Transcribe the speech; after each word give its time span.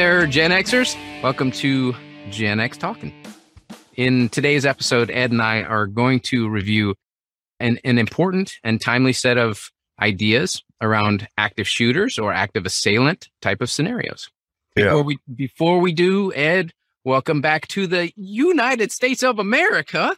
Hey 0.00 0.06
there, 0.06 0.26
Gen 0.26 0.50
Xers. 0.50 0.96
Welcome 1.22 1.50
to 1.50 1.94
Gen 2.30 2.58
X 2.58 2.78
Talking. 2.78 3.12
In 3.96 4.30
today's 4.30 4.64
episode, 4.64 5.10
Ed 5.10 5.30
and 5.30 5.42
I 5.42 5.60
are 5.62 5.86
going 5.86 6.20
to 6.20 6.48
review 6.48 6.94
an, 7.58 7.78
an 7.84 7.98
important 7.98 8.54
and 8.64 8.80
timely 8.80 9.12
set 9.12 9.36
of 9.36 9.70
ideas 10.00 10.62
around 10.80 11.28
active 11.36 11.68
shooters 11.68 12.18
or 12.18 12.32
active 12.32 12.64
assailant 12.64 13.28
type 13.42 13.60
of 13.60 13.70
scenarios. 13.70 14.30
Yeah. 14.74 14.84
Before 14.84 15.02
we 15.02 15.18
before 15.36 15.78
we 15.80 15.92
do, 15.92 16.32
Ed, 16.32 16.72
welcome 17.04 17.42
back 17.42 17.68
to 17.68 17.86
the 17.86 18.10
United 18.16 18.92
States 18.92 19.22
of 19.22 19.38
America. 19.38 20.16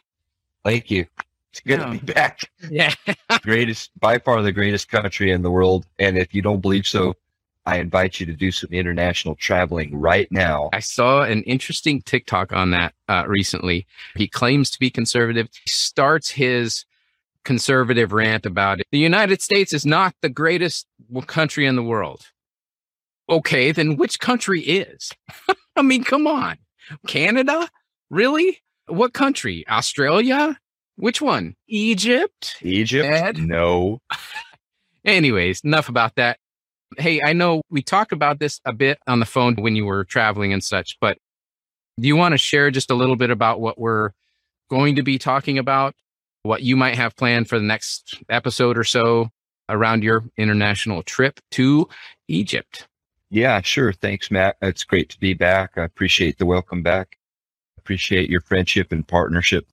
Thank 0.63 0.91
you. 0.91 1.07
It's 1.51 1.59
good 1.59 1.81
Yeah. 1.81 1.85
to 1.87 1.91
be 1.91 2.13
back. 2.13 2.49
Yeah. 2.69 2.93
Greatest, 3.41 3.91
by 3.99 4.19
far 4.19 4.41
the 4.43 4.53
greatest 4.53 4.87
country 4.87 5.29
in 5.29 5.41
the 5.41 5.51
world. 5.51 5.85
And 5.99 6.17
if 6.17 6.33
you 6.33 6.41
don't 6.41 6.61
believe 6.61 6.87
so, 6.87 7.17
I 7.65 7.77
invite 7.77 8.19
you 8.19 8.25
to 8.25 8.33
do 8.33 8.51
some 8.51 8.71
international 8.71 9.35
traveling 9.35 9.95
right 9.95 10.27
now. 10.31 10.69
I 10.73 10.79
saw 10.79 11.23
an 11.23 11.43
interesting 11.43 12.01
TikTok 12.01 12.51
on 12.51 12.71
that 12.71 12.93
uh, 13.07 13.23
recently. 13.27 13.87
He 14.15 14.27
claims 14.27 14.69
to 14.71 14.79
be 14.79 14.89
conservative. 14.89 15.47
He 15.63 15.69
starts 15.69 16.29
his 16.29 16.85
conservative 17.45 18.11
rant 18.11 18.45
about 18.45 18.79
it. 18.79 18.87
The 18.91 18.99
United 18.99 19.41
States 19.41 19.73
is 19.73 19.85
not 19.85 20.13
the 20.21 20.29
greatest 20.29 20.87
country 21.27 21.65
in 21.65 21.75
the 21.75 21.83
world. 21.83 22.21
Okay, 23.29 23.71
then 23.71 23.95
which 23.95 24.19
country 24.19 24.61
is? 24.61 25.11
I 25.75 25.81
mean, 25.81 26.03
come 26.03 26.27
on. 26.27 26.57
Canada? 27.07 27.69
Really? 28.09 28.61
What 28.87 29.13
country? 29.13 29.65
Australia? 29.69 30.59
Which 30.95 31.21
one? 31.21 31.55
Egypt? 31.67 32.57
Egypt? 32.61 33.05
Ed? 33.05 33.37
No. 33.37 34.01
Anyways, 35.05 35.61
enough 35.63 35.89
about 35.89 36.15
that. 36.15 36.37
Hey, 36.97 37.21
I 37.23 37.33
know 37.33 37.61
we 37.69 37.81
talked 37.81 38.11
about 38.11 38.39
this 38.39 38.59
a 38.65 38.73
bit 38.73 38.99
on 39.07 39.19
the 39.19 39.25
phone 39.25 39.55
when 39.55 39.75
you 39.75 39.85
were 39.85 40.03
traveling 40.03 40.53
and 40.53 40.63
such, 40.63 40.97
but 40.99 41.17
do 41.99 42.07
you 42.07 42.15
want 42.15 42.33
to 42.33 42.37
share 42.37 42.71
just 42.71 42.91
a 42.91 42.95
little 42.95 43.15
bit 43.15 43.29
about 43.29 43.61
what 43.61 43.79
we're 43.79 44.11
going 44.69 44.95
to 44.95 45.03
be 45.03 45.17
talking 45.17 45.57
about? 45.57 45.95
What 46.43 46.63
you 46.63 46.75
might 46.75 46.95
have 46.95 47.15
planned 47.15 47.47
for 47.47 47.59
the 47.59 47.65
next 47.65 48.21
episode 48.29 48.77
or 48.77 48.83
so 48.83 49.29
around 49.69 50.03
your 50.03 50.25
international 50.37 51.03
trip 51.03 51.39
to 51.51 51.87
Egypt? 52.27 52.87
Yeah, 53.29 53.61
sure. 53.61 53.93
Thanks, 53.93 54.29
Matt. 54.29 54.57
It's 54.61 54.83
great 54.83 55.09
to 55.09 55.19
be 55.19 55.33
back. 55.33 55.77
I 55.77 55.83
appreciate 55.83 56.37
the 56.37 56.45
welcome 56.45 56.83
back. 56.83 57.17
Appreciate 57.77 58.29
your 58.29 58.41
friendship 58.41 58.91
and 58.91 59.07
partnership. 59.07 59.67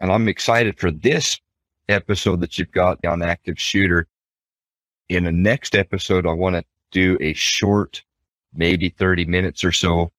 And 0.00 0.12
I'm 0.12 0.28
excited 0.28 0.78
for 0.78 0.90
this 0.90 1.40
episode 1.88 2.40
that 2.40 2.58
you've 2.58 2.70
got 2.70 3.04
on 3.04 3.22
active 3.22 3.58
shooter. 3.58 4.06
In 5.10 5.24
the 5.24 5.32
next 5.32 5.74
episode, 5.74 6.24
I 6.24 6.32
want 6.32 6.54
to 6.54 6.64
do 6.92 7.18
a 7.20 7.32
short, 7.32 8.04
maybe 8.54 8.90
30 8.90 9.24
minutes 9.24 9.64
or 9.64 9.72
so 9.72 10.12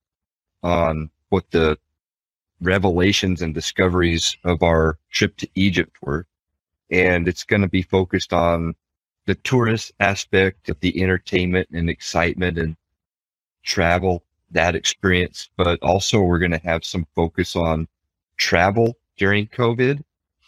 on 0.64 1.10
what 1.30 1.50
the 1.52 1.78
revelations 2.60 3.42
and 3.42 3.54
discoveries 3.54 4.36
of 4.44 4.62
our 4.64 5.00
trip 5.10 5.38
to 5.38 5.48
Egypt 5.56 5.96
were. 6.02 6.28
And 6.90 7.30
it's 7.30 7.46
going 7.46 7.62
to 7.62 7.70
be 7.70 7.84
focused 7.84 8.34
on 8.34 8.76
the 9.28 9.36
tourist 9.36 9.94
aspect 10.02 10.68
of 10.68 10.78
the 10.82 11.02
entertainment 11.02 11.70
and 11.72 11.90
excitement 11.90 12.58
and 12.58 12.76
travel, 13.64 14.26
that 14.52 14.76
experience. 14.76 15.50
But 15.56 15.82
also 15.82 16.20
we're 16.20 16.38
going 16.38 16.52
to 16.52 16.68
have 16.68 16.84
some 16.84 17.08
focus 17.16 17.56
on 17.56 17.88
travel 18.36 18.98
during 19.16 19.48
COVID 19.48 20.04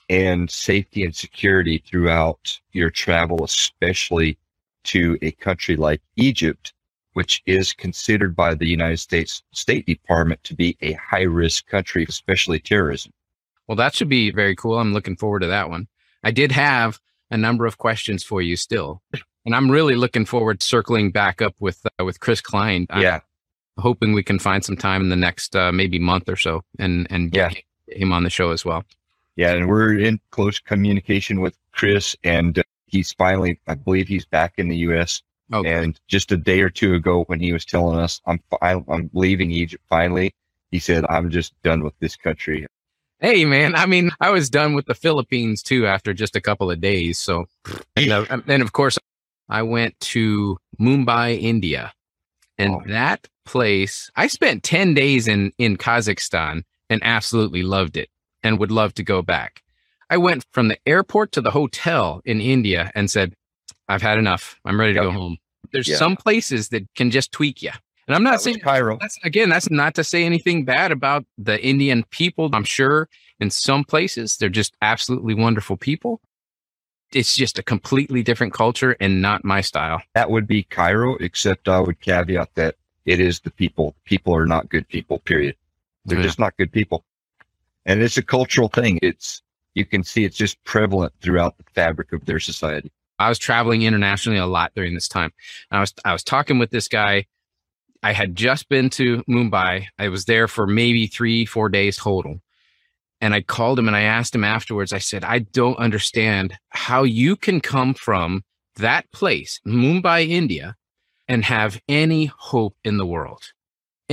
and 0.10 0.50
safety 0.50 1.04
and 1.04 1.16
security 1.16 1.84
throughout 1.86 2.60
your 2.72 2.90
travel, 2.90 3.44
especially 3.44 4.38
to 4.86 5.18
a 5.22 5.32
country 5.32 5.76
like 5.76 6.02
Egypt, 6.16 6.74
which 7.14 7.42
is 7.46 7.74
considered 7.74 8.36
by 8.36 8.54
the 8.54 8.68
United 8.68 8.98
States 8.98 9.44
State 9.52 9.86
Department 9.86 10.44
to 10.44 10.56
be 10.56 10.78
a 10.82 10.94
high 10.94 11.24
risk 11.24 11.68
country, 11.68 12.06
especially 12.08 12.60
terrorism. 12.60 13.12
Well, 13.68 13.76
that 13.78 13.96
should 13.96 14.10
be 14.10 14.32
very 14.32 14.56
cool. 14.56 14.80
I'm 14.80 14.94
looking 14.94 15.16
forward 15.16 15.40
to 15.40 15.48
that 15.48 15.70
one. 15.70 15.88
I 16.24 16.32
did 16.32 16.52
have 16.52 17.00
a 17.32 17.38
number 17.38 17.66
of 17.66 17.78
questions 17.78 18.24
for 18.24 18.42
you 18.42 18.56
still, 18.56 19.02
and 19.46 19.56
I'm 19.56 19.72
really 19.72 19.96
looking 19.96 20.26
forward 20.26 20.60
to 20.60 20.66
circling 20.66 21.12
back 21.12 21.42
up 21.42 21.56
with 21.60 21.86
uh, 22.00 22.04
with 22.04 22.20
Chris 22.20 22.42
Klein. 22.42 22.88
I'm 22.90 23.02
yeah. 23.02 23.20
hoping 23.80 24.14
we 24.14 24.24
can 24.24 24.40
find 24.40 24.64
some 24.64 24.78
time 24.78 25.02
in 25.02 25.10
the 25.10 25.16
next 25.16 25.56
uh, 25.56 25.72
maybe 25.72 26.00
month 26.00 26.30
or 26.30 26.36
so 26.36 26.62
and 26.78 27.08
and 27.10 27.32
get 27.32 27.56
him 27.88 28.12
on 28.12 28.24
the 28.24 28.30
show 28.30 28.52
as 28.52 28.66
well. 28.66 28.84
Yeah, 29.36 29.54
and 29.54 29.68
we're 29.68 29.98
in 29.98 30.20
close 30.32 30.60
communication 30.60 31.42
with 31.42 31.58
Chris, 31.72 32.16
and 32.24 32.60
uh, 32.60 32.64
he's 32.86 33.14
finally, 33.14 33.60
I 33.68 33.74
believe, 33.76 34.08
he's 34.08 34.26
back 34.26 34.54
in 34.58 34.70
the 34.70 34.78
U.S. 34.78 35.22
Oh, 35.52 35.64
And 35.66 36.00
just 36.08 36.32
a 36.32 36.38
day 36.38 36.62
or 36.62 36.70
two 36.70 36.94
ago, 36.94 37.24
when 37.26 37.40
he 37.40 37.52
was 37.52 37.66
telling 37.66 38.00
us, 38.00 38.22
"I'm 38.26 38.40
fi- 38.50 38.84
I'm 38.88 39.10
leaving 39.14 39.52
Egypt," 39.52 39.84
finally, 39.90 40.34
he 40.72 40.80
said, 40.80 41.04
"I'm 41.10 41.30
just 41.30 41.54
done 41.64 41.84
with 41.84 41.94
this 42.00 42.16
country." 42.16 42.66
hey 43.20 43.46
man, 43.46 43.74
I 43.74 43.86
mean, 43.86 44.12
I 44.20 44.32
was 44.32 44.50
done 44.50 44.74
with 44.74 44.86
the 44.86 44.94
Philippines 44.96 45.64
too 45.64 45.88
after 45.88 46.14
just 46.14 46.36
a 46.36 46.42
couple 46.42 46.70
of 46.70 46.82
days. 46.82 47.18
So, 47.20 47.46
and, 47.96 48.12
and 48.48 48.62
of 48.62 48.74
course, 48.74 48.98
I 49.48 49.62
went 49.62 49.98
to 50.12 50.58
Mumbai, 50.78 51.40
India, 51.42 51.94
and 52.58 52.74
Oh. 52.76 52.84
that 52.88 53.28
place. 53.46 54.10
I 54.18 54.28
spent 54.28 54.64
ten 54.64 54.94
days 54.94 55.28
in 55.30 55.52
in 55.58 55.78
Kazakhstan 55.78 56.64
and 56.90 57.02
absolutely 57.04 57.64
loved 57.64 57.96
it, 57.98 58.10
and 58.44 58.60
would 58.60 58.72
love 58.72 58.94
to 58.96 59.04
go 59.04 59.22
back. 59.22 59.64
I 60.10 60.18
went 60.18 60.46
from 60.52 60.68
the 60.68 60.78
airport 60.86 61.32
to 61.34 61.42
the 61.42 61.52
hotel 61.52 62.22
in 62.26 62.42
India 62.42 62.92
and 62.94 63.10
said, 63.10 63.34
"I've 63.88 64.02
had 64.02 64.18
enough. 64.18 64.60
I'm 64.66 64.80
ready 64.80 64.94
to 64.94 65.00
go 65.02 65.12
home." 65.12 65.38
There's 65.72 65.88
Yeah. 65.88 65.96
some 65.98 66.16
places 66.16 66.70
that 66.70 66.84
can 66.96 67.10
just 67.10 67.32
tweak 67.32 67.62
you, 67.64 67.72
and 68.08 68.16
I'm 68.16 68.24
not 68.24 68.32
That 68.34 68.42
saying 68.42 68.60
Cairo. 68.60 68.98
that's 69.02 69.18
again, 69.24 69.50
that's 69.50 69.72
not 69.72 69.96
to 69.96 70.04
say 70.04 70.24
anything 70.26 70.66
bad 70.66 70.92
about 70.92 71.26
the 71.38 71.64
Indian 71.66 72.04
people. 72.12 72.50
I'm 72.54 72.64
sure 72.66 73.10
in 73.40 73.50
some 73.50 73.84
places 73.84 74.38
they're 74.38 74.50
just 74.50 74.76
absolutely 74.82 75.34
wonderful 75.34 75.78
people. 75.78 76.22
It's 77.12 77.36
just 77.36 77.60
a 77.60 77.64
completely 77.64 78.24
different 78.24 78.54
culture 78.54 78.96
and 79.00 79.22
not 79.22 79.44
my 79.46 79.62
style. 79.62 80.02
That 80.16 80.32
would 80.32 80.48
be 80.48 80.64
Cairo, 80.64 81.16
except 81.18 81.68
I 81.68 81.80
would 81.80 82.00
caveat 82.02 82.56
that 82.56 82.76
it 83.06 83.20
is 83.20 83.40
the 83.42 83.52
people. 83.52 83.96
People 84.06 84.36
are 84.36 84.46
not 84.48 84.70
good 84.70 84.88
people. 84.88 85.20
Period. 85.20 85.56
They're 86.06 86.18
Yeah. 86.20 86.24
just 86.26 86.40
not 86.40 86.58
good 86.58 86.72
people, 86.72 87.06
and 87.86 88.02
it's 88.02 88.18
a 88.18 88.24
cultural 88.24 88.68
thing. 88.68 89.00
It's 89.02 89.42
you 89.74 89.86
can 89.86 90.04
see 90.04 90.24
it's 90.24 90.38
just 90.38 90.64
prevalent 90.64 91.14
throughout 91.22 91.58
the 91.58 91.64
fabric 91.74 92.14
of 92.14 92.26
their 92.26 92.40
society. 92.40 92.92
I 93.20 93.30
was 93.30 93.40
traveling 93.40 93.84
internationally 93.84 94.40
a 94.40 94.46
lot 94.46 94.72
during 94.76 94.94
this 94.94 95.08
time. 95.08 95.32
I 95.72 95.80
was 95.80 95.94
I 96.06 96.14
was 96.14 96.24
talking 96.24 96.60
with 96.60 96.72
this 96.72 96.88
guy. 96.88 97.26
I 98.02 98.12
had 98.12 98.36
just 98.36 98.68
been 98.68 98.90
to 98.92 99.24
Mumbai. 99.30 99.86
I 99.98 100.10
was 100.10 100.26
there 100.26 100.48
for 100.48 100.68
maybe 100.68 101.08
three, 101.08 101.46
four 101.46 101.70
days 101.70 101.98
total. 101.98 102.42
And 103.22 103.34
I 103.34 103.40
called 103.40 103.80
him 103.80 103.88
and 103.88 103.96
I 103.96 104.02
asked 104.02 104.36
him 104.36 104.44
afterwards, 104.44 104.92
I 104.92 104.98
said, 104.98 105.24
I 105.24 105.40
don't 105.40 105.78
understand 105.78 106.58
how 106.70 107.04
you 107.04 107.38
can 107.38 107.62
come 107.62 107.94
from 107.94 108.44
that 108.76 109.10
place, 109.14 109.62
Mumbai, 109.66 110.28
India, 110.28 110.76
and 111.30 111.46
have 111.46 111.82
any 111.88 112.26
hope 112.26 112.76
in 112.84 112.98
the 112.98 113.06
world. 113.06 113.54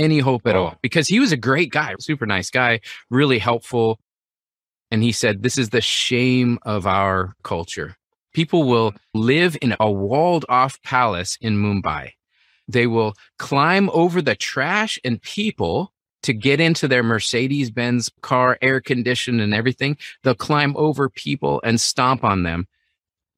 Any 0.01 0.19
hope 0.19 0.47
at 0.47 0.55
Oh. 0.55 0.63
all. 0.65 0.77
Because 0.81 1.07
he 1.07 1.19
was 1.19 1.31
a 1.31 1.37
great 1.37 1.71
guy, 1.71 1.93
super 1.99 2.25
nice 2.25 2.49
guy, 2.49 2.79
really 3.09 3.37
helpful. 3.39 3.99
And 4.89 5.03
he 5.03 5.11
said, 5.11 5.43
This 5.43 5.57
is 5.57 5.69
the 5.69 5.81
shame 5.81 6.57
of 6.63 6.87
our 6.87 7.35
culture. 7.43 7.95
People 8.33 8.63
will 8.63 8.93
live 9.13 9.57
in 9.61 9.75
a 9.79 9.91
walled 9.91 10.45
off 10.49 10.81
palace 10.83 11.37
in 11.41 11.57
Mumbai. 11.57 12.11
They 12.67 12.87
will 12.87 13.13
climb 13.37 13.89
over 13.91 14.21
the 14.21 14.35
trash 14.35 14.97
and 15.03 15.21
people 15.21 15.93
to 16.23 16.33
get 16.33 16.59
into 16.59 16.87
their 16.87 17.03
Mercedes 17.03 17.69
Benz 17.71 18.09
car, 18.21 18.57
air 18.61 18.79
conditioned 18.79 19.41
and 19.41 19.53
everything. 19.53 19.97
They'll 20.23 20.35
climb 20.35 20.75
over 20.77 21.09
people 21.09 21.61
and 21.63 21.79
stomp 21.81 22.23
on 22.23 22.43
them 22.43 22.67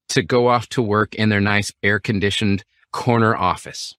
to 0.10 0.22
go 0.22 0.48
off 0.48 0.68
to 0.70 0.82
work 0.82 1.16
in 1.16 1.30
their 1.30 1.42
nice 1.42 1.72
air 1.82 2.00
conditioned 2.00 2.64
corner 2.92 3.36
office 3.36 3.96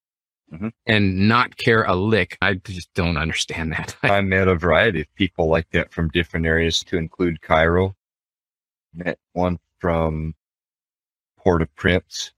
Mhm. 0.54 0.72
and 0.86 1.28
not 1.28 1.56
care 1.56 1.82
a 1.84 1.94
lick. 1.96 2.38
I 2.40 2.54
just 2.54 2.92
don't 2.94 3.16
understand 3.16 3.72
that. 3.72 3.96
I 4.04 4.20
met 4.20 4.48
a 4.48 4.54
variety 4.54 5.00
of 5.00 5.14
people 5.16 5.48
like 5.48 5.68
that 5.70 5.92
from 5.92 6.08
different 6.10 6.46
areas, 6.46 6.80
to 6.84 6.96
include 6.96 7.42
Cairo. 7.42 7.96
Met 8.94 9.18
one 9.32 9.58
from 9.80 10.34
Port-au-Prince, 11.38 12.32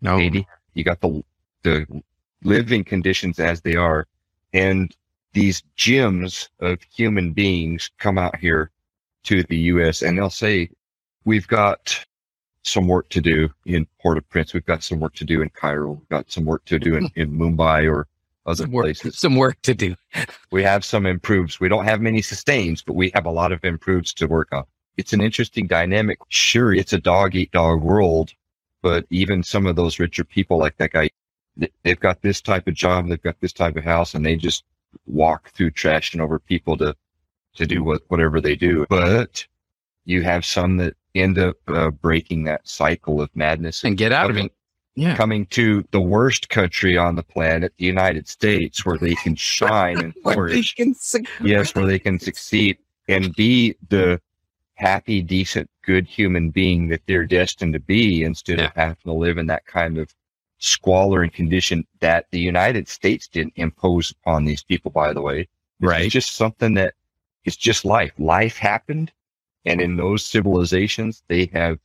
no, 0.00 0.18
Haiti. 0.18 0.46
You 0.74 0.84
got 0.84 1.00
the 1.00 1.22
the 1.64 1.86
living 2.44 2.84
conditions 2.84 3.40
as 3.40 3.60
they 3.62 3.74
are, 3.76 4.06
and 4.52 4.94
these 5.32 5.62
gems 5.76 6.48
of 6.60 6.78
human 6.94 7.32
beings 7.32 7.90
come 7.98 8.16
out 8.18 8.36
here 8.38 8.70
to 9.24 9.42
the 9.44 9.56
U.S. 9.74 10.02
and 10.02 10.16
they'll 10.16 10.30
say, 10.30 10.70
"We've 11.24 11.48
got 11.48 12.06
some 12.62 12.88
work 12.88 13.08
to 13.10 13.20
do 13.20 13.48
in 13.64 13.86
Port-au-Prince. 14.00 14.54
We've 14.54 14.66
got 14.66 14.82
some 14.82 15.00
work 15.00 15.14
to 15.14 15.24
do 15.24 15.42
in 15.42 15.50
Cairo. 15.50 15.92
We've 15.92 16.08
got 16.08 16.30
some 16.30 16.44
work 16.44 16.64
to 16.66 16.78
do 16.78 16.96
in, 16.96 17.08
in 17.16 17.32
Mumbai 17.32 17.90
or 17.90 18.06
other 18.46 18.64
some 18.64 18.72
work, 18.72 18.84
places. 18.84 19.18
some 19.18 19.36
work 19.36 19.60
to 19.62 19.74
do. 19.74 19.94
We 20.50 20.62
have 20.62 20.84
some 20.84 21.06
improves. 21.06 21.60
We 21.60 21.68
don't 21.68 21.84
have 21.84 22.00
many 22.00 22.22
sustains, 22.22 22.82
but 22.82 22.94
we 22.94 23.10
have 23.14 23.26
a 23.26 23.30
lot 23.30 23.52
of 23.52 23.64
improves 23.64 24.12
to 24.14 24.26
work 24.26 24.48
on. 24.52 24.64
It's 24.96 25.12
an 25.12 25.20
interesting 25.20 25.66
dynamic. 25.66 26.18
Sure, 26.28 26.74
it's 26.74 26.92
a 26.92 26.98
dog 26.98 27.34
eat 27.36 27.52
dog 27.52 27.82
world, 27.82 28.32
but 28.82 29.06
even 29.10 29.42
some 29.42 29.66
of 29.66 29.76
those 29.76 29.98
richer 29.98 30.24
people 30.24 30.58
like 30.58 30.76
that 30.78 30.92
guy, 30.92 31.10
they've 31.84 32.00
got 32.00 32.22
this 32.22 32.40
type 32.40 32.66
of 32.66 32.74
job, 32.74 33.08
they've 33.08 33.22
got 33.22 33.40
this 33.40 33.52
type 33.52 33.76
of 33.76 33.84
house, 33.84 34.14
and 34.14 34.24
they 34.24 34.34
just 34.34 34.64
walk 35.06 35.50
through 35.50 35.70
trashing 35.70 36.20
over 36.20 36.38
people 36.38 36.76
to 36.78 36.96
to 37.54 37.66
do 37.66 37.84
what 37.84 38.02
whatever 38.08 38.40
they 38.40 38.56
do. 38.56 38.86
But 38.88 39.46
you 40.04 40.22
have 40.22 40.44
some 40.44 40.78
that 40.78 40.96
end 41.20 41.38
up 41.38 41.56
uh, 41.68 41.90
breaking 41.90 42.44
that 42.44 42.66
cycle 42.68 43.20
of 43.20 43.30
madness 43.34 43.84
and 43.84 43.96
get 43.96 44.12
out 44.12 44.30
of 44.30 44.36
it. 44.36 44.52
Yeah. 44.94 45.14
Coming 45.16 45.46
to 45.46 45.84
the 45.92 46.00
worst 46.00 46.48
country 46.48 46.96
on 46.98 47.14
the 47.14 47.22
planet, 47.22 47.72
the 47.78 47.84
United 47.84 48.26
States, 48.26 48.84
where 48.84 48.98
they 48.98 49.14
can 49.14 49.36
shine 49.36 49.98
and 49.98 50.12
flourish. 50.22 50.74
yes, 51.40 51.72
where 51.76 51.86
they 51.86 52.00
can 52.00 52.18
succeed 52.18 52.78
and 53.08 53.32
be 53.36 53.76
the 53.90 54.20
happy, 54.74 55.22
decent, 55.22 55.70
good 55.84 56.06
human 56.06 56.50
being 56.50 56.88
that 56.88 57.02
they're 57.06 57.26
destined 57.26 57.74
to 57.74 57.80
be 57.80 58.24
instead 58.24 58.58
Yeah. 58.58 58.66
of 58.66 58.72
having 58.74 58.96
to 59.04 59.12
live 59.12 59.38
in 59.38 59.46
that 59.46 59.66
kind 59.66 59.98
of 59.98 60.12
squalor 60.58 61.22
and 61.22 61.32
condition 61.32 61.86
that 62.00 62.26
the 62.32 62.40
United 62.40 62.88
States 62.88 63.28
didn't 63.28 63.52
impose 63.54 64.10
upon 64.10 64.44
these 64.46 64.64
people, 64.64 64.90
by 64.90 65.12
the 65.12 65.22
way. 65.22 65.46
This 65.78 65.86
is 65.86 65.88
Right. 65.88 66.10
just 66.10 66.34
something 66.34 66.74
that 66.74 66.94
it's 67.44 67.56
just 67.56 67.84
life. 67.84 68.12
Life 68.18 68.56
happened. 68.58 69.12
And 69.64 69.80
in 69.80 69.96
those 69.96 70.24
civilizations, 70.24 71.22
they 71.28 71.50
have 71.52 71.78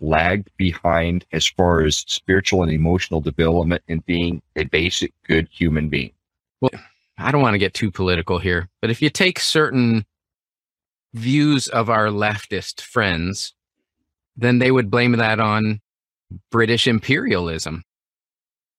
lagged 0.00 0.50
behind 0.56 1.24
as 1.32 1.46
far 1.46 1.82
as 1.82 2.04
spiritual 2.06 2.62
and 2.62 2.72
emotional 2.72 3.20
development 3.20 3.82
and 3.88 4.04
being 4.06 4.42
a 4.54 4.64
basic 4.64 5.12
good 5.26 5.48
human 5.50 5.88
being. 5.88 6.12
Well, 6.60 6.70
I 7.18 7.32
don't 7.32 7.42
want 7.42 7.54
to 7.54 7.58
get 7.58 7.74
too 7.74 7.90
political 7.90 8.38
here, 8.38 8.68
but 8.80 8.90
if 8.90 9.00
you 9.00 9.10
take 9.10 9.38
certain 9.38 10.04
views 11.14 11.68
of 11.68 11.88
our 11.88 12.08
leftist 12.08 12.82
friends, 12.82 13.54
then 14.36 14.58
they 14.58 14.70
would 14.70 14.90
blame 14.90 15.12
that 15.12 15.40
on 15.40 15.80
British 16.50 16.86
imperialism. 16.86 17.82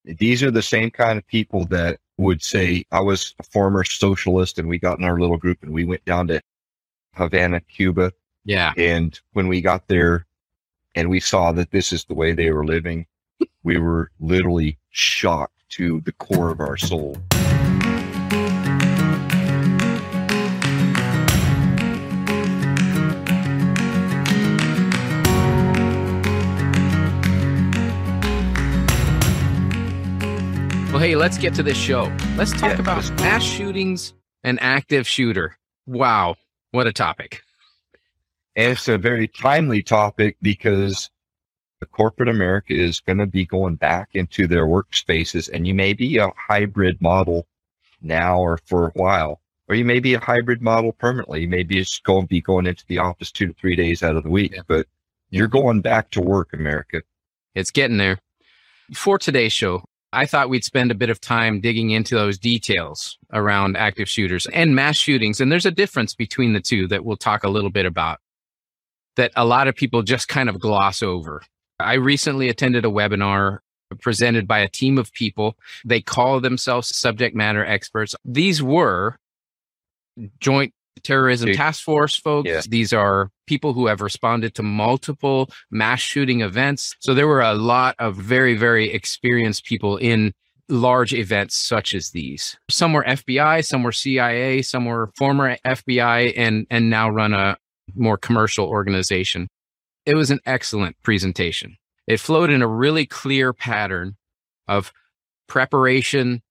These 0.04 0.42
are 0.42 0.50
the 0.50 0.62
same 0.62 0.90
kind 0.90 1.18
of 1.18 1.26
people 1.26 1.64
that 1.66 1.98
would 2.16 2.42
say, 2.42 2.84
I 2.92 3.00
was 3.00 3.34
a 3.40 3.42
former 3.42 3.84
socialist 3.84 4.58
and 4.58 4.68
we 4.68 4.78
got 4.78 4.98
in 4.98 5.04
our 5.04 5.18
little 5.18 5.36
group 5.36 5.58
and 5.62 5.72
we 5.72 5.84
went 5.84 6.04
down 6.04 6.28
to 6.28 6.40
Havana, 7.14 7.60
Cuba. 7.60 8.12
Yeah. 8.48 8.72
And 8.78 9.20
when 9.34 9.46
we 9.46 9.60
got 9.60 9.88
there 9.88 10.26
and 10.94 11.10
we 11.10 11.20
saw 11.20 11.52
that 11.52 11.70
this 11.70 11.92
is 11.92 12.06
the 12.06 12.14
way 12.14 12.32
they 12.32 12.50
were 12.50 12.64
living, 12.64 13.06
we 13.62 13.76
were 13.76 14.10
literally 14.20 14.78
shocked 14.88 15.52
to 15.72 16.00
the 16.00 16.12
core 16.12 16.48
of 16.50 16.58
our 16.58 16.78
soul. 16.78 17.18
Well, 30.90 31.06
hey, 31.06 31.16
let's 31.16 31.36
get 31.36 31.52
to 31.56 31.62
this 31.62 31.76
show. 31.76 32.10
Let's 32.38 32.52
talk 32.52 32.72
Yeah, 32.72 32.80
about 32.80 33.10
mass 33.20 33.42
shootings 33.42 34.14
and 34.42 34.58
active 34.62 35.06
shooter. 35.06 35.58
Wow. 35.86 36.36
What 36.70 36.86
a 36.86 36.94
topic. 36.94 37.42
And 38.58 38.72
it's 38.72 38.88
a 38.88 38.98
very 38.98 39.28
timely 39.28 39.84
topic 39.84 40.36
because 40.42 41.10
the 41.78 41.86
corporate 41.86 42.28
America 42.28 42.74
is 42.74 42.98
going 42.98 43.18
to 43.18 43.26
be 43.26 43.46
going 43.46 43.76
back 43.76 44.08
into 44.14 44.48
their 44.48 44.66
workspaces 44.66 45.48
and 45.48 45.64
you 45.64 45.74
may 45.74 45.92
be 45.92 46.18
a 46.18 46.32
hybrid 46.36 47.00
model 47.00 47.46
now 48.02 48.40
or 48.40 48.58
for 48.66 48.88
a 48.88 48.90
while, 48.94 49.40
or 49.68 49.76
you 49.76 49.84
may 49.84 50.00
be 50.00 50.14
a 50.14 50.18
hybrid 50.18 50.60
model 50.60 50.90
permanently. 50.90 51.42
You 51.42 51.48
may 51.48 51.62
be 51.62 51.76
just 51.76 52.02
going 52.02 52.22
to 52.22 52.26
be 52.26 52.40
going 52.40 52.66
into 52.66 52.84
the 52.88 52.98
office 52.98 53.30
two 53.30 53.46
to 53.46 53.52
three 53.52 53.76
days 53.76 54.02
out 54.02 54.16
of 54.16 54.24
the 54.24 54.30
week, 54.30 54.56
but 54.66 54.88
you're 55.30 55.46
going 55.46 55.80
back 55.80 56.10
to 56.10 56.20
work, 56.20 56.52
America. 56.52 57.02
It's 57.54 57.70
getting 57.70 57.98
there. 57.98 58.18
For 58.92 59.20
today's 59.20 59.52
show, 59.52 59.84
I 60.12 60.26
thought 60.26 60.48
we'd 60.48 60.64
spend 60.64 60.90
a 60.90 60.96
bit 60.96 61.10
of 61.10 61.20
time 61.20 61.60
digging 61.60 61.90
into 61.90 62.16
those 62.16 62.38
details 62.38 63.18
around 63.32 63.76
active 63.76 64.08
shooters 64.08 64.48
and 64.52 64.74
mass 64.74 64.96
shootings. 64.96 65.40
And 65.40 65.52
there's 65.52 65.66
a 65.66 65.70
difference 65.70 66.12
between 66.12 66.54
the 66.54 66.60
two 66.60 66.88
that 66.88 67.04
we'll 67.04 67.16
talk 67.16 67.44
a 67.44 67.48
little 67.48 67.70
bit 67.70 67.86
about 67.86 68.18
that 69.18 69.32
a 69.36 69.44
lot 69.44 69.68
of 69.68 69.74
people 69.74 70.02
just 70.02 70.28
kind 70.28 70.48
of 70.48 70.58
gloss 70.58 71.02
over. 71.02 71.42
I 71.78 71.94
recently 71.94 72.48
attended 72.48 72.84
a 72.84 72.88
webinar 72.88 73.58
presented 74.00 74.46
by 74.46 74.60
a 74.60 74.68
team 74.68 74.96
of 74.96 75.12
people. 75.12 75.56
They 75.84 76.00
call 76.00 76.40
themselves 76.40 76.94
subject 76.96 77.34
matter 77.34 77.64
experts. 77.64 78.14
These 78.24 78.62
were 78.62 79.16
joint 80.40 80.72
terrorism 81.02 81.52
task 81.52 81.82
force 81.82 82.16
folks. 82.16 82.48
Yeah. 82.48 82.60
These 82.68 82.92
are 82.92 83.30
people 83.46 83.72
who 83.72 83.86
have 83.86 84.00
responded 84.00 84.54
to 84.54 84.62
multiple 84.62 85.50
mass 85.70 86.00
shooting 86.00 86.40
events. 86.40 86.94
So 87.00 87.12
there 87.12 87.28
were 87.28 87.42
a 87.42 87.54
lot 87.54 87.96
of 87.98 88.16
very, 88.16 88.56
very 88.56 88.92
experienced 88.92 89.64
people 89.64 89.96
in 89.96 90.32
large 90.68 91.12
events 91.12 91.56
such 91.56 91.94
as 91.94 92.10
these. 92.10 92.56
Some 92.70 92.92
were 92.92 93.04
FBI, 93.04 93.64
some 93.64 93.82
were 93.82 93.92
CIA, 93.92 94.62
some 94.62 94.84
were 94.84 95.10
former 95.16 95.56
FBI 95.64 96.34
and 96.36 96.66
and 96.70 96.90
now 96.90 97.08
run 97.10 97.32
a 97.32 97.56
more 97.98 98.16
commercial 98.16 98.66
organization. 98.66 99.48
It 100.06 100.14
was 100.14 100.30
an 100.30 100.40
excellent 100.46 100.96
presentation. 101.02 101.76
It 102.06 102.20
flowed 102.20 102.50
in 102.50 102.62
a 102.62 102.68
really 102.68 103.04
clear 103.06 103.52
pattern 103.52 104.16
of 104.66 104.92
preparation, 105.48 106.42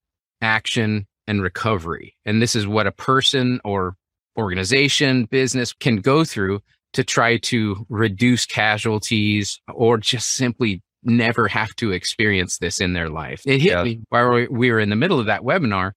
action, 0.42 1.08
and 1.28 1.42
recovery. 1.42 2.16
And 2.26 2.42
this 2.42 2.56
is 2.56 2.68
what 2.68 2.88
a 2.88 2.92
person 2.92 3.60
or 3.64 3.96
organization, 4.38 5.26
business 5.26 5.74
can 5.74 5.98
go 5.98 6.24
through 6.24 6.62
to 6.94 7.04
try 7.04 7.38
to 7.38 7.86
reduce 7.90 8.46
casualties 8.46 9.60
or 9.74 9.98
just 9.98 10.30
simply 10.30 10.82
never 11.04 11.48
have 11.48 11.76
to 11.78 11.92
experience 11.92 12.58
this 12.60 12.80
in 12.80 12.94
their 12.94 13.10
life. 13.10 13.42
It 13.46 13.62
hit 13.62 13.72
Yeah. 13.72 13.84
me 13.84 14.00
while 14.10 14.34
we- 14.34 14.48
we 14.48 14.72
were 14.72 14.80
in 14.80 14.90
the 14.90 14.96
middle 14.96 15.20
of 15.20 15.26
that 15.26 15.42
webinar 15.42 15.92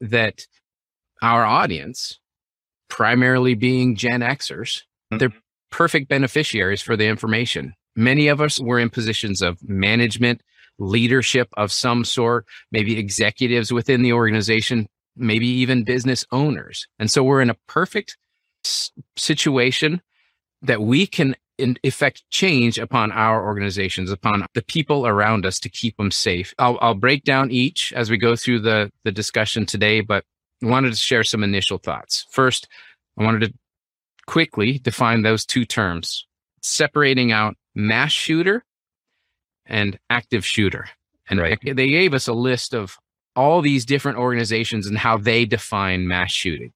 that 0.00 0.46
our 1.22 1.44
audience, 1.44 2.20
primarily 2.88 3.54
being 3.54 3.96
Gen 3.96 4.20
Xers, 4.20 4.82
mm-hmm. 5.12 5.18
they're 5.18 5.32
perfect 5.70 6.08
beneficiaries 6.08 6.82
for 6.82 6.96
the 6.96 7.06
information. 7.06 7.74
Many 7.96 8.28
of 8.28 8.40
us 8.40 8.60
were 8.60 8.78
in 8.78 8.90
positions 8.90 9.42
of 9.42 9.58
management, 9.68 10.42
leadership 10.78 11.48
of 11.56 11.72
some 11.72 12.04
sort, 12.04 12.46
maybe 12.70 12.98
executives 12.98 13.72
within 13.72 14.02
the 14.02 14.12
organization, 14.12 14.88
maybe 15.16 15.46
even 15.46 15.84
business 15.84 16.24
owners. 16.30 16.86
And 16.98 17.10
so 17.10 17.22
we're 17.24 17.42
in 17.42 17.50
a 17.50 17.56
perfect 17.66 18.16
s- 18.64 18.92
situation 19.16 20.00
that 20.62 20.80
we 20.80 21.06
can 21.06 21.34
in 21.58 21.76
effect 21.82 22.22
change 22.30 22.78
upon 22.78 23.10
our 23.10 23.44
organizations, 23.44 24.12
upon 24.12 24.46
the 24.54 24.62
people 24.62 25.06
around 25.06 25.44
us 25.44 25.58
to 25.58 25.68
keep 25.68 25.96
them 25.96 26.12
safe. 26.12 26.54
I'll, 26.58 26.78
I'll 26.80 26.94
break 26.94 27.24
down 27.24 27.50
each 27.50 27.92
as 27.92 28.10
we 28.10 28.16
go 28.16 28.36
through 28.36 28.60
the, 28.60 28.92
the 29.02 29.10
discussion 29.10 29.66
today, 29.66 30.00
but 30.00 30.24
I 30.62 30.66
wanted 30.66 30.90
to 30.90 30.96
share 30.96 31.24
some 31.24 31.42
initial 31.42 31.78
thoughts. 31.78 32.26
First, 32.30 32.68
I 33.18 33.24
wanted 33.24 33.40
to 33.40 33.54
quickly 34.26 34.78
define 34.78 35.22
those 35.22 35.44
two 35.44 35.64
terms, 35.64 36.26
separating 36.62 37.32
out 37.32 37.56
mass 37.74 38.12
shooter 38.12 38.64
and 39.66 39.98
active 40.08 40.46
shooter. 40.46 40.88
And 41.28 41.40
Right. 41.40 41.58
they 41.62 41.88
gave 41.88 42.14
us 42.14 42.28
a 42.28 42.32
list 42.32 42.74
of 42.74 42.96
all 43.36 43.60
these 43.60 43.84
different 43.84 44.18
organizations 44.18 44.86
and 44.86 44.98
how 44.98 45.16
they 45.16 45.44
define 45.44 46.08
mass 46.08 46.32
shooting. 46.32 46.72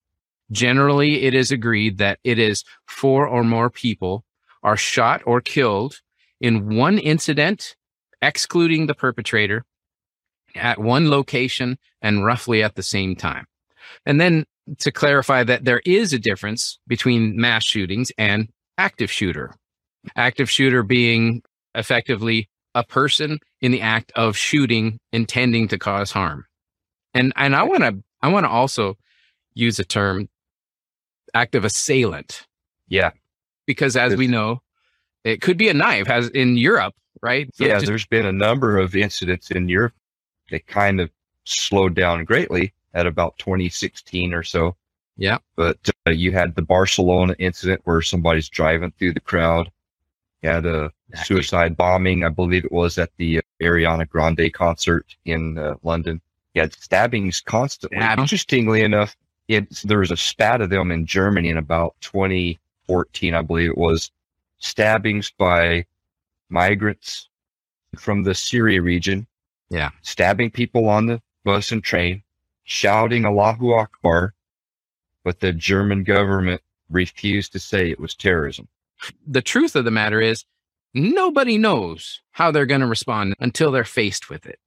Generally, 0.50 1.22
it 1.22 1.34
is 1.34 1.50
agreed 1.50 1.98
that 1.98 2.18
it 2.24 2.38
is 2.38 2.64
four 2.86 3.26
or 3.26 3.42
more 3.42 3.70
people 3.70 4.24
are 4.62 4.76
shot 4.76 5.22
or 5.24 5.40
killed 5.40 6.00
in 6.40 6.76
one 6.76 6.98
incident, 6.98 7.76
excluding 8.20 8.86
the 8.86 8.94
perpetrator, 8.94 9.64
at 10.54 10.78
one 10.78 11.08
location 11.08 11.78
and 12.02 12.24
roughly 12.24 12.62
at 12.62 12.74
the 12.74 12.82
same 12.82 13.16
time. 13.16 13.46
And 14.04 14.20
then 14.20 14.44
to 14.78 14.92
clarify 14.92 15.42
that 15.44 15.64
there 15.64 15.80
is 15.84 16.12
a 16.12 16.18
difference 16.18 16.78
between 16.86 17.36
mass 17.36 17.64
shootings 17.64 18.12
and 18.18 18.48
active 18.78 19.10
shooter. 19.10 19.54
Active 20.16 20.50
shooter 20.50 20.82
being 20.82 21.42
effectively 21.74 22.48
a 22.74 22.84
person 22.84 23.38
in 23.60 23.72
the 23.72 23.80
act 23.80 24.12
of 24.16 24.36
shooting 24.36 24.98
intending 25.12 25.68
to 25.68 25.78
cause 25.78 26.10
harm. 26.10 26.44
And 27.14 27.32
and 27.36 27.54
I 27.54 27.62
want 27.64 27.82
to 27.82 28.02
I 28.22 28.28
want 28.28 28.44
to 28.44 28.50
also 28.50 28.96
use 29.54 29.78
a 29.78 29.84
term 29.84 30.28
active 31.34 31.64
assailant 31.64 32.46
Yeah. 32.88 33.10
because 33.66 33.96
as 33.96 34.16
we 34.16 34.26
know 34.26 34.62
it 35.24 35.40
could 35.40 35.56
be 35.56 35.68
a 35.68 35.74
knife 35.74 36.08
as 36.08 36.28
in 36.30 36.56
Europe, 36.56 36.94
right? 37.22 37.48
So 37.54 37.64
yeah, 37.64 37.74
just- 37.74 37.86
there's 37.86 38.06
been 38.06 38.26
a 38.26 38.32
number 38.32 38.78
of 38.78 38.94
incidents 38.96 39.50
in 39.50 39.68
Europe 39.68 39.94
that 40.50 40.66
kind 40.66 41.00
of 41.00 41.10
slowed 41.44 41.94
down 41.94 42.24
greatly 42.24 42.72
at 42.94 43.06
about 43.06 43.38
2016 43.38 44.32
or 44.34 44.42
so. 44.42 44.76
Yeah. 45.16 45.38
But 45.56 45.78
uh, 46.06 46.10
you 46.10 46.32
had 46.32 46.54
the 46.54 46.62
Barcelona 46.62 47.34
incident 47.38 47.80
where 47.84 48.00
somebody's 48.02 48.48
driving 48.48 48.92
through 48.98 49.12
the 49.14 49.20
crowd. 49.20 49.70
You 50.42 50.48
had 50.50 50.66
a 50.66 50.90
Exactly. 51.10 51.36
suicide 51.36 51.76
bombing, 51.76 52.24
I 52.24 52.30
believe 52.30 52.64
it 52.64 52.72
was 52.72 52.96
at 52.96 53.10
the 53.18 53.42
Ariana 53.60 54.08
Grande 54.08 54.50
concert 54.54 55.14
in 55.26 55.58
uh, 55.58 55.74
London. 55.82 56.22
You 56.54 56.62
had 56.62 56.72
stabbings 56.72 57.42
constantly. 57.42 57.98
Stab- 57.98 58.18
Interestingly 58.18 58.80
enough, 58.80 59.14
it's, 59.46 59.82
there 59.82 59.98
was 59.98 60.10
a 60.10 60.16
spat 60.16 60.62
of 60.62 60.70
them 60.70 60.90
in 60.90 61.04
Germany 61.04 61.50
in 61.50 61.58
about 61.58 61.94
2014, 62.00 63.34
I 63.34 63.42
believe 63.42 63.68
it 63.70 63.76
was. 63.76 64.10
Stabbings 64.58 65.30
by 65.36 65.84
migrants 66.48 67.28
from 67.96 68.22
the 68.22 68.34
Syria 68.34 68.80
region 68.80 69.26
Yeah. 69.70 69.90
stabbing 70.00 70.50
people 70.50 70.88
on 70.88 71.06
the 71.06 71.20
bus 71.44 71.72
and 71.72 71.84
train, 71.84 72.22
shouting 72.64 73.24
Allahu 73.24 73.72
Akbar, 73.72 74.34
but 75.24 75.40
the 75.40 75.52
German 75.52 76.04
government 76.04 76.60
refused 76.90 77.52
to 77.52 77.58
say 77.58 77.90
it 77.90 78.00
was 78.00 78.14
terrorism. 78.14 78.68
The 79.26 79.42
truth 79.42 79.74
of 79.76 79.84
the 79.84 79.90
matter 79.90 80.20
is, 80.20 80.44
nobody 80.94 81.58
knows 81.58 82.20
how 82.32 82.50
they're 82.50 82.66
going 82.66 82.80
to 82.80 82.86
respond 82.86 83.34
until 83.40 83.72
they're 83.72 83.84
faced 83.84 84.30
with 84.30 84.46
it. 84.46 84.58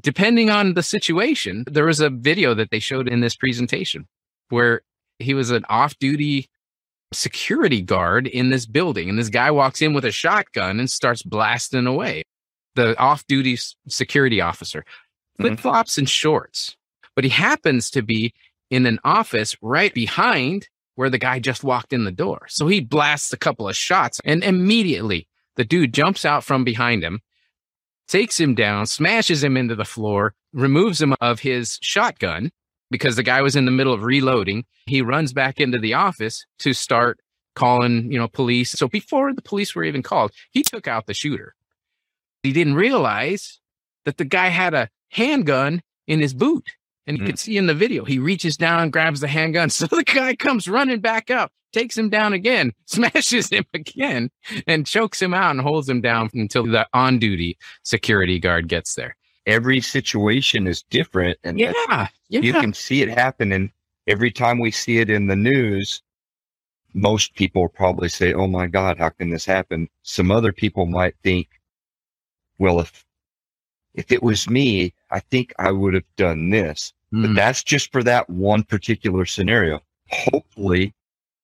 Depending 0.00 0.50
on 0.50 0.74
the 0.74 0.82
situation, 0.82 1.64
there 1.70 1.84
was 1.84 2.00
a 2.00 2.10
video 2.10 2.54
that 2.54 2.70
they 2.70 2.78
showed 2.78 3.08
in 3.08 3.20
this 3.20 3.36
presentation 3.36 4.06
where 4.48 4.82
he 5.18 5.34
was 5.34 5.50
an 5.50 5.64
off 5.68 5.98
duty 5.98 6.48
security 7.12 7.82
guard 7.82 8.26
in 8.26 8.50
this 8.50 8.66
building, 8.66 9.08
and 9.08 9.18
this 9.18 9.28
guy 9.28 9.50
walks 9.50 9.80
in 9.80 9.94
with 9.94 10.04
a 10.04 10.10
shotgun 10.10 10.80
and 10.80 10.90
starts 10.90 11.22
blasting 11.22 11.86
away. 11.86 12.22
The 12.74 12.98
off 12.98 13.26
duty 13.26 13.56
security 13.88 14.40
officer, 14.40 14.84
flip 15.38 15.54
mm-hmm. 15.54 15.62
flops 15.62 15.98
and 15.98 16.08
shorts, 16.08 16.76
but 17.16 17.24
he 17.24 17.30
happens 17.30 17.90
to 17.90 18.02
be 18.02 18.32
in 18.70 18.86
an 18.86 19.00
office 19.02 19.56
right 19.60 19.92
behind 19.92 20.68
where 20.94 21.10
the 21.10 21.18
guy 21.18 21.40
just 21.40 21.64
walked 21.64 21.92
in 21.92 22.04
the 22.04 22.12
door. 22.12 22.46
So 22.48 22.68
he 22.68 22.80
blasts 22.80 23.32
a 23.32 23.36
couple 23.36 23.68
of 23.68 23.76
shots, 23.76 24.20
and 24.24 24.44
immediately 24.44 25.26
the 25.56 25.64
dude 25.64 25.92
jumps 25.92 26.24
out 26.24 26.44
from 26.44 26.62
behind 26.62 27.02
him, 27.02 27.20
takes 28.06 28.38
him 28.38 28.54
down, 28.54 28.86
smashes 28.86 29.42
him 29.42 29.56
into 29.56 29.74
the 29.74 29.84
floor, 29.84 30.34
removes 30.52 31.02
him 31.02 31.14
of 31.20 31.40
his 31.40 31.78
shotgun 31.82 32.50
because 32.90 33.16
the 33.16 33.22
guy 33.22 33.42
was 33.42 33.56
in 33.56 33.64
the 33.64 33.70
middle 33.70 33.92
of 33.92 34.04
reloading. 34.04 34.64
He 34.86 35.02
runs 35.02 35.32
back 35.32 35.60
into 35.60 35.78
the 35.78 35.94
office 35.94 36.46
to 36.60 36.72
start 36.72 37.18
calling, 37.54 38.12
you 38.12 38.18
know, 38.18 38.28
police. 38.28 38.70
So 38.72 38.86
before 38.86 39.32
the 39.34 39.42
police 39.42 39.74
were 39.74 39.84
even 39.84 40.02
called, 40.02 40.32
he 40.50 40.62
took 40.62 40.86
out 40.86 41.06
the 41.06 41.14
shooter. 41.14 41.54
He 42.42 42.52
didn't 42.52 42.74
realize 42.74 43.60
that 44.04 44.18
the 44.18 44.24
guy 44.24 44.48
had 44.48 44.72
a 44.72 44.88
handgun 45.10 45.82
in 46.06 46.20
his 46.20 46.32
boot. 46.32 46.64
And 47.06 47.18
you 47.18 47.24
Mm. 47.24 47.26
can 47.28 47.36
see 47.36 47.56
in 47.56 47.66
the 47.66 47.74
video, 47.74 48.04
he 48.04 48.18
reaches 48.18 48.56
down, 48.56 48.90
grabs 48.90 49.20
the 49.20 49.28
handgun. 49.28 49.68
So 49.70 49.86
the 49.86 50.02
guy 50.04 50.34
comes 50.34 50.66
running 50.68 51.00
back 51.00 51.30
up, 51.30 51.52
takes 51.72 51.96
him 51.96 52.08
down 52.08 52.32
again, 52.32 52.72
smashes 52.86 53.48
him 53.50 53.64
again, 53.74 54.30
and 54.66 54.86
chokes 54.86 55.20
him 55.22 55.32
out 55.34 55.52
and 55.52 55.60
holds 55.60 55.88
him 55.88 56.00
down 56.00 56.30
until 56.34 56.64
the 56.66 56.86
on 56.92 57.18
duty 57.18 57.56
security 57.84 58.38
guard 58.40 58.68
gets 58.68 58.94
there. 58.94 59.16
Every 59.46 59.80
situation 59.80 60.66
is 60.66 60.82
different, 60.90 61.38
and 61.44 61.58
Yeah. 61.60 61.72
Yeah. 61.88 62.08
you 62.40 62.52
can 62.52 62.72
see 62.74 63.02
it 63.02 63.08
happen. 63.08 63.52
And 63.52 63.70
every 64.08 64.32
time 64.32 64.58
we 64.58 64.72
see 64.72 64.98
it 64.98 65.08
in 65.08 65.28
the 65.28 65.36
news, 65.36 66.02
most 66.94 67.34
people 67.34 67.68
probably 67.68 68.08
say, 68.08 68.32
"Oh 68.32 68.48
my 68.48 68.66
God, 68.66 68.98
how 68.98 69.10
can 69.10 69.30
this 69.30 69.44
happen?" 69.44 69.88
Some 70.02 70.30
other 70.32 70.52
people 70.52 70.86
might 70.86 71.14
think, 71.22 71.46
"Well, 72.58 72.80
if 72.80 73.04
if 73.94 74.10
it 74.10 74.22
was 74.22 74.48
me, 74.50 74.92
I 75.10 75.20
think 75.20 75.52
I 75.58 75.70
would 75.72 75.94
have 75.94 76.04
done 76.16 76.50
this." 76.50 76.92
But 77.12 77.30
Mm. 77.30 77.36
that's 77.36 77.62
just 77.62 77.92
for 77.92 78.02
that 78.02 78.28
one 78.28 78.64
particular 78.64 79.24
scenario. 79.26 79.80
Hopefully, 80.10 80.94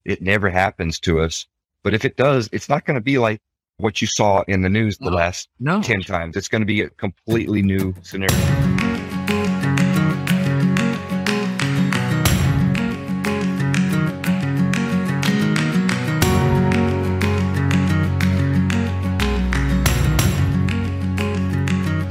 it 0.05 0.21
never 0.21 0.51
happens 0.51 0.99
to 1.01 1.21
us. 1.21 1.47
But 1.85 1.95
if 1.95 2.05
it 2.05 2.17
does, 2.17 2.49
it's 2.53 2.69
not 2.69 2.85
going 2.85 2.97
to 2.97 3.01
be 3.01 3.19
like 3.19 3.41
what 3.79 4.01
you 4.01 4.07
saw 4.09 4.43
in 4.49 4.63
the 4.63 4.69
news 4.69 4.99
the 4.99 5.11
No. 5.11 5.17
last 5.17 5.49
no. 5.59 5.83
10 5.83 6.01
times. 6.03 6.37
It's 6.37 6.49
going 6.49 6.63
to 6.63 6.67
be 6.67 6.83
a 6.83 6.91
completely 6.91 7.63
new 7.63 7.95
scenario. 8.03 8.92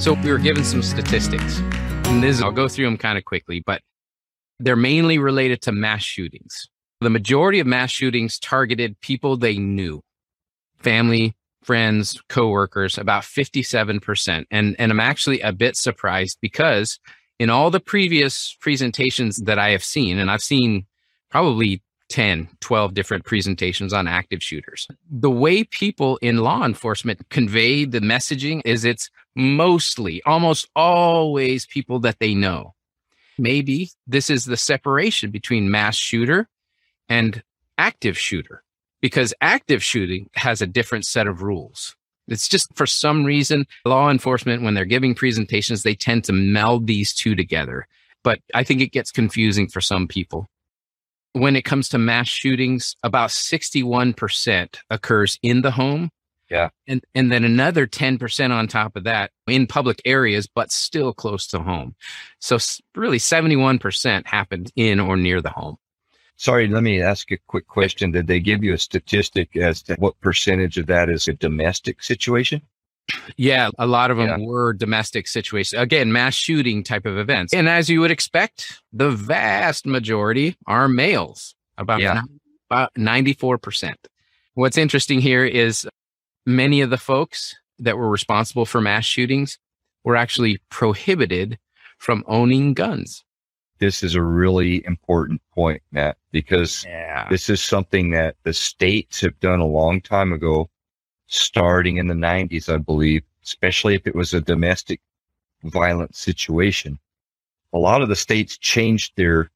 So 0.01 0.13
we 0.13 0.31
were 0.31 0.39
given 0.39 0.63
some 0.63 0.81
statistics. 0.81 1.59
And 1.59 2.23
this, 2.23 2.41
I'll 2.41 2.51
go 2.51 2.67
through 2.67 2.85
them 2.85 2.97
kind 2.97 3.19
of 3.19 3.23
quickly, 3.23 3.61
but 3.63 3.83
they're 4.59 4.75
mainly 4.75 5.19
related 5.19 5.61
to 5.61 5.71
mass 5.71 6.01
shootings. 6.01 6.67
The 7.01 7.11
majority 7.11 7.59
of 7.59 7.67
mass 7.67 7.91
shootings 7.91 8.39
targeted 8.39 8.99
people 9.01 9.37
they 9.37 9.59
knew, 9.59 10.01
family, 10.79 11.35
friends, 11.63 12.19
coworkers, 12.29 12.97
about 12.97 13.21
57%. 13.21 14.45
And, 14.49 14.75
and 14.79 14.91
I'm 14.91 14.99
actually 14.99 15.39
a 15.41 15.53
bit 15.53 15.75
surprised 15.75 16.39
because 16.41 16.99
in 17.37 17.51
all 17.51 17.69
the 17.69 17.79
previous 17.79 18.57
presentations 18.59 19.37
that 19.37 19.59
I 19.59 19.69
have 19.69 19.83
seen, 19.83 20.17
and 20.17 20.31
I've 20.31 20.41
seen 20.41 20.87
probably 21.29 21.83
10, 22.09 22.49
12 22.59 22.95
different 22.95 23.23
presentations 23.23 23.93
on 23.93 24.07
active 24.07 24.41
shooters. 24.41 24.87
The 25.11 25.29
way 25.29 25.63
people 25.63 26.17
in 26.23 26.37
law 26.37 26.65
enforcement 26.65 27.29
convey 27.29 27.85
the 27.85 27.99
messaging 27.99 28.61
is 28.65 28.83
it's 28.83 29.11
mostly, 29.35 30.21
almost 30.25 30.67
always 30.75 31.65
people 31.65 31.99
that 31.99 32.19
they 32.19 32.33
know. 32.33 32.73
Maybe 33.37 33.89
this 34.07 34.29
is 34.29 34.45
the 34.45 34.57
separation 34.57 35.31
between 35.31 35.71
mass 35.71 35.95
shooter 35.95 36.47
and 37.09 37.41
active 37.77 38.17
shooter 38.17 38.63
because 39.01 39.33
active 39.41 39.83
shooting 39.83 40.29
has 40.35 40.61
a 40.61 40.67
different 40.67 41.05
set 41.05 41.27
of 41.27 41.41
rules. 41.41 41.95
It's 42.27 42.47
just 42.47 42.67
for 42.75 42.85
some 42.85 43.25
reason, 43.25 43.65
law 43.83 44.09
enforcement, 44.09 44.61
when 44.61 44.73
they're 44.73 44.85
giving 44.85 45.15
presentations, 45.15 45.83
they 45.83 45.95
tend 45.95 46.23
to 46.25 46.33
meld 46.33 46.87
these 46.87 47.13
two 47.13 47.35
together. 47.35 47.87
But 48.23 48.39
I 48.53 48.63
think 48.63 48.81
it 48.81 48.91
gets 48.91 49.11
confusing 49.11 49.67
for 49.67 49.81
some 49.81 50.07
people 50.07 50.47
when 51.33 51.55
it 51.55 51.63
comes 51.63 51.89
to 51.89 51.97
mass 51.97 52.27
shootings, 52.27 52.95
about 53.03 53.29
61% 53.29 54.77
occurs 54.89 55.39
in 55.41 55.61
the 55.61 55.71
home. 55.71 56.09
Yeah. 56.51 56.69
And 56.85 57.01
and 57.15 57.31
then 57.31 57.45
another 57.45 57.87
10% 57.87 58.51
on 58.51 58.67
top 58.67 58.97
of 58.97 59.05
that 59.05 59.31
in 59.47 59.67
public 59.67 60.01
areas, 60.03 60.47
but 60.53 60.69
still 60.69 61.13
close 61.13 61.47
to 61.47 61.59
home. 61.59 61.95
So 62.39 62.57
really 62.93 63.19
71% 63.19 64.27
happened 64.27 64.71
in 64.75 64.99
or 64.99 65.15
near 65.15 65.41
the 65.41 65.49
home. 65.49 65.77
Sorry, 66.35 66.67
let 66.67 66.83
me 66.83 67.01
ask 67.01 67.31
a 67.31 67.37
quick 67.47 67.67
question. 67.67 68.11
Did 68.11 68.27
they 68.27 68.41
give 68.41 68.63
you 68.63 68.73
a 68.73 68.77
statistic 68.77 69.55
as 69.55 69.81
to 69.83 69.95
what 69.95 70.19
percentage 70.19 70.77
of 70.77 70.87
that 70.87 71.09
is 71.09 71.27
a 71.29 71.33
domestic 71.33 72.03
situation? 72.03 72.61
Yeah, 73.37 73.69
a 73.79 73.87
lot 73.87 74.11
of 74.11 74.17
them 74.17 74.27
Yeah. 74.27 74.37
were 74.45 74.73
domestic 74.73 75.27
situations. 75.27 75.79
Again, 75.81 76.11
mass 76.11 76.33
shooting 76.33 76.83
type 76.83 77.05
of 77.05 77.17
events. 77.17 77.53
And 77.53 77.69
as 77.69 77.89
you 77.89 78.01
would 78.01 78.11
expect, 78.11 78.81
the 78.91 79.09
vast 79.11 79.85
majority 79.85 80.55
are 80.67 80.87
males, 80.89 81.55
about, 81.77 82.01
Yeah. 82.01 82.23
about 82.69 82.91
94%. 82.97 83.95
What's 84.55 84.77
interesting 84.77 85.21
here 85.21 85.45
is 85.45 85.87
many 86.45 86.81
of 86.81 86.89
the 86.89 86.97
folks 86.97 87.55
that 87.79 87.97
were 87.97 88.09
responsible 88.09 88.65
for 88.65 88.81
mass 88.81 89.05
shootings 89.05 89.57
were 90.03 90.15
actually 90.15 90.59
prohibited 90.69 91.57
from 91.97 92.23
owning 92.27 92.73
guns. 92.73 93.23
This 93.79 94.03
is 94.03 94.15
a 94.15 94.21
really 94.21 94.85
important 94.85 95.41
point, 95.53 95.81
Matt, 95.91 96.17
because 96.31 96.83
Yeah. 96.85 97.27
this 97.29 97.49
is 97.49 97.63
something 97.63 98.11
that 98.11 98.35
the 98.43 98.53
states 98.53 99.21
have 99.21 99.39
done 99.39 99.59
a 99.59 99.65
long 99.65 100.01
time 100.01 100.31
ago, 100.33 100.69
starting 101.27 101.97
in 101.97 102.07
the 102.07 102.13
90s, 102.15 102.69
I 102.69 102.77
believe, 102.77 103.23
especially 103.43 103.95
if 103.95 104.05
it 104.05 104.15
was 104.15 104.33
a 104.33 104.41
domestic 104.41 105.01
violence 105.63 106.19
situation. 106.19 106.99
A 107.73 107.77
lot 107.77 108.01
of 108.01 108.09
the 108.09 108.15
states 108.15 108.57
changed 108.57 109.13
their 109.15 109.49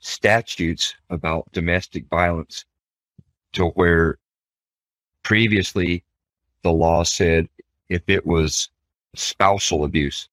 statutes 0.00 0.94
about 1.08 1.50
domestic 1.52 2.06
violence 2.08 2.64
to 3.52 3.66
where 3.70 4.18
previously 5.22 6.02
the 6.62 6.72
law 6.72 7.02
said 7.02 7.48
if 7.88 8.02
it 8.08 8.26
was 8.26 8.70
spousal 9.14 9.84
abuse, 9.84 10.28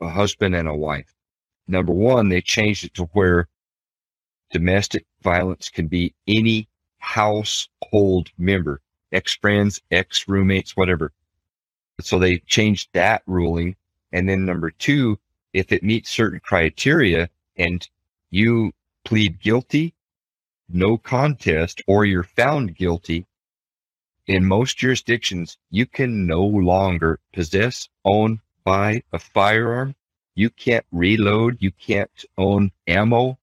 a 0.00 0.08
husband 0.08 0.54
and 0.54 0.68
a 0.68 0.74
wife. 0.74 1.14
Number 1.68 1.92
one, 1.92 2.28
they 2.28 2.40
changed 2.40 2.84
it 2.84 2.94
to 2.94 3.04
where 3.12 3.48
domestic 4.50 5.04
violence 5.22 5.68
can 5.68 5.88
be 5.88 6.14
any 6.28 6.68
household 6.98 8.30
member, 8.38 8.80
ex 9.12 9.36
friends, 9.36 9.80
ex 9.90 10.28
roommates, 10.28 10.76
whatever. 10.76 11.12
So 12.00 12.18
they 12.18 12.38
changed 12.38 12.90
that 12.92 13.22
ruling. 13.26 13.76
And 14.12 14.28
then 14.28 14.44
number 14.44 14.70
two, 14.70 15.18
if 15.52 15.72
it 15.72 15.82
meets 15.82 16.10
certain 16.10 16.40
criteria 16.40 17.28
and 17.56 17.88
you 18.30 18.72
plead 19.04 19.40
guilty, 19.40 19.94
no 20.68 20.98
contest, 20.98 21.80
or 21.86 22.04
you're 22.04 22.22
found 22.22 22.76
guilty, 22.76 23.26
in 24.26 24.44
most 24.44 24.76
jurisdictions, 24.76 25.56
you 25.70 25.86
can 25.86 26.26
no 26.26 26.44
longer 26.44 27.20
possess, 27.32 27.88
own, 28.04 28.40
buy 28.64 29.02
a 29.12 29.18
firearm. 29.18 29.94
You 30.34 30.50
can't 30.50 30.84
reload. 30.92 31.56
You 31.60 31.72
can't 31.72 32.24
own 32.36 32.70
ammo. 32.86 33.38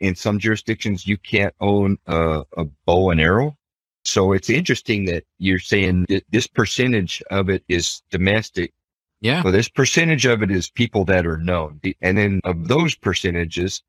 In 0.00 0.14
some 0.14 0.38
jurisdictions, 0.38 1.06
you 1.06 1.18
can't 1.18 1.54
own 1.60 1.98
a, 2.06 2.42
a 2.56 2.64
bow 2.86 3.10
and 3.10 3.20
arrow. 3.20 3.56
So 4.04 4.32
it's 4.32 4.48
interesting 4.48 5.04
that 5.04 5.24
you're 5.38 5.58
saying 5.58 6.06
that 6.08 6.24
this 6.30 6.46
percentage 6.46 7.22
of 7.30 7.50
it 7.50 7.62
is 7.68 8.02
domestic. 8.10 8.72
Yeah. 9.20 9.42
Well, 9.42 9.52
this 9.52 9.68
percentage 9.68 10.24
of 10.24 10.42
it 10.42 10.50
is 10.50 10.70
people 10.70 11.04
that 11.04 11.26
are 11.26 11.36
known. 11.36 11.80
And 12.00 12.16
then 12.16 12.40
of 12.44 12.68
those 12.68 12.94
percentages, 12.94 13.82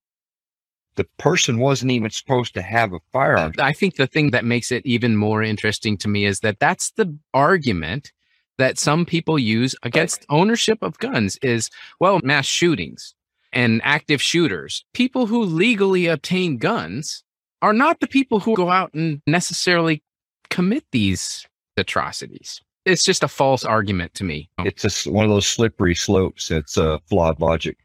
the 0.95 1.05
person 1.17 1.59
wasn't 1.59 1.91
even 1.91 2.09
supposed 2.09 2.53
to 2.53 2.61
have 2.61 2.93
a 2.93 2.99
firearm. 3.11 3.53
I 3.59 3.73
think 3.73 3.95
the 3.95 4.07
thing 4.07 4.31
that 4.31 4.45
makes 4.45 4.71
it 4.71 4.85
even 4.85 5.15
more 5.15 5.41
interesting 5.41 5.97
to 5.99 6.07
me 6.07 6.25
is 6.25 6.41
that 6.41 6.59
that's 6.59 6.91
the 6.91 7.17
argument 7.33 8.11
that 8.57 8.77
some 8.77 9.05
people 9.05 9.39
use 9.39 9.75
against 9.83 10.25
ownership 10.29 10.79
of 10.81 10.99
guns 10.99 11.37
is, 11.41 11.69
well, 11.99 12.19
mass 12.23 12.45
shootings 12.45 13.15
and 13.53 13.81
active 13.83 14.21
shooters. 14.21 14.85
People 14.93 15.25
who 15.25 15.43
legally 15.43 16.07
obtain 16.07 16.57
guns 16.57 17.23
are 17.61 17.73
not 17.73 17.99
the 17.99 18.07
people 18.07 18.39
who 18.39 18.55
go 18.55 18.69
out 18.69 18.93
and 18.93 19.21
necessarily 19.25 20.03
commit 20.49 20.83
these 20.91 21.47
atrocities. 21.77 22.61
It's 22.85 23.03
just 23.03 23.23
a 23.23 23.27
false 23.27 23.63
argument 23.63 24.13
to 24.15 24.23
me. 24.23 24.49
It's 24.59 24.81
just 24.81 25.07
one 25.07 25.25
of 25.25 25.31
those 25.31 25.47
slippery 25.47 25.95
slopes. 25.95 26.51
It's 26.51 26.77
a 26.77 26.99
flawed 27.07 27.39
logic. 27.39 27.77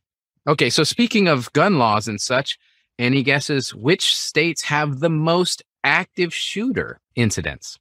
Okay, 0.46 0.70
so 0.70 0.84
speaking 0.84 1.28
of 1.28 1.52
gun 1.52 1.78
laws 1.78 2.08
and 2.08 2.20
such, 2.20 2.58
any 2.98 3.22
guesses 3.22 3.74
which 3.74 4.14
states 4.14 4.62
have 4.62 5.00
the 5.00 5.10
most 5.10 5.62
active 5.84 6.32
shooter 6.34 7.00
incidents? 7.14 7.78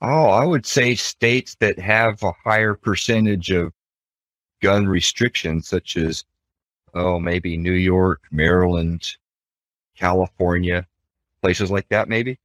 Oh, 0.00 0.26
I 0.26 0.44
would 0.44 0.66
say 0.66 0.94
states 0.94 1.56
that 1.60 1.78
have 1.78 2.22
a 2.22 2.32
higher 2.44 2.74
percentage 2.74 3.50
of 3.50 3.72
gun 4.60 4.86
restrictions, 4.86 5.68
such 5.68 5.96
as, 5.96 6.24
oh, 6.94 7.18
maybe 7.18 7.56
New 7.56 7.72
York, 7.72 8.22
Maryland, 8.30 9.16
California, 9.96 10.86
places 11.40 11.70
like 11.70 11.88
that, 11.90 12.08
maybe. 12.08 12.38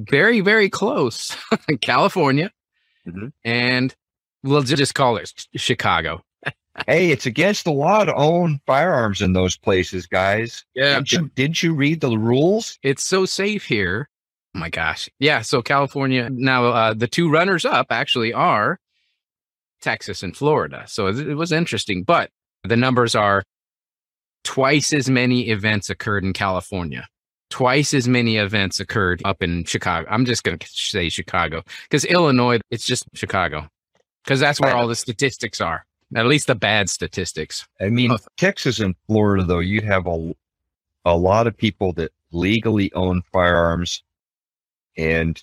Very, 0.00 0.40
very 0.40 0.68
close. 0.68 1.36
California. 1.80 2.50
Mhm. 3.06 3.32
And 3.44 3.94
we'll 4.42 4.62
just 4.62 4.94
call 4.94 5.16
it 5.16 5.32
Chicago. 5.56 6.22
Hey, 6.86 7.10
it's 7.10 7.26
against 7.26 7.64
the 7.64 7.72
law 7.72 8.04
to 8.04 8.14
own 8.14 8.60
firearms 8.66 9.20
in 9.20 9.32
those 9.32 9.56
places, 9.56 10.06
guys. 10.06 10.64
Yeah. 10.74 10.94
Didn't 10.94 11.12
you, 11.12 11.30
didn't 11.34 11.62
you 11.62 11.74
read 11.74 12.00
the 12.00 12.16
rules? 12.16 12.78
It's 12.82 13.02
so 13.04 13.24
safe 13.24 13.64
here. 13.64 14.08
Oh 14.54 14.60
my 14.60 14.70
gosh. 14.70 15.08
Yeah. 15.18 15.42
So 15.42 15.62
California, 15.62 16.28
now 16.30 16.66
uh, 16.66 16.94
the 16.94 17.08
two 17.08 17.30
runners 17.30 17.64
up 17.64 17.88
actually 17.90 18.32
are 18.32 18.78
Texas 19.80 20.22
and 20.22 20.36
Florida. 20.36 20.84
So 20.86 21.06
it, 21.08 21.18
it 21.18 21.34
was 21.34 21.52
interesting, 21.52 22.02
but 22.02 22.30
the 22.64 22.76
numbers 22.76 23.14
are 23.14 23.42
twice 24.44 24.92
as 24.92 25.10
many 25.10 25.48
events 25.48 25.90
occurred 25.90 26.24
in 26.24 26.32
California. 26.32 27.06
Twice 27.50 27.94
as 27.94 28.06
many 28.06 28.36
events 28.36 28.78
occurred 28.78 29.22
up 29.24 29.42
in 29.42 29.64
Chicago. 29.64 30.06
I'm 30.10 30.26
just 30.26 30.42
going 30.44 30.58
to 30.58 30.66
say 30.68 31.08
Chicago 31.08 31.62
because 31.84 32.04
Illinois, 32.04 32.60
it's 32.70 32.84
just 32.84 33.04
Chicago 33.14 33.68
because 34.24 34.40
that's 34.40 34.60
where 34.60 34.76
all 34.76 34.86
the 34.86 34.94
statistics 34.94 35.60
are, 35.60 35.86
at 36.14 36.26
least 36.26 36.46
the 36.46 36.54
bad 36.54 36.88
statistics. 36.88 37.66
I 37.80 37.88
mean, 37.90 38.12
Oh. 38.12 38.18
Texas 38.36 38.80
and 38.80 38.94
Florida, 39.06 39.44
though, 39.44 39.58
you 39.58 39.80
have 39.82 40.06
a, 40.06 40.34
a 41.04 41.16
lot 41.16 41.46
of 41.46 41.56
people 41.56 41.92
that 41.94 42.12
legally 42.32 42.92
own 42.94 43.22
firearms 43.32 44.02
and 44.96 45.42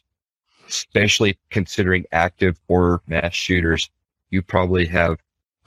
especially 0.68 1.38
considering 1.50 2.06
active 2.12 2.60
or 2.68 3.02
mass 3.08 3.34
shooters, 3.34 3.90
you 4.30 4.42
probably 4.42 4.86
have 4.86 5.18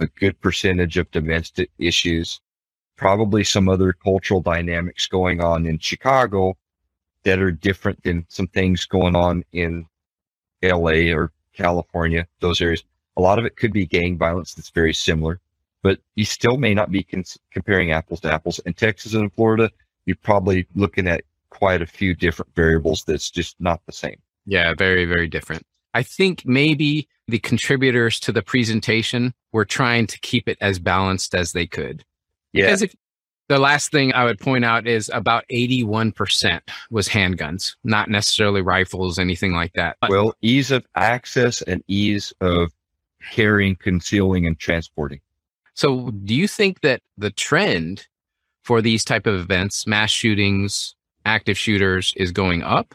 a 0.00 0.06
good 0.06 0.40
percentage 0.40 0.96
of 0.96 1.10
domestic 1.10 1.70
issues, 1.78 2.40
probably 2.96 3.44
some 3.44 3.68
other 3.68 3.92
cultural 3.92 4.40
dynamics 4.40 5.06
going 5.06 5.40
on 5.40 5.66
in 5.66 5.78
Chicago 5.78 6.56
that 7.24 7.38
are 7.38 7.50
different 7.50 8.02
than 8.02 8.24
some 8.28 8.46
things 8.48 8.84
going 8.86 9.16
on 9.16 9.44
in 9.52 9.86
LA 10.62 11.12
or 11.14 11.32
California, 11.52 12.26
those 12.40 12.60
areas. 12.60 12.84
A 13.18 13.20
lot 13.20 13.38
of 13.38 13.44
it 13.44 13.56
could 13.56 13.72
be 13.72 13.84
gang 13.84 14.16
violence 14.16 14.54
that's 14.54 14.70
very 14.70 14.94
similar 14.94 15.40
but 15.82 15.98
you 16.16 16.24
still 16.24 16.56
may 16.56 16.74
not 16.74 16.90
be 16.90 17.02
cons- 17.02 17.38
comparing 17.50 17.92
apples 17.92 18.20
to 18.20 18.32
apples. 18.32 18.58
In 18.60 18.74
Texas 18.74 19.14
and 19.14 19.32
Florida, 19.32 19.70
you're 20.06 20.16
probably 20.16 20.66
looking 20.74 21.06
at 21.06 21.22
quite 21.50 21.82
a 21.82 21.86
few 21.86 22.14
different 22.14 22.54
variables 22.54 23.04
that's 23.04 23.30
just 23.30 23.56
not 23.60 23.80
the 23.86 23.92
same. 23.92 24.16
Yeah, 24.46 24.74
very, 24.76 25.04
very 25.04 25.26
different. 25.26 25.64
I 25.94 26.02
think 26.02 26.44
maybe 26.44 27.08
the 27.26 27.38
contributors 27.38 28.20
to 28.20 28.32
the 28.32 28.42
presentation 28.42 29.34
were 29.52 29.64
trying 29.64 30.06
to 30.08 30.20
keep 30.20 30.48
it 30.48 30.58
as 30.60 30.78
balanced 30.78 31.34
as 31.34 31.52
they 31.52 31.66
could. 31.66 32.04
Yeah. 32.52 32.66
Because 32.66 32.82
if 32.82 32.94
the 33.48 33.58
last 33.58 33.90
thing 33.90 34.12
I 34.12 34.24
would 34.24 34.38
point 34.38 34.64
out 34.64 34.86
is 34.86 35.10
about 35.12 35.44
81% 35.50 36.60
was 36.90 37.08
handguns, 37.08 37.76
not 37.82 38.08
necessarily 38.10 38.60
rifles, 38.60 39.18
anything 39.18 39.52
like 39.52 39.72
that. 39.74 39.96
But 40.00 40.10
Well, 40.10 40.34
ease 40.42 40.70
of 40.70 40.86
access 40.94 41.62
and 41.62 41.82
ease 41.88 42.32
of 42.40 42.72
carrying, 43.30 43.76
concealing, 43.76 44.46
and 44.46 44.58
transporting. 44.58 45.20
so 45.74 46.10
do 46.10 46.34
you 46.34 46.48
think 46.48 46.80
that 46.80 47.00
the 47.16 47.30
trend 47.30 48.06
for 48.62 48.82
these 48.82 49.04
type 49.04 49.26
of 49.26 49.34
events, 49.40 49.86
mass 49.86 50.10
shootings, 50.10 50.94
active 51.24 51.56
shooters 51.58 52.12
is 52.16 52.32
going 52.32 52.62
up 52.62 52.94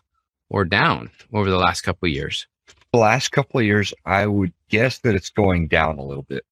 or 0.50 0.66
down 0.66 1.10
over 1.34 1.50
the 1.50 1.58
last 1.58 1.82
couple 1.82 2.08
of 2.08 2.14
years? 2.14 2.48
The 2.92 3.00
last 3.00 3.32
couple 3.32 3.60
of 3.60 3.66
years, 3.66 3.94
I 4.06 4.28
would 4.28 4.54
guess 4.70 5.00
that 5.00 5.16
it's 5.16 5.30
going 5.32 5.68
down 5.68 5.98
a 5.98 6.04
little 6.06 6.24
bit. 6.24 6.44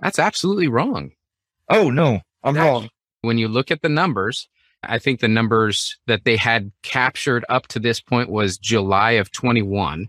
That's 0.00 0.18
absolutely 0.18 0.68
wrong. 0.68 1.10
Oh, 1.68 1.90
no, 1.90 2.20
I'm 2.42 2.54
That's- 2.54 2.70
wrong. 2.70 2.88
when 3.22 3.38
you 3.38 3.48
look 3.48 3.70
at 3.70 3.82
the 3.82 3.88
numbers, 3.88 4.48
I 4.82 4.98
think 4.98 5.20
the 5.20 5.28
numbers 5.28 5.98
that 6.06 6.24
they 6.24 6.36
had 6.36 6.70
captured 6.82 7.44
up 7.48 7.66
to 7.68 7.78
this 7.78 8.00
point 8.00 8.28
was 8.30 8.58
July 8.58 9.12
of 9.12 9.30
21. 9.32 10.08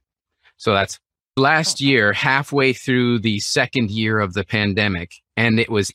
So 0.57 0.73
that's 0.73 0.99
last 1.37 1.81
oh. 1.81 1.85
year, 1.85 2.13
halfway 2.13 2.73
through 2.73 3.19
the 3.19 3.39
second 3.39 3.91
year 3.91 4.19
of 4.19 4.33
the 4.33 4.43
pandemic. 4.43 5.11
And 5.37 5.59
it 5.59 5.69
was 5.69 5.91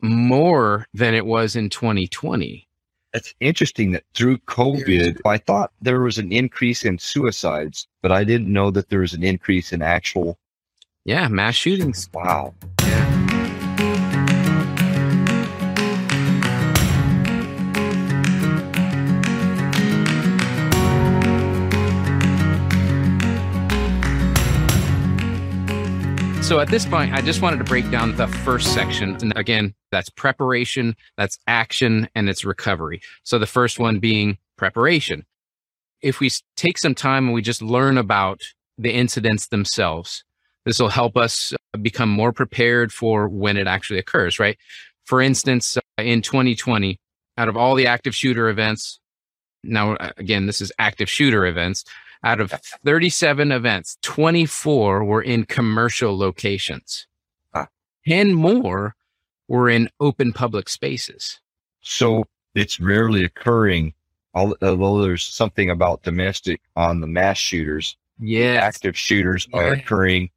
more 0.00 0.86
than 0.92 1.14
it 1.14 1.26
was 1.26 1.56
in 1.56 1.70
2020. 1.70 2.68
It's 3.14 3.34
interesting 3.40 3.92
that 3.92 4.04
through 4.14 4.38
COVID, 4.38 5.20
I 5.26 5.36
thought 5.36 5.70
there 5.82 6.00
was 6.00 6.18
an 6.18 6.32
increase 6.32 6.84
in 6.84 6.98
suicides, 6.98 7.86
but 8.00 8.10
I 8.10 8.24
didn't 8.24 8.50
know 8.50 8.70
that 8.70 8.88
there 8.88 9.00
was 9.00 9.12
an 9.12 9.22
increase 9.22 9.72
in 9.72 9.82
actual. 9.82 10.38
Yeah, 11.04 11.28
mass 11.28 11.54
shootings. 11.54 12.08
Wow. 12.14 12.54
So 26.42 26.58
at 26.58 26.68
this 26.68 26.84
point, 26.84 27.14
I 27.14 27.20
just 27.22 27.40
wanted 27.40 27.58
to 27.58 27.64
break 27.64 27.88
down 27.90 28.16
the 28.16 28.26
first 28.26 28.74
section. 28.74 29.16
And 29.22 29.32
again, 29.36 29.74
that's 29.92 30.10
preparation, 30.10 30.96
that's 31.16 31.38
action, 31.46 32.08
and 32.16 32.28
it's 32.28 32.44
recovery. 32.44 33.00
So 33.22 33.38
the 33.38 33.46
first 33.46 33.78
one 33.78 34.00
being 34.00 34.38
preparation. 34.56 35.24
If 36.02 36.18
we 36.18 36.30
take 36.56 36.78
some 36.78 36.96
time 36.96 37.26
and 37.26 37.32
we 37.32 37.42
just 37.42 37.62
learn 37.62 37.96
about 37.96 38.40
the 38.76 38.92
incidents 38.92 39.46
themselves, 39.46 40.24
this 40.66 40.80
will 40.80 40.88
help 40.88 41.16
us 41.16 41.54
uh, 41.74 41.78
become 41.78 42.08
more 42.08 42.32
prepared 42.32 42.92
for 42.92 43.28
when 43.28 43.56
it 43.56 43.68
actually 43.68 44.00
occurs, 44.00 44.40
right? 44.40 44.58
For 45.04 45.22
instance, 45.22 45.76
uh, 45.76 46.02
in 46.02 46.22
2020, 46.22 46.98
out 47.38 47.48
of 47.48 47.56
all 47.56 47.76
the 47.76 47.86
active 47.86 48.16
shooter 48.16 48.48
events, 48.48 48.98
now 49.62 49.94
uh, 49.94 50.10
again, 50.16 50.46
this 50.46 50.60
is 50.60 50.72
active 50.78 51.08
shooter 51.08 51.46
events, 51.46 51.84
out 52.24 52.40
of 52.40 52.52
37 52.84 53.52
events, 53.52 53.98
24 54.02 55.04
were 55.04 55.22
in 55.22 55.44
commercial 55.44 56.16
locations. 56.16 57.06
Ah. 57.54 57.68
10 58.06 58.32
more 58.34 58.94
were 59.48 59.68
in 59.68 59.88
open 60.00 60.32
public 60.32 60.68
spaces. 60.68 61.40
So 61.80 62.24
it's 62.54 62.80
rarely 62.80 63.24
occurring, 63.24 63.94
although 64.34 65.02
there's 65.02 65.24
something 65.24 65.70
about 65.70 66.02
domestic 66.02 66.60
on 66.76 67.00
the 67.00 67.06
mass 67.06 67.38
shooters. 67.38 67.96
Yeah. 68.18 68.60
Active 68.62 68.96
shooters 68.96 69.48
are 69.52 69.72
occurring 69.72 70.30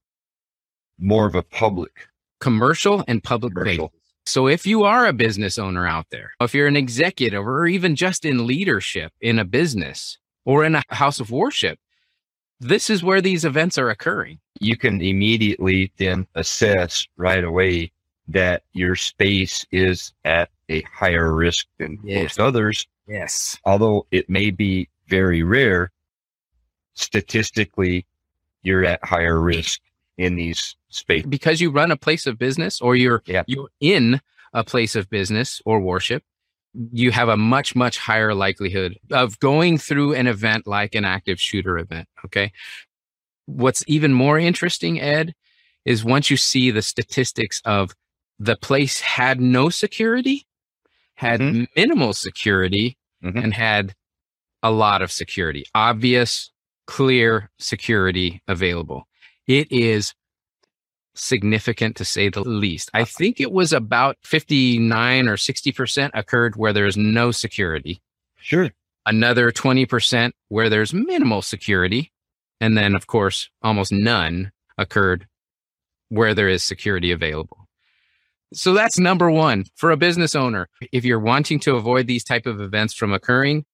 more 0.98 1.26
of 1.28 1.36
a 1.36 1.44
public 1.44 2.08
Commercial 2.40 3.04
and 3.08 3.24
public 3.24 3.54
commercial. 3.54 3.94
So 4.26 4.48
if 4.48 4.66
you 4.66 4.84
are 4.84 5.06
a 5.06 5.14
business 5.14 5.58
owner 5.58 5.88
out 5.88 6.08
there, 6.10 6.32
if 6.42 6.54
you're 6.54 6.68
an 6.68 6.76
executive 6.76 7.48
or 7.48 7.68
even 7.68 7.96
just 7.96 8.26
in 8.26 8.46
leadership 8.46 9.14
in 9.22 9.40
a 9.40 9.46
business 9.46 10.18
or 10.46 10.64
in 10.64 10.76
a 10.76 10.84
house 10.90 11.20
of 11.20 11.32
worship, 11.32 11.80
this 12.60 12.90
is 12.90 13.04
where 13.04 13.22
these 13.22 13.44
events 13.44 13.78
are 13.78 13.90
occurring. 13.90 14.40
You 14.60 14.78
can 14.78 15.02
immediately 15.02 15.92
then 15.98 16.26
assess 16.36 17.06
right 17.18 17.44
away 17.44 17.92
that 18.28 18.64
your 18.74 18.96
space 18.96 19.66
is 19.72 20.14
at 20.24 20.50
a 20.70 20.82
higher 20.84 21.34
risk 21.36 21.68
than 21.78 22.00
Yes. 22.04 22.24
most 22.24 22.40
others. 22.40 22.88
Yes. 23.08 23.60
Although 23.66 24.08
it 24.12 24.30
may 24.30 24.50
be 24.52 24.88
very 25.08 25.44
rare, 25.44 25.92
statistically, 26.94 28.06
you're 28.64 28.86
at 28.86 29.04
higher 29.04 29.40
risk 29.40 29.80
in 30.18 30.36
these 30.36 30.76
spaces. 30.90 31.28
Because 31.30 31.62
you 31.62 31.70
run 31.70 31.92
a 31.92 31.98
place 31.98 32.26
of 32.26 32.38
business 32.40 32.82
or 32.82 32.96
you're 32.96 33.22
Yeah. 33.26 33.44
you're 33.48 33.70
in 33.80 34.22
a 34.54 34.64
place 34.64 34.96
of 34.96 35.10
business 35.10 35.62
or 35.66 35.80
worship, 35.80 36.24
you 36.92 37.12
have 37.12 37.30
a 37.30 37.38
much, 37.38 37.76
much 37.76 37.98
higher 37.98 38.34
likelihood 38.34 38.98
of 39.12 39.40
going 39.40 39.78
through 39.78 40.14
an 40.14 40.28
event 40.28 40.68
like 40.68 40.96
an 40.96 41.06
active 41.06 41.40
shooter 41.40 41.78
event. 41.78 42.08
Okay. 42.26 42.52
What's 43.46 43.84
even 43.88 44.14
more 44.14 44.40
interesting, 44.40 45.00
Ed, 45.00 45.34
is 45.86 46.04
once 46.04 46.30
you 46.30 46.38
see 46.38 46.72
the 46.72 46.82
statistics 46.82 47.62
of 47.66 47.92
the 48.40 48.56
place 48.58 49.00
had 49.00 49.40
no 49.40 49.70
security, 49.70 50.46
had 51.16 51.40
Mhm. 51.40 51.68
minimal 51.76 52.14
security, 52.14 52.98
Mhm. 53.24 53.44
and 53.44 53.54
had 53.54 53.96
a 54.64 54.72
lot 54.72 55.02
of 55.02 55.12
security, 55.12 55.66
obvious, 55.76 56.52
clear 56.88 57.52
security 57.60 58.42
available. 58.48 59.08
It 59.48 59.72
is 59.72 60.14
significant 61.16 61.96
to 61.98 62.06
say 62.06 62.30
the 62.30 62.42
least. 62.42 62.90
I 62.94 63.02
uh, 63.02 63.06
think 63.06 63.40
it 63.40 63.52
was 63.52 63.74
about 63.74 64.18
59 64.24 65.28
or 65.28 65.36
60% 65.36 66.12
occurred 66.14 66.56
where 66.56 66.74
there's 66.74 66.98
no 66.98 67.32
security. 67.32 68.02
Sure. 68.38 68.72
Another 69.06 69.52
20% 69.52 70.32
where 70.50 70.70
there's 70.70 70.94
minimal 70.94 71.42
security. 71.42 72.12
And 72.62 72.78
then, 72.78 72.96
of 72.96 73.08
course, 73.08 73.50
almost 73.62 73.92
none 73.92 74.52
occurred 74.78 75.28
where 76.10 76.34
there 76.34 76.50
is 76.50 76.64
security 76.64 77.12
available. 77.12 77.68
So 78.54 78.74
that's 78.74 79.00
number 79.00 79.30
one 79.30 79.66
for 79.76 79.92
a 79.92 79.98
business 79.98 80.36
owner. 80.36 80.70
If 80.92 81.04
you're 81.04 81.20
wanting 81.20 81.60
to 81.62 81.76
avoid 81.76 82.08
these 82.08 82.24
type 82.24 82.46
of 82.46 82.62
events 82.62 82.94
from 82.94 83.12
occurring, 83.12 83.66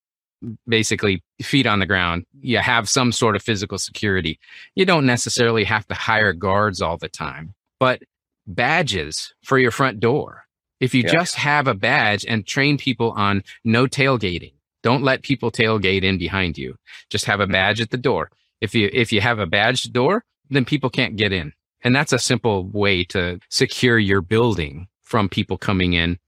basically 0.66 1.22
feet 1.40 1.66
on 1.66 1.78
the 1.78 1.86
ground, 1.86 2.24
you 2.40 2.58
have 2.58 2.88
some 2.88 3.12
sort 3.12 3.36
of 3.36 3.42
physical 3.42 3.78
security. 3.78 4.38
You 4.74 4.84
don't 4.84 5.06
necessarily 5.06 5.64
have 5.64 5.86
to 5.88 5.94
hire 5.94 6.32
guards 6.32 6.80
all 6.80 6.96
the 6.96 7.08
time, 7.08 7.54
but 7.78 8.02
badges 8.46 9.34
for 9.44 9.58
your 9.58 9.70
front 9.70 10.00
door. 10.00 10.44
If 10.80 10.94
you 10.94 11.02
yeah. 11.02 11.12
just 11.12 11.36
have 11.36 11.68
a 11.68 11.74
badge 11.74 12.24
and 12.26 12.46
train 12.46 12.76
people 12.76 13.12
on 13.12 13.44
no 13.64 13.86
tailgating, 13.86 14.54
don't 14.82 15.04
let 15.04 15.22
people 15.22 15.52
tailgate 15.52 16.02
in 16.02 16.18
behind 16.18 16.58
you. 16.58 16.76
Just 17.08 17.24
have 17.26 17.40
a 17.40 17.44
mm-hmm. 17.44 17.52
badge 17.52 17.80
at 17.80 17.90
the 17.90 17.96
door. 17.96 18.30
If 18.60 18.74
you 18.74 18.90
if 18.92 19.12
you 19.12 19.20
have 19.20 19.38
a 19.38 19.46
badged 19.46 19.92
door, 19.92 20.24
then 20.50 20.64
people 20.64 20.90
can't 20.90 21.16
get 21.16 21.32
in. 21.32 21.52
And 21.84 21.94
that's 21.94 22.12
a 22.12 22.18
simple 22.18 22.64
way 22.64 23.04
to 23.04 23.40
secure 23.48 23.98
your 23.98 24.20
building 24.20 24.88
from 25.02 25.28
people 25.28 25.58
coming 25.58 25.94
in. 25.94 26.18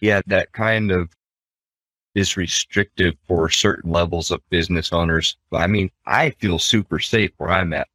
Yeah, 0.00 0.20
that 0.26 0.52
kind 0.52 0.90
of 0.90 1.15
is 2.16 2.36
restrictive 2.36 3.14
for 3.28 3.50
certain 3.50 3.92
levels 3.92 4.30
of 4.30 4.40
business 4.48 4.90
owners. 4.90 5.36
I 5.52 5.66
mean, 5.66 5.90
I 6.06 6.30
feel 6.30 6.58
super 6.58 6.98
safe 6.98 7.30
where 7.36 7.50
I'm 7.50 7.74
at. 7.74 7.88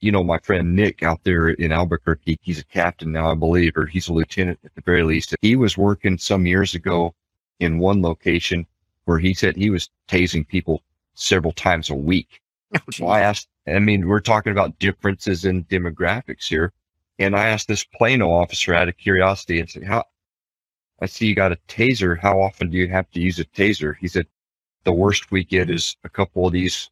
You 0.00 0.12
know, 0.12 0.22
my 0.22 0.38
friend 0.38 0.76
Nick 0.76 1.02
out 1.02 1.24
there 1.24 1.48
in 1.48 1.72
Albuquerque, 1.72 2.38
he's 2.40 2.60
a 2.60 2.64
captain 2.64 3.10
now, 3.10 3.32
I 3.32 3.34
believe, 3.34 3.76
or 3.76 3.86
he's 3.86 4.08
a 4.08 4.12
lieutenant 4.12 4.60
at 4.64 4.74
the 4.76 4.80
very 4.82 5.02
least. 5.02 5.34
He 5.42 5.56
was 5.56 5.76
working 5.76 6.18
some 6.18 6.46
years 6.46 6.76
ago 6.76 7.14
in 7.58 7.80
one 7.80 8.00
location 8.00 8.64
where 9.06 9.18
he 9.18 9.34
said 9.34 9.56
he 9.56 9.70
was 9.70 9.90
tasing 10.08 10.46
people 10.46 10.80
several 11.14 11.52
times 11.52 11.90
a 11.90 11.94
week. 11.94 12.40
Oh, 12.76 12.80
so 12.92 13.06
I 13.08 13.20
asked, 13.22 13.48
I 13.66 13.80
mean, 13.80 14.06
we're 14.06 14.20
talking 14.20 14.52
about 14.52 14.78
differences 14.78 15.44
in 15.44 15.64
demographics 15.64 16.46
here. 16.46 16.72
And 17.18 17.34
I 17.34 17.48
asked 17.48 17.66
this 17.66 17.84
Plano 17.84 18.30
officer 18.30 18.72
out 18.72 18.88
of 18.88 18.96
curiosity 18.96 19.58
and 19.58 19.68
said, 19.68 19.82
how, 19.82 20.04
I 21.00 21.06
see 21.06 21.26
you 21.26 21.34
got 21.34 21.52
a 21.52 21.58
taser. 21.68 22.18
How 22.18 22.40
often 22.40 22.70
do 22.70 22.78
you 22.78 22.88
have 22.88 23.10
to 23.12 23.20
use 23.20 23.38
a 23.38 23.44
taser? 23.44 23.94
He 23.98 24.08
said, 24.08 24.26
the 24.84 24.92
worst 24.92 25.30
we 25.30 25.44
get 25.44 25.70
is 25.70 25.96
a 26.04 26.08
couple 26.08 26.46
of 26.46 26.52
these 26.52 26.90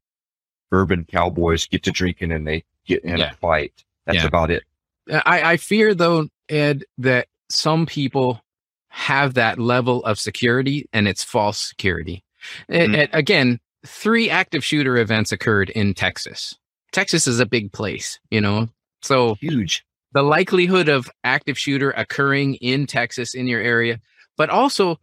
urban 0.72 1.04
cowboys 1.04 1.66
get 1.66 1.82
to 1.84 1.90
drinking 1.90 2.32
and 2.32 2.46
they 2.46 2.64
get 2.86 3.04
in 3.04 3.18
yeah. 3.18 3.30
a 3.30 3.34
fight. 3.34 3.84
That's 4.06 4.18
yeah. 4.18 4.26
about 4.26 4.50
it. 4.50 4.64
I, 5.10 5.52
I 5.52 5.56
fear 5.56 5.94
though, 5.94 6.28
Ed, 6.48 6.84
that 6.98 7.28
some 7.48 7.86
people 7.86 8.40
have 8.88 9.34
that 9.34 9.58
level 9.58 10.04
of 10.04 10.18
security 10.18 10.88
and 10.92 11.06
it's 11.06 11.22
false 11.22 11.58
security. 11.58 12.24
Mm-hmm. 12.70 12.94
It, 12.94 13.00
it, 13.00 13.10
again, 13.12 13.60
three 13.86 14.30
active 14.30 14.64
shooter 14.64 14.96
events 14.96 15.32
occurred 15.32 15.70
in 15.70 15.94
Texas. 15.94 16.56
Texas 16.92 17.26
is 17.26 17.40
a 17.40 17.46
big 17.46 17.72
place, 17.72 18.18
you 18.30 18.40
know, 18.40 18.68
so 19.02 19.34
huge. 19.36 19.84
The 20.12 20.22
likelihood 20.22 20.88
of 20.88 21.10
active 21.24 21.58
shooter 21.58 21.90
occurring 21.92 22.54
in 22.56 22.86
Texas 22.86 23.34
in 23.34 23.46
your 23.46 23.60
area, 23.60 24.00
but 24.36 24.50
also 24.50 24.98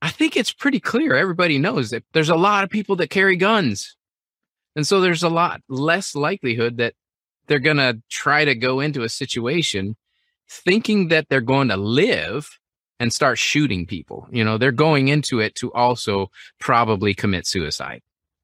I 0.00 0.10
think 0.10 0.36
it's 0.36 0.52
pretty 0.52 0.80
clear. 0.80 1.16
Everybody 1.16 1.58
knows 1.58 1.90
that 1.90 2.04
there's 2.12 2.28
a 2.28 2.36
lot 2.36 2.64
of 2.64 2.70
people 2.70 2.96
that 2.96 3.10
carry 3.10 3.36
guns. 3.36 3.96
And 4.76 4.86
so 4.86 5.00
there's 5.00 5.24
a 5.24 5.28
lot 5.28 5.60
less 5.68 6.14
likelihood 6.14 6.76
that 6.76 6.94
they're 7.48 7.58
going 7.58 7.78
to 7.78 8.00
try 8.08 8.44
to 8.44 8.54
go 8.54 8.78
into 8.80 9.02
a 9.02 9.08
situation 9.08 9.96
thinking 10.48 11.08
that 11.08 11.28
they're 11.28 11.40
going 11.40 11.68
to 11.68 11.76
live 11.76 12.48
and 13.00 13.12
start 13.12 13.38
shooting 13.38 13.86
people. 13.86 14.28
You 14.30 14.44
know, 14.44 14.56
they're 14.56 14.70
going 14.70 15.08
into 15.08 15.40
it 15.40 15.56
to 15.56 15.72
also 15.72 16.30
probably 16.60 17.12
commit 17.12 17.46
suicide 17.46 18.02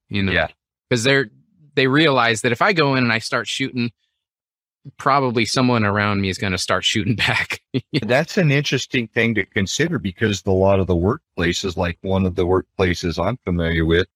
you 0.08 0.22
know, 0.22 0.32
yeah, 0.32 0.48
because 0.88 1.04
they're 1.04 1.30
they 1.74 1.86
realize 1.86 2.42
that 2.42 2.52
if 2.52 2.62
I 2.62 2.72
go 2.72 2.94
in 2.94 3.02
and 3.02 3.12
I 3.12 3.18
start 3.18 3.48
shooting, 3.48 3.90
probably 4.98 5.44
someone 5.44 5.84
around 5.84 6.20
me 6.20 6.28
is 6.28 6.38
going 6.38 6.52
to 6.52 6.58
start 6.58 6.84
shooting 6.84 7.16
back. 7.16 7.60
That's 8.02 8.36
an 8.36 8.50
interesting 8.50 9.08
thing 9.08 9.34
to 9.34 9.44
consider 9.44 9.98
because 9.98 10.42
a 10.46 10.50
lot 10.50 10.80
of 10.80 10.86
the 10.86 10.96
workplaces, 10.96 11.76
like 11.76 11.98
one 12.02 12.26
of 12.26 12.34
the 12.34 12.46
workplaces 12.46 13.24
I'm 13.24 13.38
familiar 13.44 13.84
with, 13.84 14.06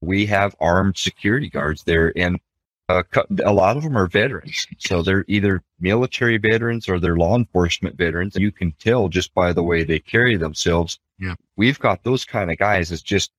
we 0.00 0.26
have 0.26 0.56
armed 0.60 0.96
security 0.96 1.50
guards 1.50 1.84
there, 1.84 2.12
and 2.16 2.40
uh, 2.88 3.02
a 3.44 3.52
lot 3.52 3.76
of 3.76 3.82
them 3.82 3.96
are 3.96 4.06
veterans. 4.06 4.66
So 4.78 5.02
they're 5.02 5.24
either 5.28 5.62
military 5.78 6.38
veterans 6.38 6.88
or 6.88 6.98
they're 6.98 7.16
law 7.16 7.36
enforcement 7.36 7.96
veterans. 7.96 8.34
You 8.36 8.50
can 8.50 8.72
tell 8.80 9.08
just 9.08 9.32
by 9.34 9.52
the 9.52 9.62
way 9.62 9.84
they 9.84 10.00
carry 10.00 10.36
themselves. 10.36 10.98
Yeah. 11.18 11.34
We've 11.56 11.78
got 11.78 12.02
those 12.02 12.24
kind 12.24 12.50
of 12.50 12.58
guys. 12.58 12.90
It's 12.90 13.02
just 13.02 13.30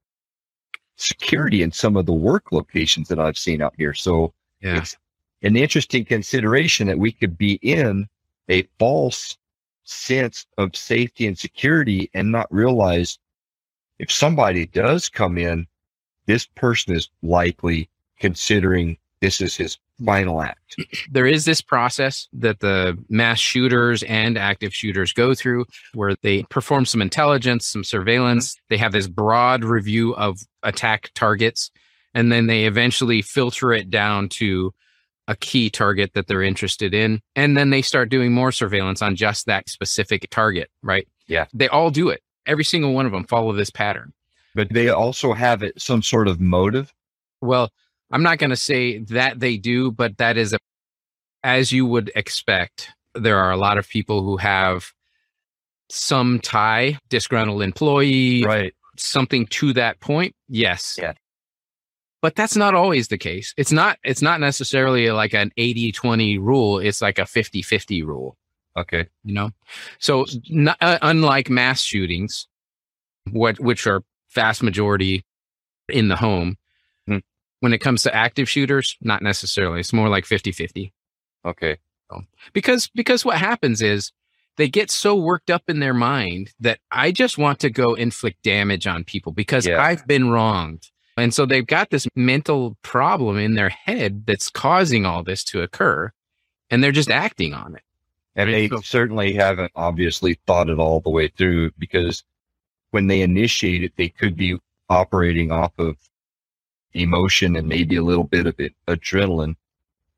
security 0.95 1.63
in 1.63 1.71
some 1.71 1.97
of 1.97 2.05
the 2.05 2.13
work 2.13 2.51
locations 2.51 3.07
that 3.09 3.19
I've 3.19 3.37
seen 3.37 3.61
out 3.61 3.73
here. 3.77 3.93
So 3.93 4.33
yeah. 4.61 4.77
it's 4.77 4.95
an 5.41 5.55
interesting 5.55 6.05
consideration 6.05 6.87
that 6.87 6.99
we 6.99 7.11
could 7.11 7.37
be 7.37 7.53
in 7.61 8.07
a 8.49 8.63
false 8.79 9.37
sense 9.83 10.45
of 10.57 10.75
safety 10.75 11.27
and 11.27 11.37
security 11.37 12.09
and 12.13 12.31
not 12.31 12.51
realize 12.51 13.17
if 13.99 14.11
somebody 14.11 14.65
does 14.67 15.09
come 15.09 15.37
in, 15.37 15.67
this 16.25 16.45
person 16.45 16.95
is 16.95 17.09
likely 17.21 17.89
considering 18.19 18.97
this 19.21 19.41
is 19.41 19.55
his 19.55 19.77
final 20.05 20.41
act. 20.41 20.57
There 21.11 21.27
is 21.27 21.45
this 21.45 21.61
process 21.61 22.27
that 22.33 22.59
the 22.59 22.97
mass 23.09 23.39
shooters 23.39 24.03
and 24.03 24.37
active 24.37 24.73
shooters 24.73 25.13
go 25.13 25.35
through 25.35 25.65
where 25.93 26.15
they 26.21 26.43
perform 26.43 26.85
some 26.85 27.01
intelligence, 27.01 27.67
some 27.67 27.83
surveillance. 27.83 28.53
Mm-hmm. 28.53 28.65
They 28.69 28.77
have 28.77 28.91
this 28.91 29.07
broad 29.07 29.63
review 29.63 30.15
of 30.15 30.39
attack 30.63 31.11
targets, 31.13 31.69
and 32.13 32.31
then 32.31 32.47
they 32.47 32.65
eventually 32.65 33.21
filter 33.21 33.73
it 33.73 33.89
down 33.89 34.29
to 34.29 34.73
a 35.27 35.35
key 35.35 35.69
target 35.69 36.13
that 36.13 36.27
they're 36.27 36.41
interested 36.41 36.93
in. 36.93 37.21
And 37.35 37.55
then 37.55 37.69
they 37.69 37.81
start 37.81 38.09
doing 38.09 38.33
more 38.33 38.51
surveillance 38.51 39.01
on 39.01 39.15
just 39.15 39.45
that 39.45 39.69
specific 39.69 40.29
target, 40.29 40.69
right? 40.83 41.07
Yeah. 41.27 41.45
They 41.53 41.67
all 41.67 41.91
do 41.91 42.09
it. 42.09 42.21
Every 42.45 42.63
single 42.63 42.93
one 42.93 43.05
of 43.05 43.11
them 43.11 43.25
follow 43.25 43.53
this 43.53 43.69
pattern. 43.69 44.13
But 44.55 44.69
they 44.73 44.89
also 44.89 45.33
have 45.33 45.63
it 45.63 45.81
some 45.81 46.01
sort 46.01 46.27
of 46.27 46.41
motive. 46.41 46.93
Well, 47.41 47.71
I'm 48.11 48.23
not 48.23 48.39
going 48.39 48.49
to 48.49 48.57
say 48.57 48.99
that 48.99 49.39
they 49.39 49.57
do, 49.57 49.91
but 49.91 50.17
that 50.17 50.37
is 50.37 50.53
a, 50.53 50.57
as 51.43 51.71
you 51.71 51.85
would 51.85 52.11
expect. 52.15 52.91
There 53.15 53.37
are 53.37 53.51
a 53.51 53.57
lot 53.57 53.77
of 53.77 53.87
people 53.87 54.23
who 54.23 54.37
have 54.37 54.91
some 55.89 56.39
tie, 56.39 56.97
disgruntled 57.09 57.61
employee, 57.61 58.43
right? 58.43 58.73
Something 58.97 59.45
to 59.47 59.73
that 59.73 59.99
point. 59.99 60.35
Yes. 60.49 60.97
Yeah. 61.01 61.13
But 62.21 62.35
that's 62.35 62.55
not 62.55 62.75
always 62.75 63.07
the 63.07 63.17
case. 63.17 63.53
It's 63.57 63.71
not, 63.71 63.97
it's 64.03 64.21
not 64.21 64.39
necessarily 64.39 65.09
like 65.09 65.33
an 65.33 65.51
80 65.57 65.91
20 65.91 66.37
rule. 66.37 66.79
It's 66.79 67.01
like 67.01 67.17
a 67.17 67.25
50 67.25 67.61
50 67.61 68.03
rule. 68.03 68.37
Okay. 68.77 69.07
You 69.23 69.33
know, 69.33 69.49
so 69.99 70.25
not, 70.49 70.77
uh, 70.81 70.99
unlike 71.01 71.49
mass 71.49 71.81
shootings, 71.81 72.47
what, 73.31 73.59
which 73.59 73.87
are 73.87 74.03
vast 74.33 74.63
majority 74.63 75.25
in 75.89 76.07
the 76.07 76.15
home, 76.15 76.57
when 77.61 77.73
it 77.73 77.79
comes 77.79 78.03
to 78.03 78.13
active 78.13 78.49
shooters, 78.49 78.97
not 79.01 79.21
necessarily. 79.21 79.79
It's 79.79 79.93
more 79.93 80.09
like 80.09 80.25
50 80.25 80.51
50. 80.51 80.93
Okay. 81.45 81.77
because, 82.53 82.89
because 82.93 83.23
what 83.23 83.37
happens 83.37 83.81
is 83.81 84.11
they 84.57 84.67
get 84.67 84.91
so 84.91 85.15
worked 85.15 85.49
up 85.49 85.63
in 85.67 85.79
their 85.79 85.93
mind 85.93 86.51
that 86.59 86.79
I 86.91 87.11
just 87.11 87.37
want 87.37 87.59
to 87.59 87.69
go 87.69 87.93
inflict 87.93 88.43
damage 88.43 88.85
on 88.85 89.03
people 89.03 89.31
because 89.31 89.65
yeah. 89.65 89.81
I've 89.81 90.05
been 90.05 90.29
wronged. 90.29 90.90
And 91.17 91.33
so 91.33 91.45
they've 91.45 91.65
got 91.65 91.89
this 91.89 92.07
mental 92.15 92.77
problem 92.83 93.37
in 93.37 93.55
their 93.55 93.69
head 93.69 94.25
that's 94.25 94.49
causing 94.49 95.05
all 95.05 95.23
this 95.23 95.43
to 95.45 95.61
occur 95.61 96.11
and 96.71 96.81
they're 96.81 96.91
just 96.91 97.11
acting 97.11 97.53
on 97.53 97.75
it. 97.75 97.83
And 98.35 98.51
they 98.51 98.69
so, 98.69 98.79
certainly 98.79 99.33
haven't 99.33 99.73
obviously 99.75 100.39
thought 100.47 100.69
it 100.69 100.79
all 100.79 101.01
the 101.01 101.09
way 101.09 101.27
through 101.27 101.71
because 101.77 102.23
when 102.91 103.07
they 103.07 103.21
initiate 103.21 103.83
it, 103.83 103.93
they 103.97 104.07
could 104.07 104.37
be 104.37 104.57
operating 104.89 105.51
off 105.51 105.73
of 105.77 105.97
emotion 106.93 107.55
and 107.55 107.67
maybe 107.67 107.97
a 107.97 108.03
little 108.03 108.23
bit 108.23 108.47
of 108.47 108.59
it, 108.59 108.73
adrenaline. 108.87 109.55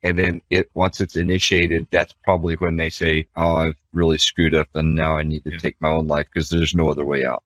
And 0.04 0.20
then 0.20 0.42
it 0.50 0.70
once 0.74 1.02
it's 1.02 1.16
initiated, 1.16 1.88
that's 1.90 2.14
probably 2.24 2.56
when 2.56 2.76
they 2.76 2.90
say, 2.90 3.26
"Oh, 3.38 3.56
I've 3.56 3.78
really 3.94 4.18
screwed 4.18 4.54
up, 4.54 4.68
and 4.76 4.96
now 4.96 5.18
I 5.18 5.24
need 5.24 5.46
to 5.46 5.52
yeah. 5.52 5.60
take 5.60 5.80
my 5.80 5.90
own 5.90 6.08
life 6.08 6.28
because 6.32 6.50
there's 6.50 6.76
no 6.76 6.90
other 6.90 7.06
way 7.06 7.26
out." 7.26 7.42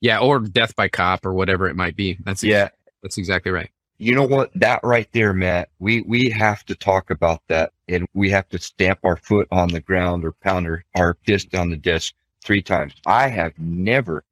Yeah, 0.00 0.18
or 0.18 0.40
death 0.40 0.76
by 0.76 0.88
cop 0.88 1.24
or 1.24 1.32
whatever 1.32 1.66
it 1.66 1.76
might 1.76 1.96
be. 1.96 2.18
That's 2.24 2.44
yeah, 2.44 2.68
that's 3.04 3.18
exactly 3.18 3.52
right. 3.52 3.70
You 3.98 4.14
know 4.14 4.26
what? 4.26 4.50
That 4.54 4.80
right 4.82 5.08
there, 5.12 5.32
Matt. 5.32 5.68
We 5.78 6.00
we 6.00 6.30
have 6.30 6.64
to 6.64 6.74
talk 6.74 7.10
about 7.10 7.42
that, 7.46 7.72
and 7.86 8.08
we 8.14 8.30
have 8.30 8.48
to 8.48 8.58
stamp 8.58 8.98
our 9.04 9.16
foot 9.16 9.46
on 9.52 9.68
the 9.68 9.80
ground 9.80 10.24
or 10.24 10.32
pound 10.32 10.66
our, 10.66 10.84
our 10.96 11.16
fist 11.24 11.54
on 11.54 11.70
the 11.70 11.76
desk 11.76 12.14
three 12.42 12.62
times. 12.62 12.94
I 13.06 13.28
have 13.28 13.52
never 13.58 14.24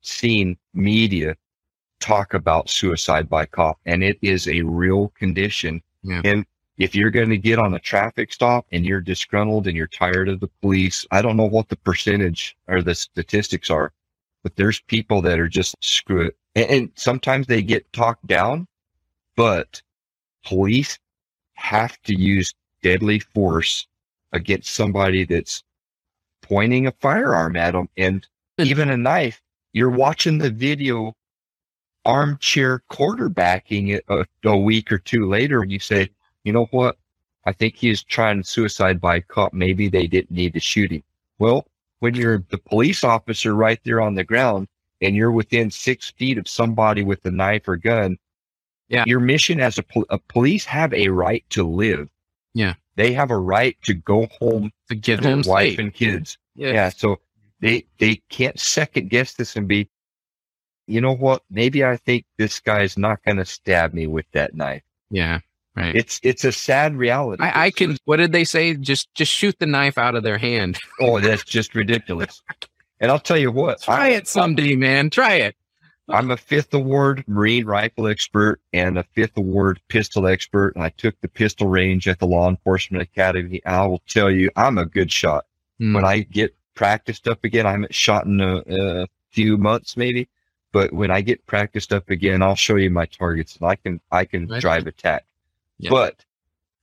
seen 0.00 0.56
media 0.72 1.36
talk 1.98 2.32
about 2.32 2.70
suicide 2.70 3.28
by 3.28 3.44
cop, 3.44 3.78
and 3.84 4.02
it 4.02 4.18
is 4.22 4.48
a 4.48 4.62
real 4.62 5.08
condition. 5.08 5.82
Yeah. 6.02 6.22
And 6.24 6.46
if 6.78 6.94
you're 6.94 7.10
going 7.10 7.28
to 7.28 7.36
get 7.36 7.58
on 7.58 7.74
a 7.74 7.78
traffic 7.80 8.32
stop 8.32 8.64
and 8.72 8.86
you're 8.86 9.02
disgruntled 9.02 9.66
and 9.66 9.76
you're 9.76 9.86
tired 9.86 10.30
of 10.30 10.40
the 10.40 10.48
police, 10.62 11.04
I 11.10 11.20
don't 11.20 11.36
know 11.36 11.44
what 11.44 11.68
the 11.68 11.76
percentage 11.76 12.56
or 12.68 12.80
the 12.80 12.94
statistics 12.94 13.68
are, 13.68 13.92
but 14.42 14.56
there's 14.56 14.80
people 14.80 15.20
that 15.22 15.38
are 15.38 15.48
just 15.48 15.74
screw 15.80 16.22
it. 16.22 16.36
And, 16.54 16.70
and 16.70 16.90
sometimes 16.94 17.46
they 17.46 17.62
get 17.62 17.92
talked 17.92 18.26
down, 18.26 18.66
but 19.36 19.82
police 20.44 20.98
have 21.54 22.00
to 22.02 22.14
use 22.14 22.54
deadly 22.82 23.18
force 23.18 23.86
against 24.32 24.74
somebody 24.74 25.24
that's 25.24 25.62
pointing 26.42 26.86
a 26.86 26.92
firearm 26.92 27.56
at 27.56 27.72
them 27.72 27.88
and 27.96 28.26
hmm. 28.58 28.64
even 28.64 28.90
a 28.90 28.96
knife. 28.96 29.42
You're 29.72 29.90
watching 29.90 30.38
the 30.38 30.50
video 30.50 31.14
armchair 32.04 32.82
quarterbacking 32.90 33.94
it 33.94 34.04
a, 34.08 34.26
a 34.44 34.56
week 34.56 34.90
or 34.90 34.98
two 34.98 35.28
later 35.28 35.62
and 35.62 35.70
you 35.70 35.78
say, 35.78 36.08
you 36.44 36.52
know 36.52 36.64
what? 36.66 36.96
I 37.44 37.52
think 37.52 37.76
he's 37.76 38.02
trying 38.02 38.42
suicide 38.42 39.00
by 39.00 39.20
cop. 39.20 39.52
Maybe 39.52 39.88
they 39.88 40.06
didn't 40.06 40.30
need 40.30 40.54
to 40.54 40.60
shoot 40.60 40.90
him. 40.90 41.02
Well, 41.38 41.66
when 42.00 42.14
you're 42.14 42.44
the 42.50 42.58
police 42.58 43.04
officer 43.04 43.54
right 43.54 43.78
there 43.84 44.00
on 44.00 44.14
the 44.14 44.24
ground 44.24 44.68
and 45.00 45.16
you're 45.16 45.30
within 45.30 45.70
six 45.70 46.10
feet 46.10 46.38
of 46.38 46.48
somebody 46.48 47.02
with 47.02 47.24
a 47.24 47.30
knife 47.30 47.66
or 47.68 47.76
gun, 47.76 48.18
yeah. 48.88 49.04
your 49.06 49.20
mission 49.20 49.60
as 49.60 49.78
a, 49.78 49.82
pol- 49.82 50.06
a 50.10 50.18
police 50.18 50.64
have 50.64 50.92
a 50.92 51.08
right 51.08 51.44
to 51.50 51.66
live. 51.66 52.08
Yeah. 52.54 52.74
They 52.96 53.12
have 53.12 53.30
a 53.30 53.38
right 53.38 53.76
to 53.84 53.94
go 53.94 54.28
home 54.38 54.72
to 54.88 54.94
give 54.94 55.20
home 55.20 55.42
wife 55.46 55.78
and 55.78 55.94
kids. 55.94 56.36
Yeah. 56.54 56.72
Yeah. 56.72 56.88
So 56.90 57.20
they 57.60 57.86
they 57.98 58.20
can't 58.28 58.58
second 58.58 59.10
guess 59.10 59.34
this 59.34 59.56
and 59.56 59.68
be, 59.68 59.88
you 60.86 61.00
know 61.00 61.14
what? 61.14 61.42
Maybe 61.50 61.84
I 61.84 61.96
think 61.96 62.24
this 62.36 62.60
guy's 62.60 62.98
not 62.98 63.22
going 63.24 63.36
to 63.36 63.44
stab 63.44 63.94
me 63.94 64.06
with 64.06 64.26
that 64.32 64.54
knife. 64.54 64.82
Yeah. 65.10 65.40
Right. 65.76 65.94
It's 65.94 66.18
it's 66.22 66.44
a 66.44 66.52
sad 66.52 66.96
reality. 66.96 67.42
I, 67.42 67.66
I 67.66 67.70
can. 67.70 67.96
What 68.04 68.16
did 68.16 68.32
they 68.32 68.44
say? 68.44 68.74
Just 68.74 69.08
just 69.14 69.32
shoot 69.32 69.56
the 69.60 69.66
knife 69.66 69.98
out 69.98 70.16
of 70.16 70.24
their 70.24 70.36
hand. 70.36 70.78
Oh, 71.00 71.20
that's 71.20 71.44
just 71.44 71.74
ridiculous. 71.74 72.42
And 73.00 73.10
I'll 73.10 73.18
tell 73.18 73.38
you 73.38 73.50
what. 73.50 73.82
Try 73.82 74.08
it 74.10 74.28
someday, 74.28 74.76
man. 74.76 75.10
Try 75.10 75.34
it. 75.36 75.56
I'm 76.08 76.30
a 76.30 76.36
fifth 76.36 76.74
award 76.74 77.24
Marine 77.28 77.66
rifle 77.66 78.08
expert 78.08 78.60
and 78.72 78.98
a 78.98 79.04
fifth 79.14 79.36
award 79.36 79.80
pistol 79.88 80.26
expert. 80.26 80.74
And 80.74 80.82
I 80.84 80.88
took 80.90 81.18
the 81.20 81.28
pistol 81.28 81.68
range 81.68 82.08
at 82.08 82.18
the 82.18 82.26
Law 82.26 82.48
Enforcement 82.48 83.00
Academy. 83.02 83.62
I 83.64 83.86
will 83.86 84.02
tell 84.08 84.30
you, 84.30 84.50
I'm 84.56 84.76
a 84.76 84.86
good 84.86 85.12
shot. 85.12 85.46
Mm. 85.80 85.94
When 85.94 86.04
I 86.04 86.20
get 86.20 86.54
practiced 86.74 87.28
up 87.28 87.44
again, 87.44 87.64
I 87.64 87.72
haven't 87.72 87.94
shot 87.94 88.26
in 88.26 88.40
a, 88.40 88.62
a 88.68 89.06
few 89.30 89.56
months 89.56 89.96
maybe. 89.96 90.28
But 90.72 90.92
when 90.92 91.10
I 91.10 91.20
get 91.20 91.46
practiced 91.46 91.92
up 91.92 92.10
again, 92.10 92.42
I'll 92.42 92.54
show 92.56 92.76
you 92.76 92.90
my 92.90 93.06
targets 93.06 93.56
and 93.56 93.68
I 93.68 93.76
can 93.76 94.00
I 94.10 94.24
can 94.24 94.46
Right. 94.48 94.60
drive 94.60 94.86
attack. 94.86 95.24
Yeah. 95.78 95.90
But 95.90 96.24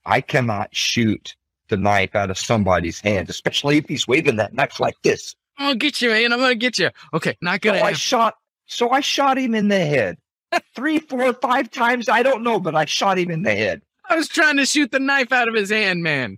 I 0.05 0.21
cannot 0.21 0.73
shoot 0.75 1.35
the 1.67 1.77
knife 1.77 2.15
out 2.15 2.29
of 2.31 2.37
somebody's 2.37 2.99
hand, 3.01 3.29
especially 3.29 3.77
if 3.77 3.87
he's 3.89 4.07
waving 4.07 4.37
that 4.37 4.53
knife 4.53 4.79
like 4.79 4.95
this. 5.03 5.35
I'll 5.57 5.75
get 5.75 6.01
you, 6.01 6.09
man. 6.09 6.33
I'm 6.33 6.39
gonna 6.39 6.55
get 6.55 6.77
you. 6.77 6.89
Okay, 7.13 7.37
not 7.41 7.61
gonna. 7.61 7.81
I 7.81 7.93
shot. 7.93 8.35
So 8.65 8.89
I 8.89 8.99
shot 8.99 9.37
him 9.37 9.55
in 9.55 9.69
the 9.69 9.79
head. 9.79 10.17
Three, 10.75 10.99
four, 10.99 11.33
five 11.33 11.71
times. 11.71 12.09
I 12.09 12.23
don't 12.23 12.43
know, 12.43 12.59
but 12.59 12.75
I 12.75 12.85
shot 12.85 13.17
him 13.17 13.31
in 13.31 13.43
the 13.43 13.53
head. 13.53 13.81
I 14.09 14.15
was 14.15 14.27
trying 14.27 14.57
to 14.57 14.65
shoot 14.65 14.91
the 14.91 14.99
knife 14.99 15.31
out 15.31 15.47
of 15.47 15.55
his 15.55 15.69
hand, 15.69 16.03
man. 16.03 16.37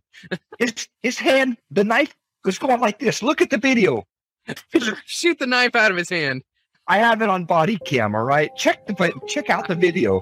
His 0.58 0.88
his 1.02 1.20
hand, 1.20 1.58
the 1.70 1.84
knife 1.84 2.16
was 2.44 2.58
going 2.58 2.80
like 2.80 3.00
this. 3.00 3.22
Look 3.22 3.42
at 3.42 3.50
the 3.50 3.58
video. 3.58 4.06
shoot 5.06 5.38
the 5.40 5.48
knife 5.48 5.76
out 5.76 5.92
of 5.92 5.98
his 5.98 6.10
hand. 6.10 6.44
I 6.88 6.98
have 6.98 7.22
it 7.22 7.30
on 7.30 7.46
body 7.46 7.78
cam. 7.86 8.16
All 8.16 8.24
right, 8.24 8.50
check 8.56 8.88
the 8.88 9.14
check 9.28 9.50
out 9.50 9.68
the 9.68 9.76
video. 9.76 10.22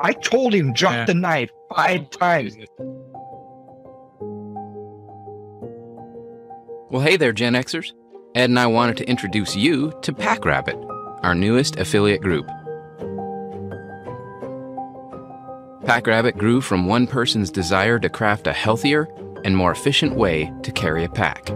I 0.00 0.12
told 0.12 0.54
him 0.54 0.72
drop 0.72 0.92
Yeah. 0.92 1.04
the 1.06 1.14
knife 1.14 1.50
five 1.74 2.02
oh, 2.02 2.16
times. 2.18 2.56
Well, 6.90 7.02
hey 7.02 7.16
there, 7.16 7.32
Gen 7.32 7.54
Xers. 7.54 7.92
Ed 8.36 8.50
and 8.50 8.58
I 8.58 8.66
wanted 8.66 8.98
to 8.98 9.08
introduce 9.08 9.56
you 9.56 9.98
to 10.02 10.12
PackRabbit, 10.12 11.24
our 11.24 11.34
newest 11.34 11.76
affiliate 11.76 12.20
group. 12.20 12.46
PackRabbit 15.86 16.36
grew 16.36 16.60
from 16.60 16.86
one 16.86 17.06
person's 17.06 17.50
desire 17.50 17.98
to 17.98 18.10
craft 18.10 18.46
a 18.46 18.52
healthier 18.52 19.08
and 19.42 19.56
more 19.56 19.72
efficient 19.72 20.16
way 20.16 20.52
to 20.64 20.70
carry 20.70 21.02
a 21.02 21.08
pack. 21.08 21.48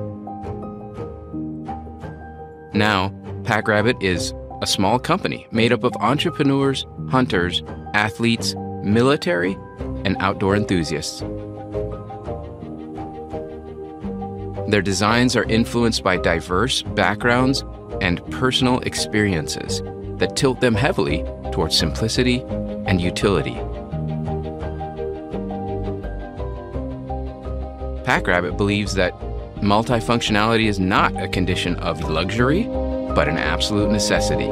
Now, 2.73 3.11
PackRabbit 3.43 4.03
is 4.03 4.33
a 4.62 4.66
small 4.66 4.99
company 4.99 5.47
made 5.51 5.75
up 5.75 5.85
of 5.85 5.95
entrepreneurs, 6.01 6.87
hunters, 7.11 7.62
athletes, 7.93 8.55
military, 8.83 9.53
and 10.07 10.16
outdoor 10.21 10.57
enthusiasts. 10.57 11.23
Their 14.70 14.83
designs 14.83 15.35
are 15.35 15.42
influenced 15.42 16.04
by 16.04 16.16
diverse 16.16 16.83
backgrounds 16.83 17.64
and 18.00 18.24
personal 18.30 18.78
experiences 18.80 19.83
that 20.18 20.37
tilt 20.37 20.61
them 20.61 20.76
heavily 20.76 21.24
towards 21.50 21.76
simplicity 21.76 22.42
and 22.87 23.00
utility. 23.00 23.56
PackRabbit 28.04 28.56
believes 28.56 28.94
that 28.94 29.12
multifunctionality 29.56 30.66
is 30.66 30.78
not 30.78 31.20
a 31.20 31.26
condition 31.26 31.74
of 31.80 32.09
luxury, 32.09 32.62
but 32.62 33.28
an 33.28 33.38
absolute 33.38 33.90
necessity. 33.90 34.46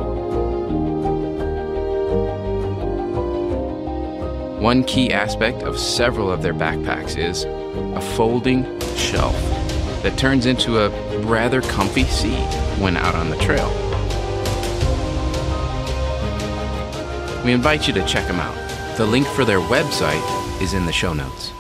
One 4.61 4.83
key 4.83 5.13
aspect 5.13 5.63
of 5.63 5.79
several 5.79 6.29
of 6.29 6.43
their 6.43 6.55
backpacks 6.55 7.17
is 7.17 7.45
a 7.45 8.01
folding 8.17 8.65
shelf 8.97 9.58
that 10.03 10.17
turns 10.19 10.47
into 10.47 10.79
a 10.79 10.89
rather 11.21 11.61
comfy 11.63 12.05
seat 12.05 12.55
when 12.79 12.97
out 12.97 13.15
on 13.15 13.31
the 13.31 13.37
trail. 13.37 13.69
We 17.45 17.53
invite 17.53 17.87
you 17.89 17.95
to 17.95 18.05
check 18.07 18.27
them 18.27 18.41
out. 18.41 18.57
The 18.97 19.07
link 19.07 19.27
for 19.27 19.45
their 19.45 19.61
website 19.61 20.63
is 20.63 20.75
in 20.75 20.87
the 20.87 20.93
show 20.93 21.13
notes. 21.13 21.53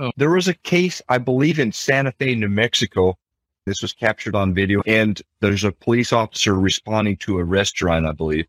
Um, 0.00 0.12
there 0.16 0.30
was 0.30 0.48
a 0.48 0.54
case, 0.54 1.02
I 1.08 1.18
believe, 1.18 1.58
in 1.58 1.72
Santa 1.72 2.12
Fe, 2.12 2.34
New 2.34 2.48
Mexico. 2.48 3.16
This 3.66 3.82
was 3.82 3.92
captured 3.92 4.34
on 4.34 4.54
video, 4.54 4.82
and 4.86 5.20
there's 5.40 5.62
a 5.62 5.72
police 5.72 6.12
officer 6.12 6.54
responding 6.54 7.18
to 7.18 7.38
a 7.38 7.44
restaurant, 7.44 8.06
I 8.06 8.12
believe. 8.12 8.46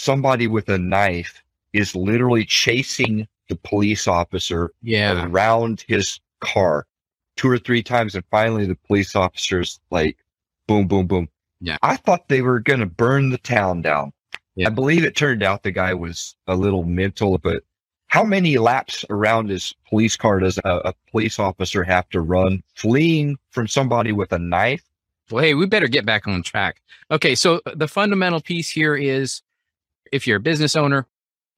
Somebody 0.00 0.46
with 0.46 0.70
a 0.70 0.78
knife 0.78 1.42
is 1.74 1.94
literally 1.94 2.46
chasing 2.46 3.28
the 3.50 3.56
police 3.56 4.08
officer 4.08 4.72
Yeah. 4.80 5.26
around 5.26 5.84
his 5.88 6.18
car 6.40 6.86
two 7.36 7.50
or 7.50 7.58
three 7.58 7.82
times, 7.82 8.14
and 8.14 8.24
finally 8.30 8.64
the 8.66 8.76
police 8.86 9.14
officer's 9.14 9.78
like, 9.90 10.16
boom, 10.66 10.86
boom, 10.88 11.06
boom. 11.06 11.28
Yeah. 11.60 11.76
I 11.82 11.96
thought 11.96 12.28
they 12.28 12.40
were 12.40 12.60
going 12.60 12.80
to 12.80 12.86
burn 12.86 13.28
the 13.28 13.36
town 13.38 13.82
down. 13.82 14.14
Yeah. 14.56 14.68
I 14.68 14.70
believe 14.70 15.04
it 15.04 15.16
turned 15.16 15.42
out 15.42 15.64
the 15.64 15.70
guy 15.70 15.92
was 15.92 16.34
a 16.46 16.56
little 16.56 16.84
mental, 16.84 17.36
but 17.36 17.62
how 18.06 18.24
many 18.24 18.56
laps 18.56 19.04
around 19.10 19.50
his 19.50 19.74
police 19.90 20.16
car 20.16 20.40
does 20.40 20.58
a, 20.64 20.76
a 20.86 20.94
police 21.10 21.38
officer 21.38 21.84
have 21.84 22.08
to 22.08 22.22
run 22.22 22.62
fleeing 22.74 23.36
from 23.50 23.68
somebody 23.68 24.12
with 24.12 24.32
a 24.32 24.38
knife? 24.38 24.82
Well, 25.30 25.44
hey, 25.44 25.52
we 25.52 25.66
better 25.66 25.88
get 25.88 26.06
back 26.06 26.26
on 26.26 26.42
track. 26.42 26.80
Okay, 27.10 27.34
so 27.34 27.60
the 27.74 27.86
fundamental 27.86 28.40
piece 28.40 28.70
here 28.70 28.96
is 28.96 29.42
if 30.12 30.26
you're 30.26 30.38
a 30.38 30.40
business 30.40 30.76
owner, 30.76 31.06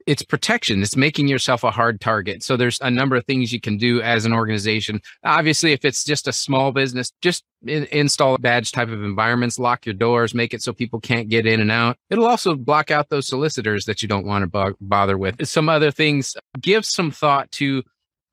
it's 0.07 0.23
protection. 0.23 0.83
It's 0.83 0.97
making 0.97 1.29
yourself 1.29 1.65
a 1.65 1.71
hard 1.71 2.01
target. 2.01 2.43
So 2.43 2.57
there's 2.57 2.81
a 2.81 2.91
number 2.91 3.17
of 3.17 3.25
things 3.25 3.53
you 3.53 3.61
can 3.61 3.77
do 3.79 4.03
as 4.03 4.25
an 4.25 4.33
organization. 4.33 5.01
Obviously, 5.25 5.73
if 5.73 5.85
it's 5.85 6.05
just 6.05 6.27
a 6.29 6.33
small 6.33 6.73
business, 6.73 7.13
just 7.21 7.45
in, 7.65 7.85
install 7.93 8.37
badge 8.39 8.73
type 8.73 8.89
of 8.89 9.05
environments, 9.05 9.59
lock 9.59 9.87
your 9.87 9.95
doors, 9.95 10.35
make 10.35 10.55
it 10.55 10.63
so 10.63 10.73
people 10.73 11.01
can't 11.01 11.29
get 11.29 11.47
in 11.47 11.61
and 11.61 11.71
out. 11.71 11.97
It'll 12.11 12.27
also 12.27 12.55
block 12.55 12.91
out 12.91 13.11
those 13.11 13.27
solicitors 13.27 13.85
that 13.85 14.03
you 14.03 14.09
don't 14.09 14.27
want 14.27 14.43
to 14.43 14.49
bo- 14.49 14.77
bother 14.81 15.17
with. 15.17 15.47
Some 15.47 15.69
other 15.69 15.91
things, 15.91 16.37
give 16.61 16.85
some 16.85 17.11
thought 17.11 17.51
to 17.53 17.83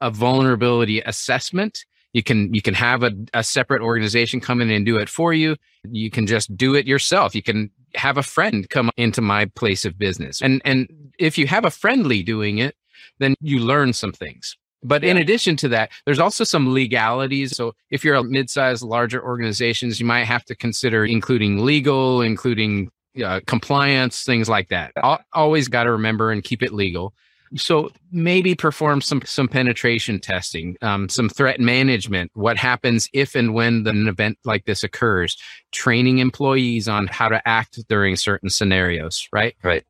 a 0.02 0.10
vulnerability 0.10 1.02
assessment. 1.02 1.86
You 2.14 2.24
can 2.24 2.54
you 2.54 2.62
can 2.62 2.74
have 2.74 3.04
a, 3.04 3.12
a 3.34 3.44
separate 3.44 3.82
organization 3.82 4.40
come 4.40 4.62
in 4.62 4.70
and 4.72 4.86
do 4.86 4.98
it 4.98 5.10
for 5.10 5.34
you. 5.34 5.56
You 5.90 6.10
can 6.10 6.26
just 6.26 6.56
do 6.58 6.76
it 6.76 6.88
yourself. 6.88 7.36
You 7.36 7.44
can 7.44 7.70
have 7.96 8.18
a 8.18 8.24
friend 8.24 8.70
come 8.70 8.90
into 8.98 9.22
my 9.22 9.46
place 9.46 9.86
of 9.86 9.98
business. 9.98 10.42
And 10.42 10.62
and 10.66 10.90
if 11.20 11.38
you 11.38 11.48
have 11.48 11.66
a 11.66 11.72
friendly 11.72 12.24
doing 12.24 12.58
it, 12.58 12.76
then 13.20 13.36
you 13.42 13.60
learn 13.60 13.94
some 13.94 14.12
things. 14.12 14.58
But 14.82 15.04
in 15.04 15.18
addition 15.18 15.56
to 15.58 15.68
that, 15.70 15.92
there's 16.06 16.20
also 16.20 16.46
some 16.46 16.74
legalities. 16.74 17.56
So 17.56 17.74
if 17.92 18.06
you're 18.06 18.16
a 18.16 18.24
mid-sized, 18.24 18.82
larger 18.82 19.22
organizations, 19.22 20.00
you 20.00 20.06
might 20.06 20.24
have 20.24 20.46
to 20.46 20.56
consider 20.56 21.06
including 21.06 21.66
legal, 21.66 22.22
including 22.22 22.90
uh, 23.24 23.42
compliance, 23.46 24.24
things 24.24 24.48
like 24.48 24.70
that. 24.70 24.94
Al- 25.04 25.20
Always 25.34 25.68
got 25.68 25.84
to 25.84 25.92
remember 25.92 26.32
and 26.32 26.44
keep 26.44 26.64
it 26.64 26.72
legal. 26.72 27.14
So 27.56 27.92
maybe 28.12 28.56
perform 28.56 29.02
some 29.02 29.22
some 29.26 29.48
penetration 29.48 30.20
testing, 30.20 30.78
um, 30.82 31.10
some 31.10 31.30
threat 31.30 31.60
management. 31.60 32.32
What 32.34 32.58
happens 32.58 33.10
if 33.14 33.36
and 33.36 33.54
when 33.54 33.88
an 33.88 34.08
event 34.08 34.38
like 34.46 34.66
this 34.66 34.84
occurs? 34.84 35.38
Training 35.72 36.20
employees 36.20 36.88
on 36.88 37.08
how 37.08 37.30
to 37.30 37.46
act 37.48 37.80
during 37.88 38.16
certain 38.16 38.50
scenarios. 38.50 39.28
Right. 39.34 39.56
Right. 39.64 39.84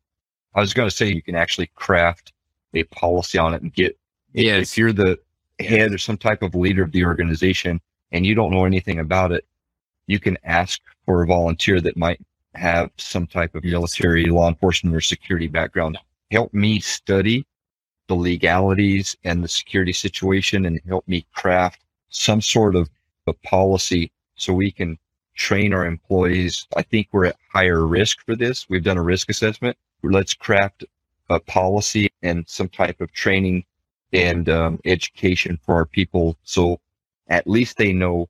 I 0.56 0.62
was 0.62 0.74
going 0.74 0.89
to 0.89 0.95
say 0.95 1.08
you 1.08 1.22
can 1.22 1.36
actually 1.36 1.67
craft 1.76 2.34
a 2.74 2.84
policy 2.86 3.38
on 3.38 3.54
it 3.54 3.62
and 3.62 3.74
get. 3.74 3.98
Yes. 4.34 4.72
If 4.72 4.78
you're 4.78 4.93
the 4.93 5.19
head 5.60 5.91
or 5.91 5.98
some 5.98 6.17
type 6.17 6.41
of 6.41 6.56
leader 6.56 6.84
of 6.84 6.91
the 6.91 7.06
organization 7.06 7.82
and 8.12 8.26
you 8.26 8.36
don't 8.36 8.52
know 8.52 8.65
anything 8.65 9.00
about 9.00 9.32
it, 9.32 9.45
you 10.08 10.19
can 10.19 10.38
ask 10.43 10.80
for 11.06 11.24
a 11.24 11.28
volunteer 11.28 11.82
that 11.82 11.98
might 11.98 12.19
have 12.56 12.89
some 12.98 13.28
type 13.28 13.56
of 13.56 13.63
military, 13.63 14.26
law 14.26 14.48
enforcement, 14.48 14.95
or 14.95 15.02
security 15.02 15.48
background. 15.48 15.98
Help 16.32 16.54
me 16.54 16.80
study 16.80 17.45
the 18.10 18.15
legalities 18.15 19.15
and 19.24 19.43
the 19.43 19.48
security 19.48 19.93
situation 19.93 20.65
and 20.65 20.82
help 20.88 21.08
me 21.08 21.26
craft 21.34 21.84
some 22.10 22.41
sort 22.41 22.76
of 22.76 22.89
a 23.28 23.34
policy 23.34 24.12
so 24.36 24.52
we 24.52 24.72
can 24.72 24.98
train 25.36 25.74
our 25.74 25.86
employees. 25.86 26.67
I 26.76 26.82
think 26.82 27.08
we're 27.12 27.26
at 27.26 27.38
higher 27.54 27.86
risk 27.86 28.26
for 28.26 28.36
this. 28.36 28.67
We've 28.67 28.84
done 28.84 28.98
a 28.98 29.04
risk 29.04 29.30
assessment. 29.30 29.78
Let's 30.02 30.34
craft 30.34 30.84
a 31.30 31.39
policy 31.39 32.10
and 32.24 32.43
some 32.50 32.67
type 32.67 33.00
of 33.00 33.13
training 33.13 33.63
and 34.12 34.50
um, 34.50 34.80
education 34.86 35.60
for 35.63 35.76
our 35.76 35.86
people. 35.86 36.36
So 36.43 36.80
at 37.28 37.48
least 37.48 37.78
they 37.78 37.93
know 37.93 38.28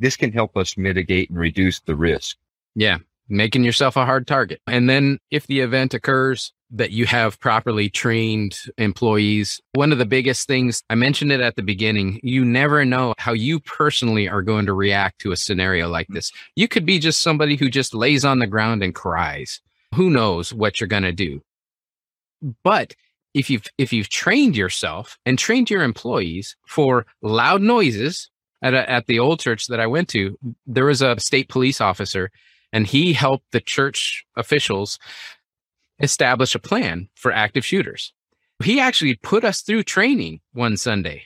this 0.00 0.16
can 0.16 0.32
help 0.32 0.56
us 0.56 0.76
mitigate 0.76 1.30
and 1.30 1.38
reduce 1.38 1.78
the 1.78 1.94
risk. 1.94 2.36
Yeah. 2.74 2.98
Making 3.28 3.62
yourself 3.62 3.96
a 3.96 4.04
hard 4.04 4.26
target. 4.26 4.60
And 4.66 4.90
then 4.90 5.20
if 5.30 5.46
the 5.46 5.60
event 5.60 5.94
occurs, 5.94 6.52
that 6.72 6.90
you 6.90 7.04
have 7.04 7.38
properly 7.38 7.90
trained 7.90 8.58
employees. 8.78 9.60
One 9.74 9.92
of 9.92 9.98
the 9.98 10.06
biggest 10.06 10.48
things, 10.48 10.82
I 10.88 10.94
mentioned 10.94 11.30
it 11.30 11.40
at 11.40 11.54
the 11.56 11.62
beginning, 11.62 12.18
you 12.22 12.44
never 12.44 12.84
know 12.84 13.14
how 13.18 13.34
you 13.34 13.60
personally 13.60 14.26
are 14.28 14.42
going 14.42 14.64
to 14.66 14.72
react 14.72 15.20
to 15.20 15.32
a 15.32 15.36
scenario 15.36 15.88
like 15.88 16.08
this. 16.08 16.32
You 16.56 16.68
could 16.68 16.86
be 16.86 16.98
just 16.98 17.20
somebody 17.20 17.56
who 17.56 17.68
just 17.68 17.94
lays 17.94 18.24
on 18.24 18.38
the 18.38 18.46
ground 18.46 18.82
and 18.82 18.94
cries. 18.94 19.60
Who 19.94 20.08
knows 20.08 20.54
what 20.54 20.80
you're 20.80 20.88
going 20.88 21.02
to 21.02 21.12
do? 21.12 21.42
But 22.64 22.94
if 23.34 23.50
you've 23.50 23.66
if 23.78 23.92
you've 23.92 24.08
trained 24.08 24.56
yourself 24.56 25.18
and 25.24 25.38
trained 25.38 25.70
your 25.70 25.82
employees 25.82 26.56
for 26.66 27.06
loud 27.20 27.62
noises 27.62 28.30
at 28.62 28.74
a, 28.74 28.90
at 28.90 29.06
the 29.06 29.18
old 29.18 29.40
church 29.40 29.66
that 29.66 29.80
I 29.80 29.86
went 29.86 30.08
to, 30.10 30.38
there 30.66 30.86
was 30.86 31.02
a 31.02 31.20
state 31.20 31.48
police 31.48 31.80
officer, 31.80 32.30
and 32.72 32.86
he 32.86 33.12
helped 33.12 33.52
the 33.52 33.60
church 33.60 34.24
officials 34.36 34.98
establish 36.02 36.54
a 36.54 36.58
plan 36.58 37.08
for 37.14 37.32
active 37.32 37.64
shooters. 37.64 38.12
He 38.62 38.78
actually 38.78 39.14
put 39.14 39.44
us 39.44 39.62
through 39.62 39.84
training 39.84 40.40
one 40.52 40.76
Sunday. 40.76 41.24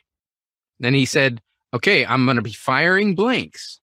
Then 0.78 0.94
he 0.94 1.04
said, 1.04 1.40
"Okay, 1.74 2.06
I'm 2.06 2.24
going 2.24 2.36
to 2.36 2.42
be 2.42 2.52
firing 2.52 3.14
blanks, 3.14 3.80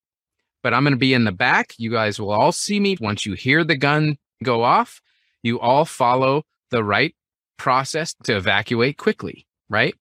but 0.61 0.73
I'm 0.73 0.83
going 0.83 0.93
to 0.93 0.97
be 0.97 1.13
in 1.13 1.25
the 1.25 1.31
back. 1.31 1.73
You 1.77 1.91
guys 1.91 2.19
will 2.19 2.31
all 2.31 2.51
see 2.51 2.79
me 2.79 2.97
once 2.99 3.25
you 3.25 3.33
hear 3.33 3.63
the 3.63 3.77
gun 3.77 4.17
go 4.43 4.63
off. 4.63 5.01
You 5.43 5.59
all 5.59 5.85
follow 5.85 6.43
the 6.71 6.83
right 6.83 7.15
process 7.57 8.15
to 8.23 8.35
evacuate 8.35 8.97
quickly, 8.97 9.45
right? 9.69 9.93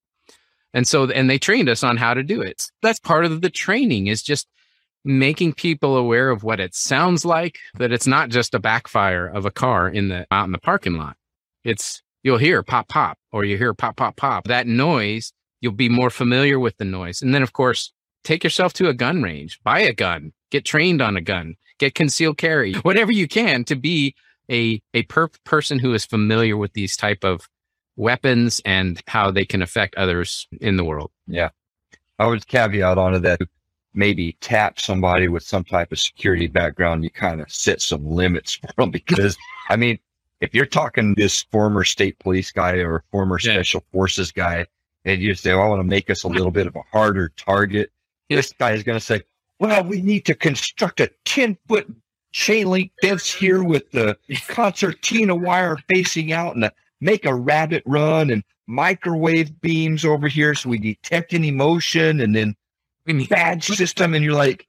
And 0.74 0.86
so, 0.86 1.10
and 1.10 1.28
they 1.28 1.38
trained 1.38 1.68
us 1.68 1.82
on 1.82 1.96
how 1.96 2.14
to 2.14 2.22
do 2.22 2.40
it. 2.40 2.70
That's 2.80 2.98
part 2.98 3.24
of 3.24 3.42
the 3.42 3.50
training 3.50 4.06
is 4.06 4.22
just 4.22 4.48
making 5.04 5.54
people 5.54 5.96
aware 5.96 6.30
of 6.30 6.42
what 6.42 6.60
it 6.60 6.74
sounds 6.74 7.24
like, 7.24 7.58
that 7.78 7.92
it's 7.92 8.06
not 8.06 8.28
just 8.28 8.54
a 8.54 8.58
backfire 8.58 9.26
of 9.26 9.46
a 9.46 9.50
car 9.50 9.88
in 9.88 10.08
the 10.08 10.26
out 10.30 10.46
in 10.46 10.52
the 10.52 10.58
parking 10.58 10.96
lot. 10.96 11.16
It's 11.64 12.02
you'll 12.22 12.38
hear 12.38 12.62
pop 12.62 12.88
pop 12.88 13.18
or 13.32 13.44
you 13.44 13.58
hear 13.58 13.74
pop 13.74 13.96
pop 13.96 14.16
pop. 14.16 14.44
That 14.44 14.66
noise, 14.66 15.32
you'll 15.60 15.72
be 15.72 15.88
more 15.88 16.10
familiar 16.10 16.58
with 16.58 16.76
the 16.76 16.84
noise. 16.84 17.22
And 17.22 17.34
then 17.34 17.42
of 17.42 17.52
course, 17.52 17.92
take 18.24 18.44
yourself 18.44 18.72
to 18.74 18.88
a 18.88 18.94
gun 18.94 19.22
range, 19.22 19.60
buy 19.64 19.80
a 19.80 19.92
gun, 19.92 20.32
get 20.50 20.64
trained 20.64 21.02
on 21.02 21.16
a 21.16 21.20
gun, 21.20 21.56
get 21.78 21.94
concealed 21.94 22.38
carry, 22.38 22.74
whatever 22.82 23.12
you 23.12 23.28
can 23.28 23.64
to 23.64 23.76
be 23.76 24.14
a 24.50 24.82
a 24.94 25.02
per- 25.04 25.30
person 25.44 25.78
who 25.78 25.94
is 25.94 26.04
familiar 26.04 26.56
with 26.56 26.72
these 26.74 26.96
type 26.96 27.24
of 27.24 27.48
weapons 27.96 28.60
and 28.64 29.02
how 29.06 29.30
they 29.30 29.44
can 29.44 29.62
affect 29.62 29.94
others 29.96 30.46
in 30.60 30.76
the 30.76 30.84
world. 30.84 31.10
Yeah. 31.26 31.50
I 32.18 32.26
would 32.26 32.46
caveat 32.46 32.98
onto 32.98 33.18
that 33.20 33.40
maybe 33.94 34.36
tap 34.40 34.80
somebody 34.80 35.28
with 35.28 35.42
some 35.42 35.64
type 35.64 35.92
of 35.92 35.98
security 35.98 36.46
background. 36.46 37.04
You 37.04 37.10
kind 37.10 37.40
of 37.40 37.52
set 37.52 37.80
some 37.82 38.06
limits 38.06 38.54
for 38.54 38.68
them 38.76 38.90
because 38.92 39.36
I 39.68 39.76
mean, 39.76 39.98
if 40.40 40.54
you're 40.54 40.66
talking 40.66 41.14
this 41.14 41.42
former 41.44 41.84
state 41.84 42.18
police 42.18 42.50
guy 42.50 42.76
or 42.76 43.04
former 43.10 43.38
Yeah. 43.42 43.54
special 43.54 43.84
forces 43.92 44.32
guy, 44.32 44.66
and 45.04 45.20
you 45.20 45.34
say, 45.34 45.52
well, 45.54 45.64
I 45.64 45.68
want 45.68 45.80
to 45.80 45.84
make 45.88 46.10
us 46.10 46.24
a 46.24 46.28
little 46.28 46.50
bit 46.50 46.66
of 46.66 46.76
a 46.76 46.82
harder 46.92 47.30
target, 47.36 47.90
this 48.30 48.52
guy 48.52 48.72
is 48.72 48.82
going 48.82 48.98
to 48.98 49.04
say, 49.04 49.22
well, 49.58 49.84
we 49.84 50.00
need 50.00 50.24
to 50.26 50.34
construct 50.34 51.00
a 51.00 51.10
10 51.24 51.56
foot 51.68 51.86
chain 52.32 52.66
link 52.68 52.92
fence 53.02 53.30
here 53.32 53.62
with 53.62 53.90
the 53.90 54.16
concertina 54.48 55.34
wire 55.34 55.76
facing 55.92 56.32
out 56.32 56.54
and 56.54 56.64
a, 56.64 56.72
make 57.00 57.26
a 57.26 57.34
rabbit 57.34 57.82
run 57.84 58.30
and 58.30 58.42
microwave 58.66 59.60
beams 59.60 60.04
over 60.04 60.28
here 60.28 60.54
so 60.54 60.68
we 60.68 60.78
detect 60.78 61.34
any 61.34 61.50
motion 61.50 62.20
and 62.20 62.34
then 62.34 62.56
badge 63.28 63.66
system 63.66 64.14
and 64.14 64.24
you're 64.24 64.34
like 64.34 64.66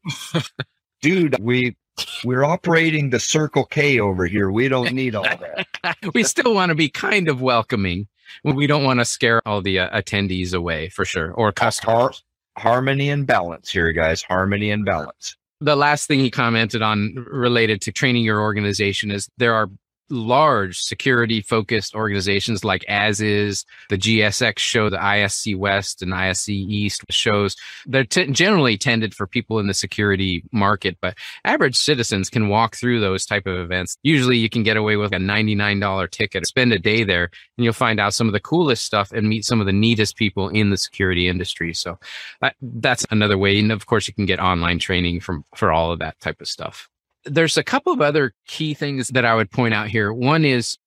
dude 1.02 1.36
we 1.40 1.76
we're 2.24 2.44
operating 2.44 3.10
the 3.10 3.20
circle 3.20 3.66
k 3.66 4.00
over 4.00 4.26
here. 4.26 4.52
We 4.52 4.68
don't 4.68 4.94
need 4.94 5.16
all 5.16 5.24
that. 5.24 5.98
We 6.14 6.24
still 6.24 6.54
want 6.54 6.70
to 6.70 6.76
be 6.76 6.90
kind 6.90 7.28
of 7.28 7.42
welcoming. 7.42 8.08
We 8.44 8.68
don't 8.68 8.84
want 8.84 9.00
to 9.00 9.06
scare 9.06 9.42
all 9.48 9.62
the 9.62 9.80
uh, 9.80 10.02
attendees 10.02 10.54
away 10.54 10.90
for 10.90 11.06
sure 11.06 11.32
or 11.34 11.52
customers. 11.52 12.24
harmony 12.58 13.10
and 13.10 13.28
balance 13.28 13.70
here 13.70 13.92
guys. 13.92 14.24
Harmony 14.24 14.72
and 14.72 14.86
balance. 14.86 15.36
The 15.62 15.76
last 15.76 16.08
thing 16.08 16.20
he 16.20 16.30
commented 16.30 16.82
on 16.82 17.26
related 17.32 17.82
to 17.84 17.92
training 17.92 18.24
your 18.24 18.42
organization 18.42 19.12
is 19.12 19.30
there 19.38 19.54
are 19.54 19.70
large 20.14 20.80
security 20.82 21.42
focused 21.42 21.96
organizations 21.96 22.64
like 22.64 22.86
ASIS 22.88 23.66
the 23.90 23.98
gsx 23.98 24.60
show 24.60 24.90
the 24.90 25.04
isc 25.04 25.58
west 25.58 26.02
and 26.02 26.14
isc 26.14 26.50
east 26.50 27.02
shows 27.10 27.56
they're 27.86 28.04
t- 28.04 28.28
generally 28.28 28.78
tended 28.78 29.14
for 29.14 29.28
people 29.28 29.60
in 29.60 29.68
the 29.68 29.74
security 29.74 30.44
market 30.52 30.98
but 31.02 31.16
average 31.46 31.76
citizens 31.76 32.30
can 32.30 32.48
walk 32.48 32.76
through 32.76 33.00
those 33.00 33.26
type 33.26 33.46
of 33.46 33.58
events. 33.58 33.98
Usually 34.04 34.38
you 34.38 34.50
can 34.50 34.64
get 34.64 34.78
away 34.78 34.96
with 34.96 35.14
a 35.14 35.18
$99 35.18 36.10
ticket 36.12 36.46
spend 36.48 36.74
a 36.74 36.80
day 36.80 37.04
there 37.04 37.30
and 37.58 37.66
you'll 37.66 37.74
find 37.74 38.00
out 38.00 38.14
some 38.14 38.28
of 38.28 38.34
the 38.34 38.40
coolest 38.40 38.86
stuff 38.86 39.12
and 39.12 39.28
meet 39.28 39.46
some 39.46 39.60
of 39.60 39.66
the 39.66 39.74
neatest 39.74 40.16
people 40.16 40.50
in 40.50 40.70
the 40.70 40.78
security 40.78 41.28
industry. 41.28 41.74
So 41.74 42.00
that, 42.42 42.56
that's 42.62 43.06
another 43.12 43.38
way 43.38 43.60
and 43.60 43.72
of 43.72 43.86
course 43.86 44.08
you 44.08 44.14
can 44.14 44.26
get 44.26 44.40
online 44.40 44.80
training 44.80 45.20
from 45.20 45.46
for 45.56 45.72
all 45.72 45.92
of 45.92 46.00
that 46.00 46.20
type 46.20 46.42
of 46.42 46.48
stuff 46.48 46.90
there's 47.26 47.58
a 47.58 47.64
couple 47.64 47.94
of 47.94 48.02
other 48.02 48.34
key 48.48 48.74
things 48.74 49.08
that 49.10 49.26
i 49.26 49.34
would 49.36 49.52
point 49.52 49.74
out 49.74 49.88
here. 49.88 50.12
One 50.14 50.44
is 50.46 50.78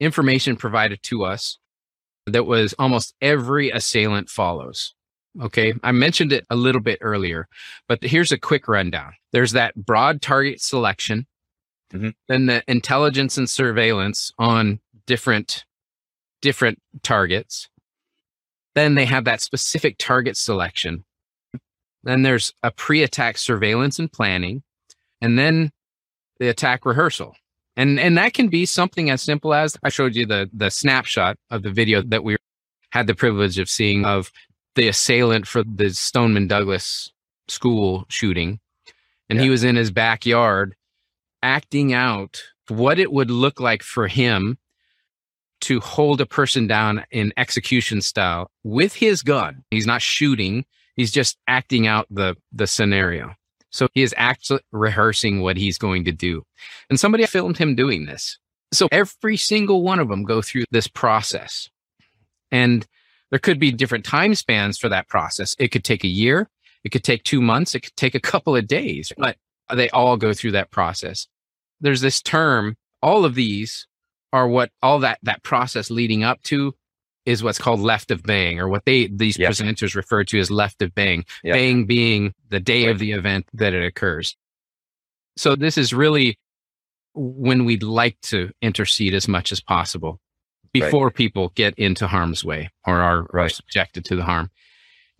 information 0.00 0.56
provided 0.56 1.02
to 1.04 1.24
us 1.24 1.58
that 2.26 2.44
was 2.46 2.74
almost 2.78 3.14
every 3.20 3.70
assailant 3.70 4.28
follows 4.28 4.94
okay? 5.42 5.74
I 5.82 5.90
mentioned 5.92 6.32
it 6.32 6.46
a 6.50 6.56
little 6.56 6.80
bit 6.80 6.98
earlier 7.00 7.48
but 7.88 8.02
here's 8.02 8.32
a 8.32 8.38
quick 8.38 8.66
rundown. 8.68 9.12
There's 9.32 9.52
that 9.52 9.74
broad 9.76 10.20
target 10.22 10.60
selection 10.60 11.26
Mhm. 11.92 12.14
then 12.28 12.46
the 12.46 12.64
intelligence 12.66 13.36
and 13.38 13.48
surveillance 13.48 14.32
on 14.38 14.80
different 15.06 15.64
different 16.42 16.80
targets. 17.02 17.68
Then 18.74 18.94
they 18.96 19.04
have 19.04 19.24
that 19.26 19.40
specific 19.40 19.96
target 19.98 20.36
selection. 20.36 21.04
Then 22.02 22.22
there's 22.22 22.52
a 22.62 22.70
pre-attack 22.70 23.38
surveillance 23.38 23.98
and 23.98 24.12
planning. 24.12 24.62
And 25.20 25.38
then 25.38 25.70
the 26.38 26.48
attack 26.48 26.84
rehearsal. 26.84 27.34
And 27.76 27.98
and 27.98 28.16
that 28.18 28.34
can 28.34 28.48
be 28.48 28.66
something 28.66 29.10
as 29.10 29.20
simple 29.20 29.52
as 29.52 29.76
i 29.82 29.88
showed 29.88 30.14
you 30.14 30.26
the 30.26 30.48
the 30.52 30.70
snapshot 30.70 31.36
of 31.50 31.62
the 31.62 31.70
video 31.70 32.02
that 32.02 32.22
we 32.22 32.36
had 32.90 33.08
the 33.08 33.14
privilege 33.14 33.58
of 33.58 33.68
seeing 33.68 34.04
of 34.04 34.30
the 34.76 34.86
assailant 34.86 35.46
for 35.48 35.64
the 35.64 35.90
stoneman 35.90 36.46
douglas 36.46 37.12
school 37.48 38.06
shooting. 38.08 38.60
And 39.28 39.40
he 39.40 39.50
was 39.50 39.64
in 39.64 39.76
his 39.76 39.90
backyard 39.90 40.76
acting 41.42 41.92
out 41.92 42.42
what 42.68 42.98
it 42.98 43.10
would 43.10 43.30
look 43.30 43.58
like 43.58 43.82
for 43.82 44.06
him 44.06 44.58
to 45.62 45.80
hold 45.80 46.20
a 46.20 46.26
person 46.26 46.66
down 46.66 47.04
in 47.10 47.32
execution 47.36 48.00
style 48.00 48.50
with 48.62 48.94
his 48.94 49.22
gun. 49.22 49.64
He's 49.70 49.86
not 49.86 50.02
shooting. 50.02 50.64
He's 50.94 51.10
just 51.10 51.38
acting 51.48 51.86
out 51.86 52.06
the 52.10 52.36
the 52.52 52.66
scenario 52.66 53.34
so 53.74 53.88
he 53.92 54.02
is 54.02 54.14
actually 54.16 54.60
rehearsing 54.70 55.40
what 55.40 55.56
he's 55.56 55.78
going 55.78 56.04
to 56.04 56.12
do. 56.12 56.44
And 56.88 57.00
somebody 57.00 57.26
filmed 57.26 57.58
him 57.58 57.74
doing 57.74 58.06
this. 58.06 58.38
So 58.72 58.88
every 58.92 59.36
single 59.36 59.82
one 59.82 59.98
of 59.98 60.08
them 60.08 60.22
go 60.22 60.40
through 60.42 60.62
this 60.70 60.86
process. 60.86 61.68
And 62.52 62.86
there 63.30 63.40
could 63.40 63.58
be 63.58 63.72
different 63.72 64.04
time 64.04 64.36
spans 64.36 64.78
for 64.78 64.88
that 64.90 65.08
process. 65.08 65.56
It 65.58 65.72
could 65.72 65.82
take 65.82 66.04
a 66.04 66.08
year. 66.08 66.48
It 66.84 66.90
could 66.90 67.02
take 67.02 67.24
two 67.24 67.42
months. 67.42 67.74
It 67.74 67.80
could 67.80 67.96
take 67.96 68.14
a 68.14 68.20
couple 68.20 68.54
of 68.54 68.68
days. 68.68 69.12
But 69.18 69.38
they 69.74 69.90
all 69.90 70.16
go 70.16 70.32
through 70.32 70.52
that 70.52 70.70
process. 70.70 71.26
There's 71.80 72.00
this 72.00 72.22
term 72.22 72.76
all 73.02 73.24
of 73.24 73.34
these 73.34 73.88
are 74.32 74.46
what 74.46 74.70
all 74.82 75.00
that 75.00 75.18
that 75.24 75.42
process 75.42 75.90
leading 75.90 76.22
up 76.22 76.40
to 76.42 76.76
is 77.26 77.42
what's 77.42 77.58
called 77.58 77.80
left 77.80 78.10
of 78.10 78.22
bang, 78.22 78.58
or 78.60 78.68
what 78.68 78.84
they 78.84 79.06
these 79.06 79.38
Yeah. 79.38 79.48
presenters 79.50 79.94
refer 79.94 80.24
to 80.24 80.38
as 80.38 80.50
left 80.50 80.82
of 80.82 80.94
bang. 80.94 81.24
Yeah. 81.42 81.54
Bang 81.54 81.84
being 81.86 82.34
the 82.50 82.60
day 82.60 82.84
Right. 82.86 82.92
of 82.92 82.98
the 82.98 83.12
event 83.12 83.46
that 83.54 83.72
it 83.74 83.84
occurs. 83.84 84.36
So 85.36 85.56
this 85.56 85.78
is 85.78 85.92
really 85.92 86.38
when 87.14 87.64
we'd 87.64 87.82
like 87.82 88.20
to 88.22 88.50
intercede 88.60 89.14
as 89.14 89.28
much 89.28 89.52
as 89.52 89.60
possible 89.60 90.20
before 90.72 91.10
people 91.10 91.50
get 91.54 91.72
into 91.78 92.06
harm's 92.08 92.44
way 92.44 92.68
or 92.86 92.96
are, 93.00 93.26
are 93.32 93.48
subjected 93.48 94.04
to 94.06 94.16
the 94.16 94.24
harm. 94.24 94.50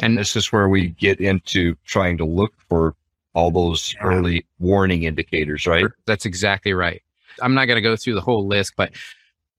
And 0.00 0.18
this 0.18 0.34
is 0.34 0.50
where 0.52 0.68
we 0.68 0.88
get 0.88 1.20
into 1.20 1.76
trying 1.84 2.18
to 2.18 2.24
look 2.24 2.52
for 2.68 2.96
all 3.32 3.50
those 3.52 3.94
early 4.00 4.44
warning 4.58 5.04
indicators, 5.04 5.66
right? 5.66 5.86
That's 6.06 6.26
exactly 6.26 6.72
right. 6.72 7.00
I'm 7.40 7.54
not 7.54 7.66
going 7.66 7.76
to 7.76 7.80
go 7.88 7.96
through 7.96 8.14
the 8.14 8.20
whole 8.20 8.46
list, 8.46 8.74
but 8.76 8.92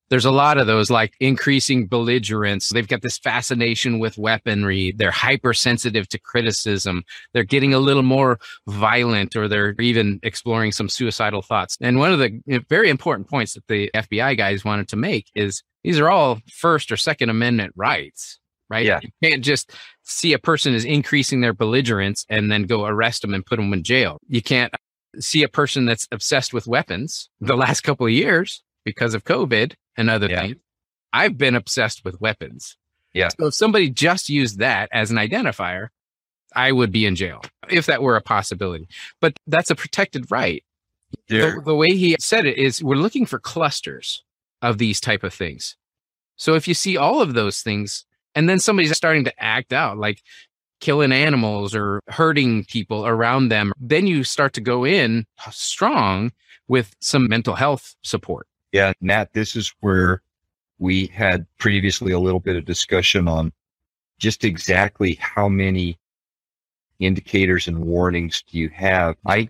there's 0.10 0.26
a 0.26 0.32
lot 0.32 0.58
of 0.58 0.68
those 0.68 0.90
like 0.90 1.14
increasing 1.20 1.88
belligerence. 1.88 2.70
They've 2.70 2.88
got 2.88 3.02
this 3.02 3.18
fascination 3.18 4.00
with 4.00 4.18
weaponry. 4.18 4.94
They're 4.96 5.12
hypersensitive 5.12 6.08
to 6.10 6.20
criticism. 6.20 7.04
They're 7.34 7.44
getting 7.44 7.74
a 7.74 7.80
little 7.80 8.04
more 8.04 8.40
violent 8.68 9.36
or 9.36 9.48
they're 9.48 9.76
even 9.80 10.20
exploring 10.24 10.72
some 10.72 10.90
suicidal 10.90 11.42
thoughts. 11.42 11.78
And 11.82 11.98
one 11.98 12.12
of 12.12 12.20
the 12.20 12.40
eh, 12.50 12.60
very 12.70 12.90
important 12.90 13.30
points 13.30 13.54
that 13.54 13.68
the 13.68 13.90
FBI 13.96 14.38
guys 14.38 14.64
wanted 14.64 14.88
to 14.90 14.96
make 14.96 15.30
is 15.34 15.64
these 15.84 16.00
are 16.00 16.10
all 16.10 16.40
first 16.52 16.92
or 16.92 16.98
second 16.98 17.30
amendment 17.30 17.74
rights, 17.76 18.40
right? 18.70 18.86
Yeah. 18.86 19.00
You 19.02 19.10
can't 19.24 19.44
just 19.44 19.72
see 20.04 20.34
a 20.34 20.40
person 20.40 20.74
is 20.74 20.86
increasing 20.86 21.42
their 21.42 21.54
belligerence 21.54 22.26
and 22.30 22.52
then 22.52 22.64
go 22.64 22.86
arrest 22.86 23.22
them 23.24 23.34
and 23.34 23.46
put 23.46 23.58
them 23.58 23.74
in 23.74 23.84
jail. 23.84 24.20
You 24.28 24.42
can't 24.42 24.74
see 25.20 25.44
a 25.44 25.50
person 25.50 25.86
that's 25.86 26.08
obsessed 26.12 26.54
with 26.54 26.68
weapons 26.68 27.30
the 27.40 27.56
last 27.56 27.82
couple 27.82 28.06
of 28.06 28.12
years 28.12 28.62
because 28.86 29.14
of 29.14 29.26
COVID 29.26 29.74
and 29.98 30.10
other 30.10 30.30
Yeah. 30.30 30.42
things. 30.42 30.56
I've 31.12 31.38
been 31.38 31.56
obsessed 31.56 32.06
with 32.06 32.22
weapons. 32.22 32.78
Yeah. 33.14 33.30
So 33.40 33.48
if 33.48 33.54
somebody 33.54 33.90
just 33.90 34.30
used 34.30 34.60
that 34.60 34.90
as 34.92 35.12
an 35.12 35.18
identifier, 35.18 35.90
I 36.56 36.72
would 36.72 36.92
be 36.92 37.06
in 37.06 37.16
jail 37.16 37.42
if 37.70 37.86
that 37.88 38.02
were 38.02 38.16
a 38.16 38.22
possibility. 38.22 38.88
But 39.22 39.38
that's 39.48 39.70
a 39.72 39.76
protected 39.76 40.30
right. 40.32 40.64
There- 41.28 41.56
The, 41.56 41.62
the 41.62 41.76
way 41.76 41.96
he 41.96 42.16
said 42.20 42.46
it 42.46 42.58
is 42.58 42.84
we're 42.84 42.96
looking 42.96 43.26
for 43.26 43.40
clusters 43.40 44.24
of 44.62 44.78
these 44.78 45.00
type 45.02 45.24
of 45.24 45.34
things. 45.34 45.76
So 46.38 46.54
if 46.56 46.68
you 46.68 46.74
see 46.74 46.98
all 46.98 47.22
of 47.22 47.34
those 47.34 47.62
things 47.62 48.06
and 48.36 48.50
then 48.50 48.60
somebody's 48.60 48.96
starting 48.96 49.24
to 49.26 49.44
act 49.44 49.72
out 49.72 49.98
like 49.98 50.22
killing 50.82 51.14
animals 51.14 51.74
or 51.74 52.02
hurting 52.10 52.66
people 52.66 53.08
around 53.08 53.48
them, 53.48 53.72
then 53.80 54.06
you 54.08 54.26
start 54.26 54.52
to 54.54 54.62
go 54.62 54.86
in 54.86 55.26
strong 55.52 56.34
with 56.68 56.94
some 57.00 57.30
mental 57.30 57.56
health 57.56 57.96
support. 58.04 58.48
Yeah, 58.76 58.92
Nat, 59.00 59.32
this 59.32 59.56
is 59.56 59.74
where 59.80 60.22
we 60.80 61.06
had 61.06 61.46
previously 61.58 62.12
a 62.12 62.20
little 62.20 62.42
bit 62.42 62.58
of 62.58 62.66
discussion 62.66 63.26
on 63.26 63.54
just 64.20 64.44
exactly 64.44 65.14
how 65.14 65.48
many 65.48 65.98
indicators 67.00 67.70
and 67.70 67.80
warnings 67.80 68.44
do 68.46 68.58
you 68.58 68.68
have. 68.68 69.16
I, 69.26 69.48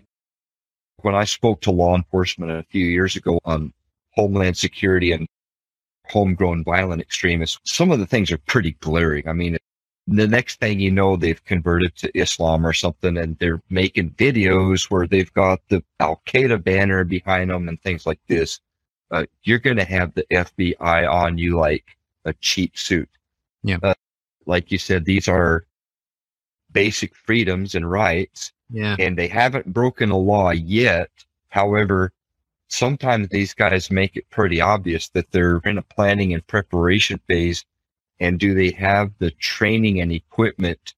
when 0.98 1.16
I 1.16 1.24
spoke 1.24 1.60
to 1.62 1.72
law 1.72 1.96
enforcement 1.96 2.52
a 2.52 2.62
few 2.70 2.86
years 2.86 3.16
ago 3.16 3.40
on 3.44 3.72
homeland 4.12 4.56
security 4.58 5.10
and 5.10 5.26
homegrown 6.08 6.62
violent 6.62 7.02
extremists, 7.02 7.58
some 7.64 7.90
of 7.90 7.98
the 7.98 8.06
things 8.06 8.30
are 8.30 8.38
pretty 8.38 8.76
glaring. 8.78 9.26
I 9.26 9.32
mean, 9.32 9.58
the 10.06 10.28
next 10.28 10.60
thing 10.60 10.78
you 10.78 10.92
know, 10.92 11.16
they've 11.16 11.44
converted 11.44 11.96
to 11.96 12.16
Islam 12.16 12.64
or 12.64 12.72
something 12.72 13.16
and 13.18 13.36
they're 13.40 13.60
making 13.70 14.10
videos 14.10 14.88
where 14.88 15.08
they've 15.08 15.34
got 15.34 15.58
the 15.68 15.82
Al 15.98 16.22
Qaeda 16.28 16.62
banner 16.62 17.02
behind 17.02 17.50
them 17.50 17.68
and 17.68 17.82
things 17.82 18.06
like 18.06 18.20
this 18.28 18.60
uh, 19.10 19.24
you're 19.44 19.58
going 19.58 19.76
to 19.76 19.84
have 19.84 20.14
the 20.14 20.24
FBI 20.30 21.10
on 21.10 21.38
you 21.38 21.56
like 21.58 21.84
a 22.24 22.32
cheap 22.34 22.76
suit. 22.76 23.08
Yeah. 23.62 23.78
Uh, 23.82 23.94
like 24.46 24.70
you 24.70 24.78
said, 24.78 25.04
these 25.04 25.28
are 25.28 25.64
basic 26.72 27.14
freedoms 27.14 27.74
and 27.74 27.90
rights, 27.90 28.52
Yeah. 28.70 28.96
and 28.98 29.16
they 29.16 29.28
haven't 29.28 29.72
broken 29.72 30.10
a 30.10 30.16
law 30.16 30.50
yet. 30.50 31.10
However, 31.48 32.12
sometimes 32.68 33.28
these 33.28 33.54
guys 33.54 33.90
make 33.90 34.16
it 34.16 34.28
pretty 34.30 34.60
obvious 34.60 35.08
that 35.10 35.30
they're 35.32 35.58
in 35.64 35.78
a 35.78 35.82
planning 35.82 36.34
and 36.34 36.46
preparation 36.46 37.20
phase. 37.26 37.64
And 38.20 38.38
do 38.40 38.54
they 38.54 38.70
have 38.72 39.12
the 39.18 39.30
training 39.32 40.00
and 40.00 40.10
equipment 40.12 40.94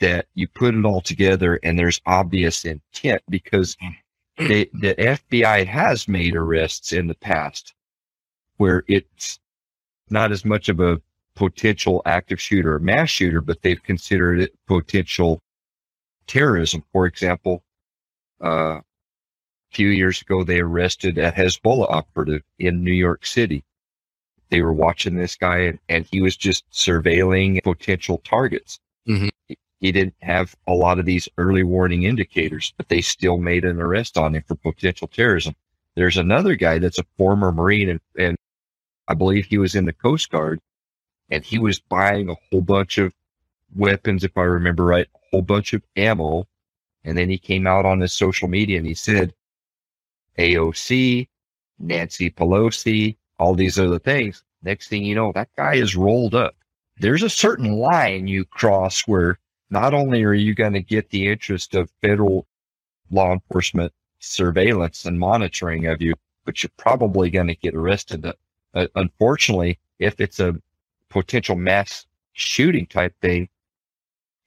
that 0.00 0.26
you 0.34 0.48
put 0.48 0.74
it 0.74 0.84
all 0.84 1.00
together 1.00 1.58
and 1.62 1.78
there's 1.78 2.00
obvious 2.06 2.64
intent 2.64 3.22
because 3.28 3.76
the, 4.36 4.70
the 4.72 4.94
FBI 4.94 5.66
has 5.66 6.08
made 6.08 6.34
arrests 6.34 6.92
in 6.92 7.06
the 7.06 7.14
past 7.14 7.74
where 8.56 8.84
it's 8.88 9.40
not 10.10 10.32
as 10.32 10.44
much 10.44 10.68
of 10.68 10.80
a 10.80 11.00
potential 11.34 12.02
active 12.06 12.40
shooter 12.40 12.74
or 12.74 12.78
mass 12.78 13.10
shooter, 13.10 13.40
but 13.40 13.62
they've 13.62 13.82
considered 13.82 14.40
it 14.40 14.54
potential 14.66 15.40
terrorism. 16.26 16.84
For 16.92 17.06
example, 17.06 17.64
uh, 18.42 18.78
a 18.78 18.82
few 19.72 19.88
years 19.88 20.22
ago, 20.22 20.44
they 20.44 20.60
arrested 20.60 21.18
a 21.18 21.32
Hezbollah 21.32 21.90
operative 21.90 22.42
in 22.58 22.84
New 22.84 22.92
York 22.92 23.26
City. 23.26 23.64
They 24.50 24.62
were 24.62 24.72
watching 24.72 25.16
this 25.16 25.36
guy 25.36 25.58
and, 25.58 25.78
and 25.88 26.06
he 26.10 26.20
was 26.20 26.36
just 26.36 26.70
surveilling 26.70 27.62
potential 27.64 28.18
targets. 28.18 28.78
He- 29.80 29.88
He 29.88 29.92
didn't 29.92 30.14
have 30.22 30.54
a 30.66 30.74
lot 30.74 30.98
of 30.98 31.04
these 31.06 31.28
early 31.38 31.62
warning 31.62 32.04
indicators, 32.04 32.74
but 32.76 32.88
they 32.88 33.00
still 33.02 33.38
made 33.38 33.64
an 33.64 33.80
arrest 33.80 34.18
on 34.18 34.34
him 34.34 34.42
for 34.46 34.56
potential 34.56 35.08
terrorism. 35.08 35.54
There's 35.96 36.16
another 36.16 36.56
guy 36.56 36.78
that's 36.78 36.98
a 36.98 37.04
former 37.18 37.52
Marine 37.52 37.88
and, 37.90 38.00
and 38.18 38.36
I 39.08 39.14
believe 39.14 39.46
he 39.46 39.58
was 39.58 39.74
in 39.74 39.84
the 39.86 39.92
Coast 39.92 40.30
Guard 40.30 40.60
and 41.30 41.44
he 41.44 41.58
was 41.58 41.80
buying 41.80 42.28
a 42.30 42.34
whole 42.50 42.62
bunch 42.62 42.98
of 42.98 43.12
weapons, 43.74 44.24
if 44.24 44.36
I 44.36 44.42
remember 44.42 44.84
right, 44.84 45.06
a 45.14 45.18
whole 45.30 45.42
bunch 45.42 45.72
of 45.74 45.82
ammo. 45.96 46.46
And 47.04 47.18
then 47.18 47.30
he 47.30 47.38
came 47.38 47.66
out 47.66 47.86
on 47.86 48.00
his 48.00 48.12
social 48.12 48.48
media 48.48 48.78
and 48.78 48.86
he 48.86 48.94
said, 48.94 49.34
AOC, 50.38 51.28
Nancy 51.78 52.30
Pelosi, 52.30 53.16
all 53.38 53.54
these 53.54 53.78
other 53.78 53.98
things. 53.98 54.42
Next 54.62 54.88
thing 54.88 55.04
you 55.04 55.14
know, 55.14 55.32
that 55.32 55.50
guy 55.56 55.74
is 55.74 55.96
rolled 55.96 56.34
up. 56.34 56.54
There's 56.98 57.22
a 57.22 57.30
certain 57.30 57.72
line 57.78 58.26
you 58.28 58.44
cross 58.44 59.02
where 59.02 59.38
not 59.70 59.94
only 59.94 60.22
are 60.24 60.34
you 60.34 60.54
going 60.54 60.72
to 60.72 60.82
get 60.82 61.10
the 61.10 61.28
interest 61.28 61.74
of 61.74 61.90
federal 62.00 62.46
law 63.10 63.32
enforcement 63.32 63.92
surveillance 64.18 65.04
and 65.04 65.18
monitoring 65.18 65.86
of 65.86 66.00
you, 66.00 66.14
but 66.44 66.62
you're 66.62 66.70
probably 66.76 67.30
going 67.30 67.46
to 67.46 67.54
get 67.56 67.74
arrested. 67.74 68.26
Uh, 68.74 68.86
unfortunately, 68.94 69.78
if 69.98 70.20
it's 70.20 70.40
a 70.40 70.54
potential 71.08 71.56
mass 71.56 72.06
shooting 72.32 72.86
type 72.86 73.14
thing, 73.20 73.48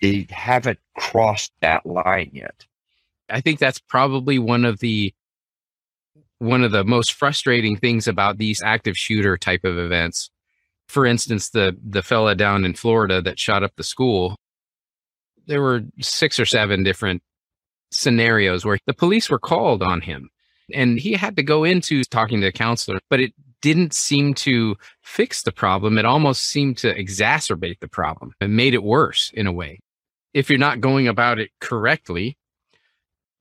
they 0.01 0.27
haven't 0.29 0.79
crossed 0.95 1.51
that 1.61 1.85
line 1.85 2.29
yet. 2.33 2.65
I 3.29 3.41
think 3.41 3.59
that's 3.59 3.79
probably 3.79 4.39
one 4.39 4.65
of 4.65 4.79
the 4.79 5.13
one 6.39 6.63
of 6.63 6.71
the 6.71 6.83
most 6.83 7.13
frustrating 7.13 7.75
things 7.75 8.07
about 8.07 8.37
these 8.37 8.61
active 8.61 8.95
shooter 8.95 9.37
type 9.37 9.63
of 9.63 9.77
events. 9.77 10.29
For 10.87 11.05
instance, 11.05 11.49
the 11.49 11.75
the 11.83 12.03
fella 12.03 12.35
down 12.35 12.63
in 12.63 12.73
Florida 12.73 13.21
that 13.23 13.39
shot 13.39 13.63
up 13.63 13.73
the 13.75 13.83
school, 13.83 14.37
there 15.47 15.61
were 15.61 15.81
six 15.99 16.39
or 16.39 16.45
seven 16.45 16.83
different 16.83 17.21
scenarios 17.91 18.65
where 18.65 18.77
the 18.85 18.93
police 18.93 19.29
were 19.29 19.39
called 19.39 19.81
on 19.81 20.01
him 20.01 20.29
and 20.73 20.99
he 20.99 21.13
had 21.13 21.35
to 21.37 21.43
go 21.43 21.63
into 21.63 22.03
talking 22.03 22.41
to 22.41 22.47
a 22.47 22.51
counselor, 22.51 22.99
but 23.09 23.19
it 23.19 23.33
didn't 23.61 23.93
seem 23.93 24.33
to 24.33 24.75
fix 25.01 25.43
the 25.43 25.51
problem. 25.51 25.97
It 25.97 26.05
almost 26.05 26.45
seemed 26.45 26.77
to 26.79 26.93
exacerbate 26.93 27.79
the 27.79 27.87
problem 27.87 28.33
and 28.39 28.55
made 28.55 28.73
it 28.73 28.83
worse 28.83 29.31
in 29.33 29.47
a 29.47 29.51
way. 29.51 29.79
If 30.33 30.49
you're 30.49 30.59
not 30.59 30.81
going 30.81 31.07
about 31.07 31.39
it 31.39 31.51
correctly, 31.59 32.37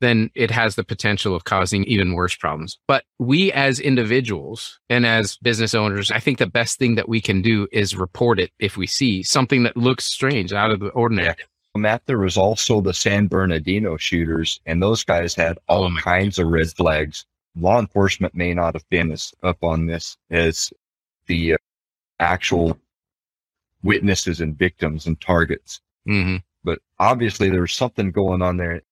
then 0.01 0.31
it 0.35 0.51
has 0.51 0.75
the 0.75 0.85
potential 0.85 1.35
of 1.35 1.45
causing 1.45 1.85
even 1.85 2.13
worse 2.13 2.35
problems. 2.35 2.79
But 2.87 3.05
we 3.19 3.51
as 3.53 3.81
individuals 3.81 4.79
and 4.89 5.07
as 5.07 5.37
business 5.39 5.75
owners, 5.75 6.11
I 6.11 6.21
think 6.21 6.39
the 6.39 6.47
best 6.47 6.79
thing 6.79 6.95
that 6.97 7.09
we 7.09 7.21
can 7.21 7.43
do 7.43 7.67
is 7.73 7.97
report 7.97 8.39
it 8.39 8.53
if 8.59 8.77
we 8.77 8.87
see 8.87 9.23
something 9.23 9.63
that 9.65 9.77
looks 9.77 10.05
strange 10.05 10.53
out 10.53 10.71
of 10.71 10.81
the 10.81 10.89
ordinary. 10.89 11.35
Matt, 11.77 12.03
there 12.07 12.19
was 12.19 12.37
also 12.37 12.81
the 12.81 12.95
San 12.95 13.27
Bernardino 13.27 13.97
shooters, 13.97 14.61
and 14.67 14.83
those 14.83 15.05
guys 15.05 15.35
had 15.35 15.59
all 15.69 15.91
kinds 15.97 16.39
of 16.39 16.49
red 16.49 16.69
flags. 16.73 17.25
Law 17.59 17.79
enforcement 17.79 18.35
may 18.35 18.53
not 18.55 18.75
have 18.75 18.89
been 18.91 19.11
as 19.13 19.33
up 19.43 19.63
on 19.65 19.87
this 19.87 20.17
as 20.31 20.71
the 21.27 21.55
uh, 21.55 21.57
actual 22.21 22.79
witnesses 23.83 24.41
and 24.41 24.57
victims 24.59 25.07
and 25.07 25.21
targets. 25.21 25.81
hmm 26.07 26.37
But 26.65 26.81
obviously, 26.99 27.51
there 27.51 27.61
was 27.63 27.73
something 27.73 28.11
going 28.11 28.43
on 28.43 28.57
there. 28.57 28.83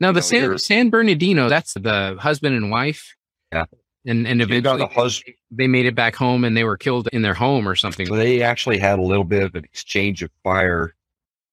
Now 0.00 0.12
the 0.12 0.16
know, 0.18 0.20
San, 0.22 0.42
you're- 0.44 0.58
San 0.58 0.90
Bernardino, 0.90 1.48
that's 1.48 1.74
the 1.74 2.16
husband 2.20 2.56
and 2.56 2.70
wife. 2.70 3.14
Yeah. 3.52 3.64
And 4.06 4.26
and 4.26 4.40
eventually 4.40 4.86
hus- 4.94 5.22
they 5.50 5.66
made 5.66 5.84
it 5.84 5.94
back 5.94 6.14
home 6.14 6.44
and 6.44 6.56
they 6.56 6.64
were 6.64 6.76
killed 6.76 7.08
in 7.12 7.22
their 7.22 7.34
home 7.34 7.68
or 7.68 7.74
something. 7.74 8.06
so 8.06 8.14
they 8.16 8.42
actually 8.42 8.78
had 8.78 8.98
a 8.98 9.02
little 9.02 9.24
bit 9.24 9.42
of 9.42 9.54
an 9.54 9.64
exchange 9.64 10.22
of 10.22 10.30
fire 10.44 10.94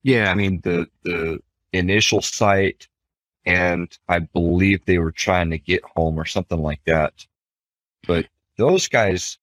Yeah. 0.06 0.30
I 0.30 0.36
mean, 0.36 0.62
the, 0.62 0.88
the 1.02 1.40
initial 1.74 2.22
site, 2.22 2.88
and 3.44 3.90
I 4.08 4.20
believe 4.20 4.86
they 4.86 5.00
were 5.00 5.12
trying 5.12 5.50
to 5.50 5.58
get 5.58 5.82
home 5.84 6.20
or 6.20 6.26
something 6.26 6.62
like 6.62 6.82
that. 6.86 7.26
But 8.06 8.28
those 8.58 8.88
guys, 8.88 9.40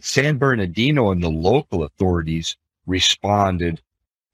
San 0.00 0.36
Bernardino 0.36 1.12
and 1.12 1.22
the 1.22 1.30
local 1.30 1.82
authorities 1.82 2.58
responded, 2.86 3.80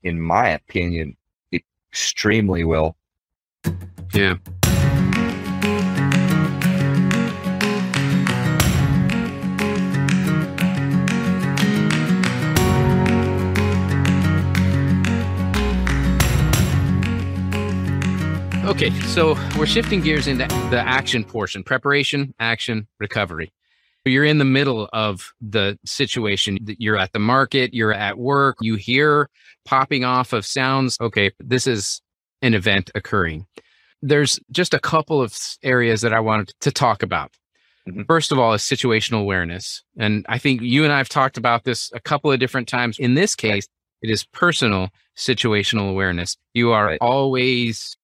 in 0.03 0.19
my 0.19 0.49
opinion, 0.49 1.15
extremely 1.53 2.65
well. 2.65 2.97
Yeah. 4.13 4.35
Okay, 18.65 18.91
so 19.01 19.35
we're 19.59 19.65
shifting 19.65 19.99
gears 19.99 20.25
into 20.25 20.47
the 20.69 20.79
action 20.79 21.25
portion 21.25 21.63
preparation, 21.63 22.33
action, 22.39 22.87
recovery. 22.97 23.51
You're 24.05 24.23
in 24.23 24.37
the 24.37 24.45
middle 24.45 24.87
of 24.93 25.33
the 25.41 25.77
situation. 25.85 26.59
You're 26.79 26.97
at 26.97 27.11
the 27.11 27.19
market, 27.19 27.73
you're 27.73 27.93
at 27.93 28.17
work, 28.17 28.55
you 28.61 28.75
hear 28.75 29.29
popping 29.65 30.05
off 30.05 30.31
of 30.31 30.45
sounds. 30.45 30.97
Okay, 31.01 31.31
this 31.41 31.67
is 31.67 32.01
an 32.41 32.53
event 32.53 32.89
occurring. 32.95 33.47
There's 34.01 34.39
just 34.49 34.73
a 34.73 34.79
couple 34.79 35.21
of 35.21 35.37
areas 35.61 35.99
that 35.99 36.13
I 36.13 36.21
wanted 36.21 36.53
to 36.61 36.71
talk 36.71 37.03
about. 37.03 37.33
Mm-hmm. 37.89 38.03
First 38.03 38.31
of 38.31 38.39
all, 38.39 38.53
is 38.53 38.61
situational 38.61 39.19
awareness. 39.19 39.83
And 39.97 40.25
I 40.29 40.37
think 40.37 40.61
you 40.61 40.85
and 40.85 40.93
I 40.93 40.99
have 40.99 41.09
talked 41.09 41.37
about 41.37 41.65
this 41.65 41.91
a 41.93 41.99
couple 41.99 42.31
of 42.31 42.39
different 42.39 42.69
times. 42.69 42.97
In 42.97 43.15
this 43.15 43.35
case, 43.35 43.67
it 44.01 44.09
is 44.09 44.23
personal 44.23 44.87
situational 45.17 45.89
awareness. 45.89 46.37
You 46.53 46.71
are 46.71 46.97
always 47.01 47.97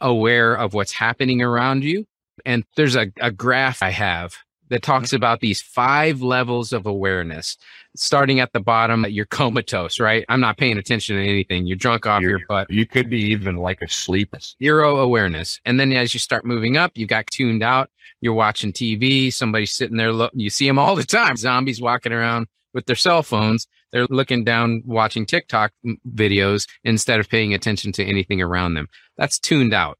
aware 0.00 0.54
of 0.54 0.74
what's 0.74 0.92
happening 0.92 1.42
around 1.42 1.84
you. 1.84 2.06
And 2.44 2.64
there's 2.76 2.96
a, 2.96 3.12
a 3.20 3.30
graph 3.30 3.82
I 3.82 3.90
have 3.90 4.34
that 4.70 4.82
talks 4.82 5.08
mm-hmm. 5.08 5.16
about 5.16 5.40
these 5.40 5.60
five 5.60 6.22
levels 6.22 6.72
of 6.72 6.86
awareness. 6.86 7.56
Starting 7.96 8.40
at 8.40 8.52
the 8.52 8.60
bottom, 8.60 9.06
you're 9.08 9.26
comatose, 9.26 10.00
right? 10.00 10.24
I'm 10.28 10.40
not 10.40 10.56
paying 10.56 10.78
attention 10.78 11.16
to 11.16 11.22
anything. 11.22 11.66
You're 11.66 11.76
drunk 11.76 12.06
off 12.06 12.22
you're, 12.22 12.38
your 12.38 12.46
butt. 12.48 12.70
You 12.70 12.86
could 12.86 13.08
be 13.08 13.20
even 13.20 13.56
like 13.56 13.82
asleep. 13.82 14.34
Zero 14.62 14.98
awareness. 14.98 15.60
And 15.64 15.78
then 15.78 15.92
as 15.92 16.12
you 16.12 16.18
start 16.18 16.44
moving 16.44 16.76
up, 16.76 16.92
you 16.94 17.06
got 17.06 17.28
tuned 17.28 17.62
out. 17.62 17.90
You're 18.20 18.34
watching 18.34 18.72
TV. 18.72 19.32
Somebody's 19.32 19.74
sitting 19.74 19.96
there. 19.96 20.12
Lo- 20.12 20.30
you 20.32 20.50
see 20.50 20.66
them 20.66 20.78
all 20.78 20.96
the 20.96 21.04
time. 21.04 21.36
Zombies 21.36 21.80
walking 21.80 22.12
around 22.12 22.48
with 22.72 22.86
their 22.86 22.96
cell 22.96 23.22
phones. 23.22 23.68
They're 23.94 24.08
looking 24.10 24.42
down, 24.42 24.82
watching 24.84 25.24
TikTok 25.24 25.72
videos 26.12 26.66
instead 26.82 27.20
of 27.20 27.28
paying 27.28 27.54
attention 27.54 27.92
to 27.92 28.04
anything 28.04 28.42
around 28.42 28.74
them. 28.74 28.88
That's 29.16 29.38
tuned 29.38 29.72
out. 29.72 29.98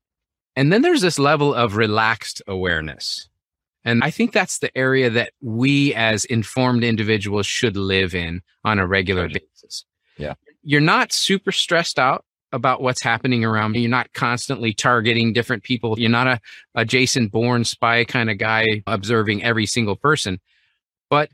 And 0.57 0.73
then 0.73 0.83
there's 0.83 1.01
this 1.01 1.17
level 1.17 1.55
of 1.55 1.77
relaxed 1.77 2.43
awareness. 2.49 3.29
And 3.85 4.03
I 4.03 4.11
think 4.11 4.33
that's 4.33 4.59
the 4.59 4.77
area 4.77 5.11
that 5.11 5.33
we 5.41 5.95
as 5.95 6.25
informed 6.25 6.83
individuals 6.83 7.47
should 7.47 7.77
live 7.77 8.17
in 8.17 8.43
on 8.65 8.81
a 8.81 8.87
regular 8.87 9.29
basis. 9.29 9.85
Yeah. 10.17 10.35
You're 10.65 10.81
not 10.81 11.13
super 11.13 11.53
stressed 11.53 12.01
out 12.01 12.25
about 12.51 12.83
what's 12.83 13.03
happening 13.03 13.45
around 13.45 13.77
you. 13.77 13.83
You're 13.83 13.91
not 13.91 14.13
constantly 14.13 14.73
targeting 14.73 15.33
different 15.33 15.63
people. 15.63 16.01
You're 16.01 16.11
not 16.11 16.27
a, 16.27 16.41
a 16.75 16.85
Jason 16.85 17.29
Bourne 17.29 17.63
spy 17.63 18.05
kind 18.05 18.29
of 18.29 18.39
guy 18.39 18.83
observing 18.89 19.45
every 19.45 19.67
single 19.67 19.95
person. 19.95 20.41
But 21.11 21.31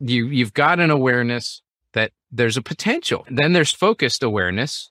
you 0.00 0.26
you've 0.26 0.54
got 0.54 0.80
an 0.80 0.90
awareness 0.90 1.62
that 1.92 2.12
there's 2.30 2.56
a 2.56 2.62
potential. 2.62 3.24
Then 3.30 3.52
there's 3.52 3.72
focused 3.72 4.22
awareness. 4.22 4.90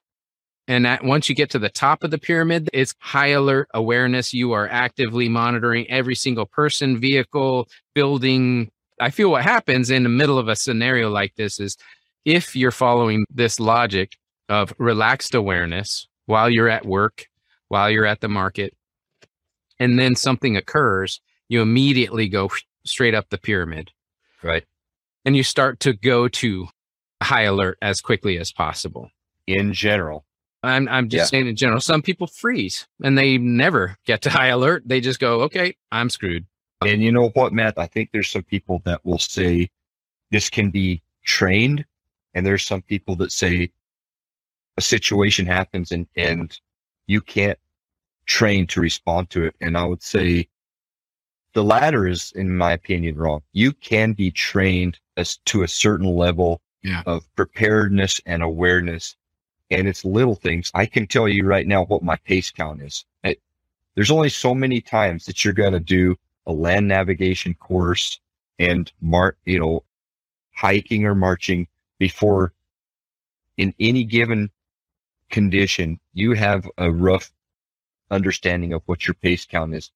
And 0.67 0.85
that 0.85 1.03
once 1.03 1.29
you 1.29 1.35
get 1.35 1.51
to 1.51 1.59
the 1.59 1.69
top 1.69 2.03
of 2.03 2.09
the 2.09 2.17
pyramid, 2.17 2.71
it's 2.73 2.95
high 2.97 3.27
alert 3.27 3.69
awareness. 3.75 4.33
You 4.33 4.53
are 4.53 4.67
actively 4.67 5.29
monitoring 5.29 5.87
every 5.91 6.15
single 6.15 6.47
person, 6.47 6.99
vehicle, 6.99 7.67
building. 7.93 8.71
I 8.99 9.11
feel 9.11 9.29
what 9.29 9.43
happens 9.43 9.91
in 9.91 10.01
the 10.01 10.09
middle 10.09 10.39
of 10.39 10.47
a 10.47 10.55
scenario 10.55 11.11
like 11.11 11.35
this 11.35 11.59
is 11.59 11.77
if 12.25 12.55
you're 12.55 12.71
following 12.71 13.25
this 13.29 13.59
logic 13.59 14.17
of 14.49 14.73
relaxed 14.79 15.35
awareness 15.35 16.07
while 16.25 16.49
you're 16.49 16.69
at 16.69 16.85
work, 16.85 17.27
while 17.67 17.91
you're 17.91 18.07
at 18.07 18.21
the 18.21 18.27
market, 18.27 18.73
and 19.79 19.99
then 19.99 20.15
something 20.15 20.57
occurs, 20.57 21.21
you 21.47 21.61
immediately 21.61 22.27
go 22.27 22.49
straight 22.85 23.13
up 23.13 23.29
the 23.29 23.37
pyramid. 23.37 23.91
Right 24.41 24.65
and 25.25 25.35
you 25.35 25.43
start 25.43 25.79
to 25.81 25.93
go 25.93 26.27
to 26.27 26.67
high 27.21 27.43
alert 27.43 27.77
as 27.81 28.01
quickly 28.01 28.37
as 28.37 28.51
possible. 28.51 29.09
In 29.47 29.73
general. 29.73 30.25
I'm, 30.63 30.87
I'm 30.87 31.09
just 31.09 31.31
yeah. 31.31 31.37
saying 31.37 31.47
in 31.47 31.55
general, 31.55 31.79
some 31.79 32.01
people 32.01 32.27
freeze 32.27 32.87
and 33.03 33.17
they 33.17 33.37
never 33.37 33.97
get 34.05 34.21
to 34.23 34.29
high 34.31 34.47
alert. 34.47 34.83
They 34.85 34.99
just 34.99 35.19
go, 35.19 35.41
okay, 35.41 35.75
I'm 35.91 36.09
screwed. 36.09 36.45
And 36.81 37.01
you 37.01 37.11
know 37.11 37.29
what, 37.29 37.53
Matt? 37.53 37.77
I 37.77 37.87
think 37.87 38.09
there's 38.11 38.29
some 38.29 38.43
people 38.43 38.81
that 38.85 39.03
will 39.05 39.19
say 39.19 39.69
this 40.31 40.49
can 40.49 40.71
be 40.71 41.01
trained. 41.23 41.85
And 42.33 42.45
there's 42.45 42.65
some 42.65 42.81
people 42.81 43.15
that 43.17 43.31
say 43.31 43.71
a 44.77 44.81
situation 44.81 45.45
happens 45.45 45.91
and, 45.91 46.05
and 46.15 46.59
you 47.07 47.21
can't 47.21 47.57
train 48.25 48.67
to 48.67 48.81
respond 48.81 49.29
to 49.29 49.45
it. 49.45 49.55
And 49.61 49.77
I 49.77 49.85
would 49.85 50.03
say 50.03 50.47
the 51.53 51.63
latter 51.63 52.07
is, 52.07 52.33
in 52.33 52.55
my 52.57 52.73
opinion, 52.73 53.15
wrong. 53.15 53.41
You 53.53 53.71
can 53.71 54.13
be 54.13 54.31
trained 54.31 54.99
as 55.17 55.37
to 55.45 55.63
a 55.63 55.67
certain 55.67 56.07
level 56.07 56.61
yeah. 56.83 57.03
of 57.05 57.27
preparedness 57.35 58.21
and 58.25 58.43
awareness. 58.43 59.15
And 59.71 59.87
it's 59.87 60.05
little 60.05 60.35
things. 60.35 60.71
I 60.73 60.85
can 60.85 61.07
tell 61.07 61.27
you 61.27 61.45
right 61.45 61.65
now 61.65 61.85
what 61.85 62.03
my 62.03 62.17
pace 62.17 62.51
count 62.51 62.81
is. 62.81 63.05
It, 63.23 63.41
there's 63.95 64.11
only 64.11 64.29
so 64.29 64.53
many 64.53 64.81
times 64.81 65.25
that 65.25 65.43
you're 65.43 65.53
going 65.53 65.73
to 65.73 65.79
do 65.79 66.17
a 66.45 66.53
land 66.53 66.87
navigation 66.87 67.55
course 67.55 68.19
and 68.59 68.91
mark, 69.01 69.37
you 69.45 69.59
know, 69.59 69.83
hiking 70.53 71.05
or 71.05 71.15
marching 71.15 71.67
before 71.97 72.53
in 73.57 73.73
any 73.79 74.03
given 74.03 74.51
condition, 75.29 75.99
you 76.13 76.33
have 76.33 76.69
a 76.77 76.91
rough 76.91 77.31
understanding 78.11 78.73
of 78.73 78.83
what 78.85 79.07
your 79.07 79.15
pace 79.15 79.45
count 79.45 79.73
is 79.73 79.91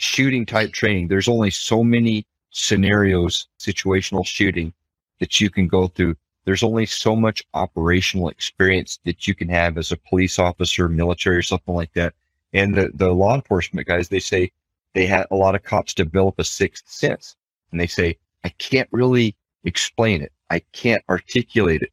shooting 0.00 0.46
type 0.46 0.72
training, 0.72 1.08
there's 1.08 1.28
only 1.28 1.50
so 1.50 1.84
many 1.84 2.26
scenarios, 2.50 3.48
situational 3.58 4.26
shooting 4.26 4.72
that 5.18 5.40
you 5.40 5.50
can 5.50 5.68
go 5.68 5.88
through. 5.88 6.16
There's 6.44 6.62
only 6.62 6.86
so 6.86 7.14
much 7.14 7.44
operational 7.54 8.28
experience 8.28 8.98
that 9.04 9.28
you 9.28 9.34
can 9.34 9.48
have 9.48 9.78
as 9.78 9.92
a 9.92 9.96
police 9.96 10.38
officer, 10.38 10.88
military, 10.88 11.36
or 11.36 11.42
something 11.42 11.74
like 11.74 11.92
that. 11.94 12.14
And 12.52 12.74
the, 12.74 12.90
the 12.94 13.12
law 13.12 13.34
enforcement 13.34 13.86
guys, 13.86 14.08
they 14.08 14.20
say 14.20 14.50
they 14.94 15.06
had 15.06 15.26
a 15.30 15.36
lot 15.36 15.54
of 15.54 15.62
cops 15.62 15.94
develop 15.94 16.38
a 16.38 16.44
sixth 16.44 16.88
sense 16.88 17.36
and 17.70 17.80
they 17.80 17.86
say, 17.86 18.16
I 18.44 18.48
can't 18.48 18.88
really 18.90 19.36
explain 19.64 20.22
it. 20.22 20.32
I 20.48 20.60
can't 20.72 21.04
articulate 21.08 21.82
it. 21.82 21.92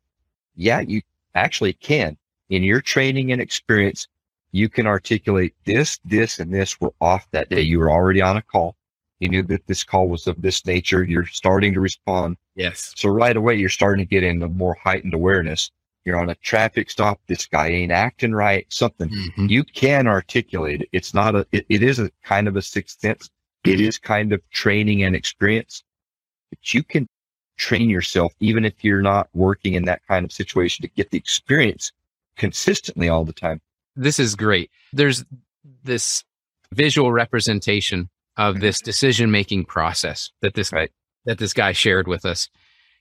Yeah, 0.55 0.80
you 0.80 1.01
actually 1.36 1.74
can. 1.74 2.18
In 2.49 2.64
your 2.64 2.82
training 2.82 3.32
and 3.32 3.41
experience, 3.41 4.08
you 4.51 4.70
can 4.70 4.88
articulate 4.88 5.53
this, 5.66 5.99
this, 6.05 6.39
and 6.39 6.53
this 6.53 6.80
were 6.80 6.93
off 7.01 7.30
that 7.32 7.49
day. 7.49 7.62
You 7.62 7.80
were 7.80 7.91
already 7.91 8.22
on 8.22 8.38
a 8.38 8.41
call. 8.41 8.76
You 9.20 9.30
knew 9.30 9.43
that 9.43 9.65
this 9.68 9.84
call 9.84 10.07
was 10.07 10.28
of 10.28 10.41
this 10.41 10.65
nature. 10.65 11.03
You're 11.03 11.26
starting 11.26 11.74
to 11.74 11.80
respond. 11.80 12.38
Yes. 12.55 12.93
So 12.95 13.09
right 13.09 13.36
away, 13.36 13.55
you're 13.55 13.70
starting 13.70 14.05
to 14.05 14.09
get 14.09 14.24
in 14.24 14.36
into 14.36 14.47
more 14.49 14.78
heightened 14.84 15.13
awareness. 15.13 15.72
You're 16.05 16.20
on 16.20 16.30
a 16.30 16.36
traffic 16.36 16.89
stop. 16.89 17.20
This 17.28 17.45
guy 17.45 17.68
ain't 17.70 17.91
acting 17.91 18.34
right. 18.34 18.65
Something 18.70 19.09
mm-hmm. 19.09 19.47
you 19.47 19.63
can 19.63 20.07
articulate 20.07 20.82
it. 20.82 20.89
It's 20.91 21.13
not 21.13 21.36
a, 21.36 21.45
it, 21.51 21.65
it 21.70 21.84
is 21.84 21.99
a 21.99 22.11
kind 22.24 22.47
of 22.47 22.55
a 22.55 22.61
sixth 22.61 22.99
sense. 22.99 23.30
It 23.65 23.82
is 23.82 23.97
kind 23.97 24.32
of 24.32 24.41
training 24.49 25.03
and 25.03 25.15
experience, 25.15 25.84
but 26.49 26.74
you 26.74 26.84
can 26.84 27.09
train 27.57 27.89
yourself, 27.89 28.34
even 28.39 28.63
if 28.63 28.82
you're 28.84 29.01
not 29.01 29.28
working 29.34 29.74
in 29.74 29.84
that 29.86 30.01
kind 30.07 30.24
of 30.24 30.32
situation 30.32 30.84
to 30.84 30.89
get 30.89 31.09
the 31.09 31.18
experience 31.18 31.91
consistently 32.38 33.09
all 33.09 33.26
the 33.26 33.34
time 33.34 33.59
this 33.97 34.20
is 34.20 34.36
great. 34.36 34.72
There's 34.93 35.26
this 35.84 36.24
visual 36.72 37.11
representation 37.11 38.09
of 38.38 38.55
mm-hmm. 38.55 38.61
this 38.61 38.81
decision 38.81 39.31
making 39.31 39.65
process 39.65 40.31
that 40.41 40.53
this 40.53 40.71
right. 40.71 40.91
that 41.25 41.38
this 41.38 41.53
guy 41.53 41.71
shared 41.71 42.07
with 42.07 42.25
us. 42.25 42.49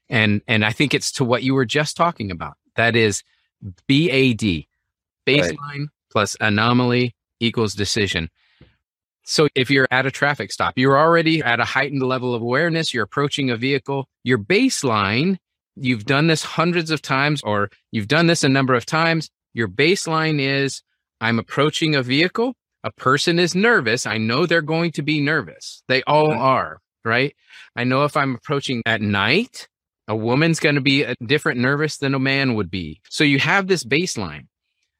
And 0.09 0.41
and 0.49 0.65
I 0.65 0.73
think 0.73 0.95
it's 0.95 1.13
to 1.13 1.25
what 1.25 1.43
you 1.43 1.55
were 1.55 1.67
just 1.67 1.97
talking 1.97 2.31
about. 2.31 2.55
That 2.77 2.97
is 2.97 3.23
BAD. 3.89 4.67
Baseline 5.27 5.59
right. 5.59 5.89
plus 6.11 6.37
anomaly 6.41 7.15
equals 7.41 7.75
decision. 7.75 8.31
So 9.25 9.49
if 9.57 9.71
you're 9.71 9.89
at 9.91 10.07
a 10.07 10.11
traffic 10.13 10.53
stop, 10.53 10.75
you're 10.77 10.97
already 10.97 11.43
at 11.43 11.59
a 11.59 11.65
heightened 11.65 12.03
level 12.03 12.33
of 12.33 12.43
awareness, 12.43 12.95
you're 12.95 13.03
approaching 13.03 13.51
a 13.51 13.57
vehicle, 13.57 14.09
your 14.23 14.39
baseline, 14.39 15.39
you've 15.75 16.05
done 16.05 16.29
this 16.29 16.45
hundreds 16.45 16.93
of 16.93 17.03
times 17.03 17.43
or 17.43 17.71
you've 17.91 18.07
done 18.07 18.29
this 18.29 18.45
a 18.45 18.49
number 18.49 18.75
of 18.75 18.87
times, 18.87 19.29
your 19.53 19.67
baseline 19.67 20.39
is 20.41 20.83
I'm 21.21 21.41
approaching 21.41 21.97
a 21.97 22.03
vehicle. 22.03 22.55
A 22.87 22.93
person 22.93 23.41
is 23.41 23.57
nervous. 23.57 24.07
I 24.07 24.17
know 24.17 24.47
they're 24.47 24.63
going 24.63 24.93
to 24.93 25.03
be 25.03 25.21
nervous. 25.21 25.83
They 25.89 26.05
all 26.05 26.29
mm-hmm. 26.29 26.41
are, 26.41 26.79
right? 27.05 27.35
I 27.75 27.83
know 27.83 28.05
if 28.05 28.17
I'm 28.17 28.37
approaching 28.37 28.81
at 28.87 29.01
night, 29.01 29.67
a 30.07 30.15
woman's 30.15 30.61
going 30.61 30.77
to 30.77 30.81
be 30.81 31.03
a 31.03 31.17
different 31.27 31.59
nervous 31.59 31.97
than 31.99 32.15
a 32.15 32.21
man 32.21 32.55
would 32.55 32.71
be. 32.71 33.01
So 33.11 33.25
you 33.25 33.41
have 33.41 33.67
this 33.67 33.83
baseline. 33.83 34.47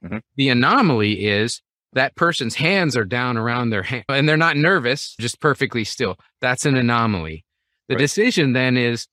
Mm-hmm. 0.05 0.19
The 0.35 0.49
anomaly 0.49 1.27
is 1.27 1.63
that 1.93 2.17
person's 2.17 2.57
hands 2.57 2.97
are 2.97 3.05
down 3.05 3.37
around 3.37 3.71
their 3.71 3.85
hand 3.85 4.05
and 4.09 4.29
they're 4.29 4.37
not 4.37 4.57
nervous, 4.57 5.15
just 5.21 5.41
perfectly 5.41 5.85
still. 5.85 6.17
That's 6.41 6.67
an 6.67 6.75
anomaly. 6.75 7.45
The 7.89 7.95
Right. 7.95 8.01
decision 8.01 8.53
then 8.53 8.77
is 8.77 9.07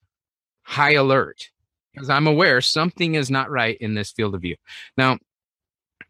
high 0.64 0.94
alert 0.94 1.48
because 1.92 2.10
I'm 2.10 2.26
aware 2.26 2.60
something 2.60 3.14
is 3.14 3.30
not 3.30 3.52
right 3.52 3.78
in 3.80 3.94
this 3.94 4.10
field 4.10 4.34
of 4.34 4.42
view. 4.42 4.56
Now, 4.98 5.18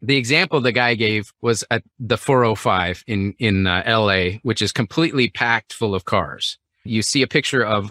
the 0.07 0.17
example 0.17 0.61
the 0.61 0.73
guy 0.73 0.95
gave 0.95 1.33
was 1.41 1.65
at 1.71 1.83
the 1.99 2.17
405 2.17 3.05
in 3.07 3.35
in 3.39 3.67
uh, 3.67 3.83
LA, 3.87 4.39
which 4.43 4.61
is 4.63 4.73
completely 4.73 5.29
packed 5.31 5.73
full 5.73 5.95
of 5.95 6.05
cars. 6.05 6.59
You 6.85 7.03
see 7.03 7.23
a 7.23 7.27
picture 7.27 7.65
of 7.65 7.91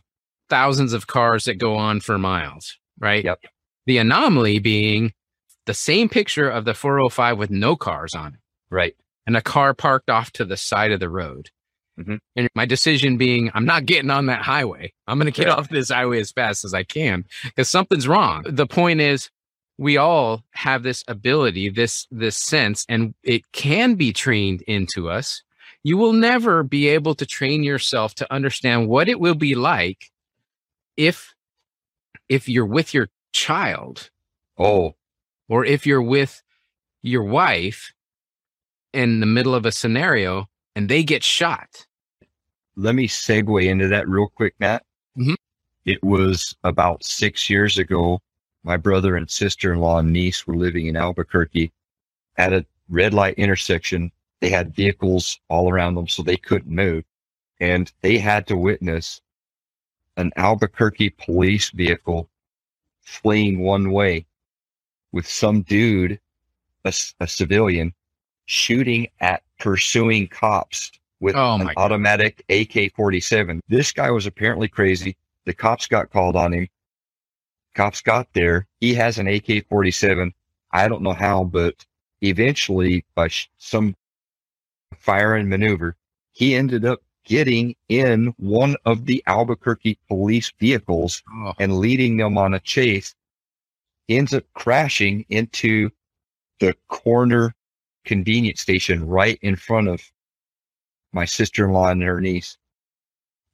thousands 0.50 0.94
of 0.94 1.08
cars 1.08 1.46
that 1.46 1.56
go 1.56 1.76
on 1.76 2.00
for 2.00 2.18
miles, 2.18 2.78
right? 3.00 3.24
Yep. 3.24 3.40
The 3.86 3.98
anomaly 3.98 4.60
being 4.60 5.14
the 5.66 5.74
same 5.74 6.10
picture 6.10 6.50
of 6.50 6.66
the 6.66 6.74
405 6.74 7.38
with 7.38 7.50
no 7.50 7.76
cars 7.76 8.14
on 8.14 8.34
it 8.36 8.40
Right. 8.70 8.96
and 9.26 9.36
a 9.38 9.42
car 9.42 9.74
parked 9.74 10.10
off 10.10 10.32
to 10.34 10.46
the 10.46 10.58
side 10.58 10.92
of 10.92 11.00
the 11.00 11.10
road. 11.10 11.50
Mhm. 12.00 12.20
And 12.36 12.50
my 12.56 12.66
decision 12.66 13.18
being, 13.18 13.50
I'm 13.54 13.66
not 13.66 13.86
getting 13.86 14.10
on 14.10 14.26
that 14.26 14.42
highway. 14.42 14.94
I'm 15.08 15.18
going 15.20 15.32
to 15.32 15.36
get 15.38 15.48
Yeah. 15.48 15.54
off 15.56 15.70
this 15.70 15.90
highway 15.90 16.20
as 16.20 16.32
fast 16.32 16.66
as 16.66 16.74
I 16.74 16.84
can 16.84 17.26
because 17.46 17.70
something's 17.70 18.08
wrong. 18.08 18.44
The 18.48 18.68
point 18.68 19.00
is, 19.00 19.30
we 19.78 19.98
all 19.98 20.44
have 20.52 20.84
this 20.84 21.04
ability, 21.08 21.70
this 21.70 22.08
this 22.12 22.38
sense, 22.38 22.86
and 22.90 23.14
it 23.24 23.52
can 23.52 23.96
be 23.96 24.14
trained 24.14 24.62
into 24.64 25.10
us. 25.10 25.42
You 25.84 25.98
will 25.98 26.14
never 26.14 26.64
be 26.64 26.88
able 26.88 27.16
to 27.16 27.26
train 27.26 27.64
yourself 27.64 28.16
to 28.16 28.34
understand 28.34 28.88
what 28.88 29.10
it 29.10 29.20
will 29.20 29.36
be 29.36 29.56
like 29.56 30.12
if 30.96 31.34
if 32.30 32.48
you're 32.48 32.66
with 32.66 32.94
your 32.94 33.10
child 33.34 34.10
Oh, 34.58 34.96
or 35.50 35.66
if 35.66 35.86
you're 35.88 36.02
with 36.02 36.42
your 37.02 37.24
wife 37.24 37.92
in 38.94 39.20
the 39.20 39.26
middle 39.26 39.56
of 39.56 39.66
a 39.66 39.72
scenario 39.72 40.48
and 40.76 40.88
they 40.88 41.04
get 41.04 41.24
shot. 41.24 41.88
let 42.76 42.96
me 42.96 43.08
segue 43.08 43.66
into 43.66 43.88
that 43.88 44.08
real 44.08 44.28
quick, 44.30 44.54
Matt. 44.60 44.84
Mhm. 45.18 45.36
It 45.86 46.02
was 46.04 46.56
about 46.64 47.04
six 47.04 47.50
years 47.50 47.78
ago. 47.78 48.20
My 48.64 48.78
brother 48.78 49.16
and 49.16 49.30
sister 49.30 49.74
in 49.74 49.80
law 49.80 50.00
and 50.00 50.14
niece 50.14 50.48
were 50.48 50.56
living 50.56 50.88
in 50.88 50.96
Albuquerque 50.96 51.72
at 52.38 52.54
a 52.54 52.66
red 52.90 53.14
light 53.14 53.36
intersection. 53.36 54.12
They 54.40 54.50
had 54.50 54.76
vehicles 54.76 55.40
all 55.50 55.70
around 55.70 55.96
them, 55.96 56.08
so 56.08 56.24
they 56.24 56.38
couldn't 56.38 56.74
move. 56.74 57.04
And 57.60 57.92
they 58.02 58.18
had 58.18 58.48
to 58.48 58.58
witness 58.58 59.22
an 60.18 60.32
Albuquerque 60.36 61.12
police 61.12 61.70
vehicle 61.72 62.30
fleeing 63.02 63.60
one 63.60 63.92
way 63.92 64.26
with 65.12 65.28
some 65.28 65.62
dude, 65.62 66.20
a 66.86 67.28
civilian, 67.28 67.94
shooting 68.46 69.08
at 69.20 69.44
pursuing 69.60 70.28
cops 70.28 70.92
with 71.20 71.36
Oh 71.36 71.56
an 71.56 71.72
automatic 71.78 72.44
AK 72.50 72.94
47. 72.96 73.62
This 73.70 73.92
guy 73.92 74.12
was 74.12 74.26
apparently 74.26 74.68
crazy. 74.68 75.16
The 75.46 75.54
cops 75.54 75.88
got 75.88 76.10
called 76.10 76.36
on 76.36 76.54
him. 76.54 76.68
Cops 77.76 78.02
got 78.02 78.28
there. 78.34 78.68
He 78.80 78.94
has 78.96 79.18
an 79.18 79.28
AK 79.28 79.68
47. 79.68 80.34
I 80.72 80.88
don't 80.88 81.02
know 81.02 81.14
how, 81.14 81.44
but 81.44 81.86
eventually, 82.22 83.06
by 83.16 83.28
sh- 83.28 83.50
some 83.58 83.96
fire 84.96 85.36
and 85.36 85.50
maneuver, 85.50 85.96
he 86.32 86.56
ended 86.56 86.86
up 86.86 87.02
getting 87.26 87.76
in 87.90 88.34
one 88.38 88.76
of 88.86 89.06
the 89.06 89.24
Albuquerque 89.28 89.98
police 90.08 90.52
vehicles 90.60 91.24
Oh, 91.34 91.54
and 91.60 91.80
leading 91.80 92.18
them 92.18 92.38
on 92.38 92.54
a 92.54 92.60
chase. 92.60 93.16
Ends 94.10 94.34
up 94.34 94.44
crashing 94.54 95.26
into 95.30 95.90
the 96.60 96.76
corner 96.90 97.56
convenience 98.04 98.62
station 98.62 99.08
right 99.08 99.40
in 99.42 99.56
front 99.56 99.88
of 99.88 100.02
my 101.14 101.26
sister-in-law 101.26 101.90
and 101.90 102.04
her 102.04 102.20
niece. 102.20 102.58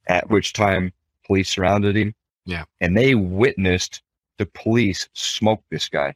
At 0.08 0.28
which 0.28 0.52
time 0.52 0.92
police 1.26 1.48
surrounded 1.48 1.96
him. 1.96 2.14
Yeah. 2.46 2.64
And 2.80 2.96
they 2.96 3.14
witnessed 3.14 4.02
the 4.40 4.46
police 4.46 5.06
smoke 5.12 5.62
this 5.70 5.90
guy. 5.90 6.14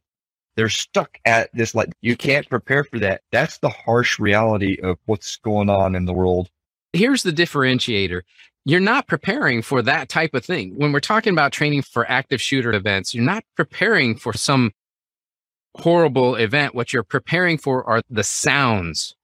They're 0.57 0.71
stuck 0.71 1.19
at 1.27 1.51
this 1.53 1.75
like 1.75 1.91
you 2.01 2.17
can't 2.17 2.49
prepare 2.49 2.83
for 2.83 2.99
that. 3.01 3.21
That's 3.31 3.59
the 3.59 3.69
harsh 3.69 4.19
reality 4.19 4.79
of 4.83 4.97
what's 5.05 5.37
going 5.37 5.69
on 5.69 5.95
in 5.95 6.07
the 6.07 6.15
world. 6.15 6.49
Here's 6.95 7.23
the 7.23 7.33
differentiator. 7.33 8.23
You're 8.65 8.81
not 8.81 9.09
preparing 9.09 9.61
for 9.61 9.83
that 9.83 10.09
type 10.09 10.33
of 10.33 10.43
thing. 10.43 10.73
When 10.79 10.91
we're 10.91 11.01
talking 11.01 11.35
about 11.35 11.53
training 11.53 11.83
for 11.83 12.11
active 12.11 12.41
shooter 12.41 12.73
events, 12.73 13.13
you're 13.15 13.23
not 13.23 13.45
preparing 13.57 14.17
for 14.17 14.33
some 14.33 14.73
horrible 15.77 16.35
event. 16.37 16.75
What 16.75 16.95
you're 16.95 17.03
preparing 17.03 17.59
for 17.59 17.85
are 17.85 18.01
the 18.09 18.25
sounds, 18.25 19.17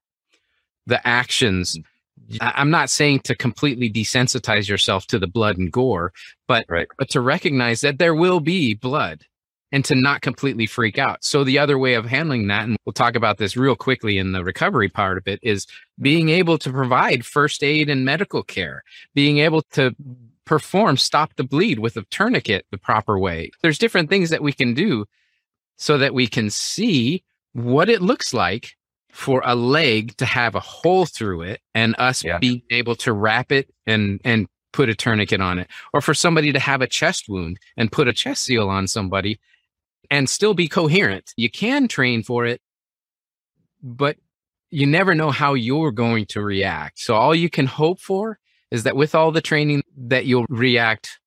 the 0.87 1.07
actions. 1.09 1.79
I'm 2.41 2.71
not 2.71 2.91
saying 2.91 3.21
to 3.21 3.35
completely 3.35 3.91
desensitize 3.91 4.69
yourself 4.69 5.07
to 5.09 5.19
the 5.19 5.27
blood 5.27 5.59
and 5.59 5.71
gore, 5.71 6.13
but 6.47 6.65
Right. 6.69 6.89
but 6.99 7.11
to 7.11 7.21
recognize 7.21 7.81
that 7.81 7.99
there 7.99 8.15
will 8.15 8.41
be 8.41 8.75
blood 8.75 9.25
and 9.73 9.85
to 9.85 9.95
not 9.95 10.21
completely 10.21 10.67
freak 10.67 10.99
out. 10.99 11.23
So 11.25 11.45
the 11.45 11.59
other 11.59 11.79
way 11.79 11.95
of 11.95 12.05
handling 12.07 12.49
that, 12.49 12.65
and 12.65 12.77
we'll 12.85 12.93
talk 12.93 13.15
about 13.15 13.39
this 13.39 13.57
real 13.57 13.77
quickly 13.77 14.19
in 14.19 14.33
the 14.33 14.43
recovery 14.43 14.89
part 14.89 15.17
of 15.17 15.29
it, 15.29 15.39
is 15.43 15.67
being 16.01 16.29
able 16.29 16.59
to 16.59 16.71
provide 16.71 17.25
first 17.25 17.63
aid 17.63 17.89
and 17.89 18.05
medical 18.05 18.43
care, 18.43 18.83
being 19.15 19.39
able 19.39 19.63
to 19.73 19.95
perform 20.45 20.97
stop 20.97 21.37
the 21.37 21.45
bleed 21.45 21.79
with 21.79 21.97
a 21.97 22.03
tourniquet 22.11 22.67
the 22.73 22.79
proper 22.79 23.19
way. 23.19 23.51
There's 23.63 23.79
different 23.79 24.11
things 24.11 24.31
that 24.31 24.43
we 24.43 24.53
can 24.53 24.75
do 24.75 25.07
so 25.77 25.99
that 25.99 26.15
we 26.15 26.27
can 26.27 26.51
see 26.51 27.23
what 27.53 27.89
it 27.89 28.03
looks 28.03 28.35
like 28.35 28.77
for 29.13 29.43
a 29.45 29.55
leg 29.55 30.17
to 30.19 30.25
have 30.25 30.55
a 30.55 30.61
hole 30.61 31.07
through 31.07 31.43
it 31.43 31.61
and 31.75 31.95
us 31.99 32.25
Yeah. 32.25 32.39
being 32.39 32.63
able 32.71 32.95
to 32.97 33.13
wrap 33.13 33.53
it 33.53 33.69
and 33.87 34.21
and 34.25 34.47
put 34.73 34.89
a 34.89 34.95
tourniquet 34.95 35.41
on 35.41 35.59
it. 35.59 35.69
Or 35.93 36.01
for 36.01 36.15
somebody 36.15 36.53
to 36.53 36.59
have 36.61 36.81
a 36.81 36.87
chest 36.87 37.25
wound 37.29 37.59
and 37.77 37.91
put 37.91 38.07
a 38.09 38.13
chest 38.13 38.45
seal 38.45 38.69
on 38.69 38.87
somebody 38.87 39.41
and 40.11 40.29
still 40.29 40.55
be 40.55 40.69
coherent. 40.69 41.33
You 41.37 41.51
can 41.51 41.89
train 41.89 42.23
for 42.23 42.47
it 42.47 42.61
but 43.83 44.17
you 44.71 44.87
never 44.87 45.15
know 45.15 45.31
how 45.31 45.55
you're 45.55 45.91
going 45.91 46.27
to 46.27 46.41
react. 46.43 46.99
So 47.01 47.15
all 47.15 47.35
you 47.35 47.49
can 47.51 47.67
hope 47.67 47.99
for 48.01 48.39
is 48.71 48.83
that 48.85 48.95
with 48.95 49.15
all 49.15 49.33
the 49.33 49.41
training 49.41 49.83
that 49.97 50.27
you'll 50.27 50.47
react 50.49 51.19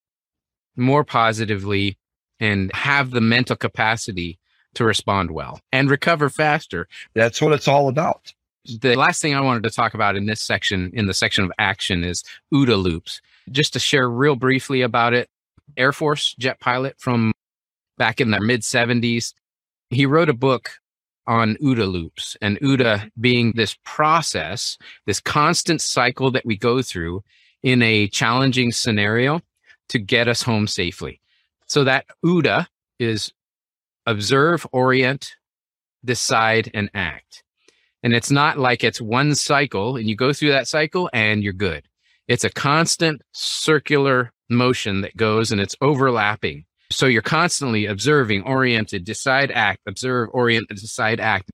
more 0.78 1.04
positively 1.04 1.98
and 2.40 2.72
have 2.74 3.12
the 3.12 3.22
mental 3.22 3.56
capacity 3.56 4.40
to 4.76 4.84
respond 4.84 5.32
well 5.32 5.60
and 5.72 5.90
recover 5.90 6.30
faster 6.30 6.88
That's 7.14 7.42
what 7.42 7.54
it's 7.54 7.68
all 7.68 7.88
about. 7.88 8.34
the 8.66 8.96
last 8.96 9.22
thing 9.22 9.36
I 9.36 9.42
wanted 9.42 9.64
to 9.64 9.70
talk 9.70 9.94
about 9.94 10.16
in 10.16 10.26
this 10.26 10.42
section, 10.42 10.92
in 10.94 11.08
the 11.08 11.14
section 11.14 11.44
of 11.44 11.52
action, 11.60 12.04
is 12.04 12.24
OODA 12.54 12.82
loops. 12.82 13.22
Just 13.52 13.74
to 13.74 13.80
share 13.80 14.10
real 14.10 14.36
briefly 14.36 14.82
about 14.82 15.14
it, 15.14 15.30
Air 15.76 15.92
Force 15.92 16.36
jet 16.40 16.60
pilot 16.60 16.96
from 16.98 17.34
back 17.98 18.22
in 18.22 18.32
the 18.32 18.40
mid 18.40 18.62
70s, 18.62 19.34
he 19.90 20.06
wrote 20.06 20.30
a 20.30 20.34
book 20.34 20.72
on 21.28 21.56
OODA 21.62 21.90
loops 21.90 22.36
and 22.42 22.60
OODA 22.60 23.10
being 23.20 23.54
this 23.56 23.78
process, 23.86 24.78
this 25.06 25.20
constant 25.20 25.82
cycle 25.82 26.32
that 26.32 26.46
we 26.46 26.58
go 26.58 26.82
through 26.82 27.24
in 27.62 27.82
a 27.82 28.08
challenging 28.08 28.72
scenario 28.72 29.42
to 29.90 30.00
get 30.00 30.28
us 30.28 30.42
home 30.42 30.68
safely. 30.68 31.20
So 31.68 31.84
that 31.86 32.06
OODA 32.26 32.68
is 33.00 33.32
observe, 34.06 34.66
orient, 34.72 35.36
decide, 36.04 36.70
and 36.74 36.90
act. 36.94 37.44
And 38.04 38.14
it's 38.14 38.32
not 38.32 38.60
like 38.60 38.84
it's 38.84 39.00
one 39.00 39.34
cycle 39.36 39.96
and 39.96 40.10
you 40.10 40.16
go 40.16 40.34
through 40.34 40.52
that 40.52 40.68
cycle 40.68 41.10
and 41.14 41.42
you're 41.44 41.54
good. 41.54 41.88
It's 42.28 42.44
a 42.44 42.50
constant 42.50 43.22
circular 43.32 44.32
motion 44.50 45.02
that 45.02 45.16
goes 45.16 45.52
and 45.52 45.62
it's 45.62 45.76
overlapping. 45.82 46.66
So 46.92 47.06
you're 47.06 47.22
constantly 47.22 47.86
observing, 47.86 48.44
oriented, 48.44 49.04
decide, 49.06 49.52
act, 49.52 49.80
observe, 49.88 50.30
orient, 50.34 50.68
decide, 50.70 51.20
act. 51.20 51.50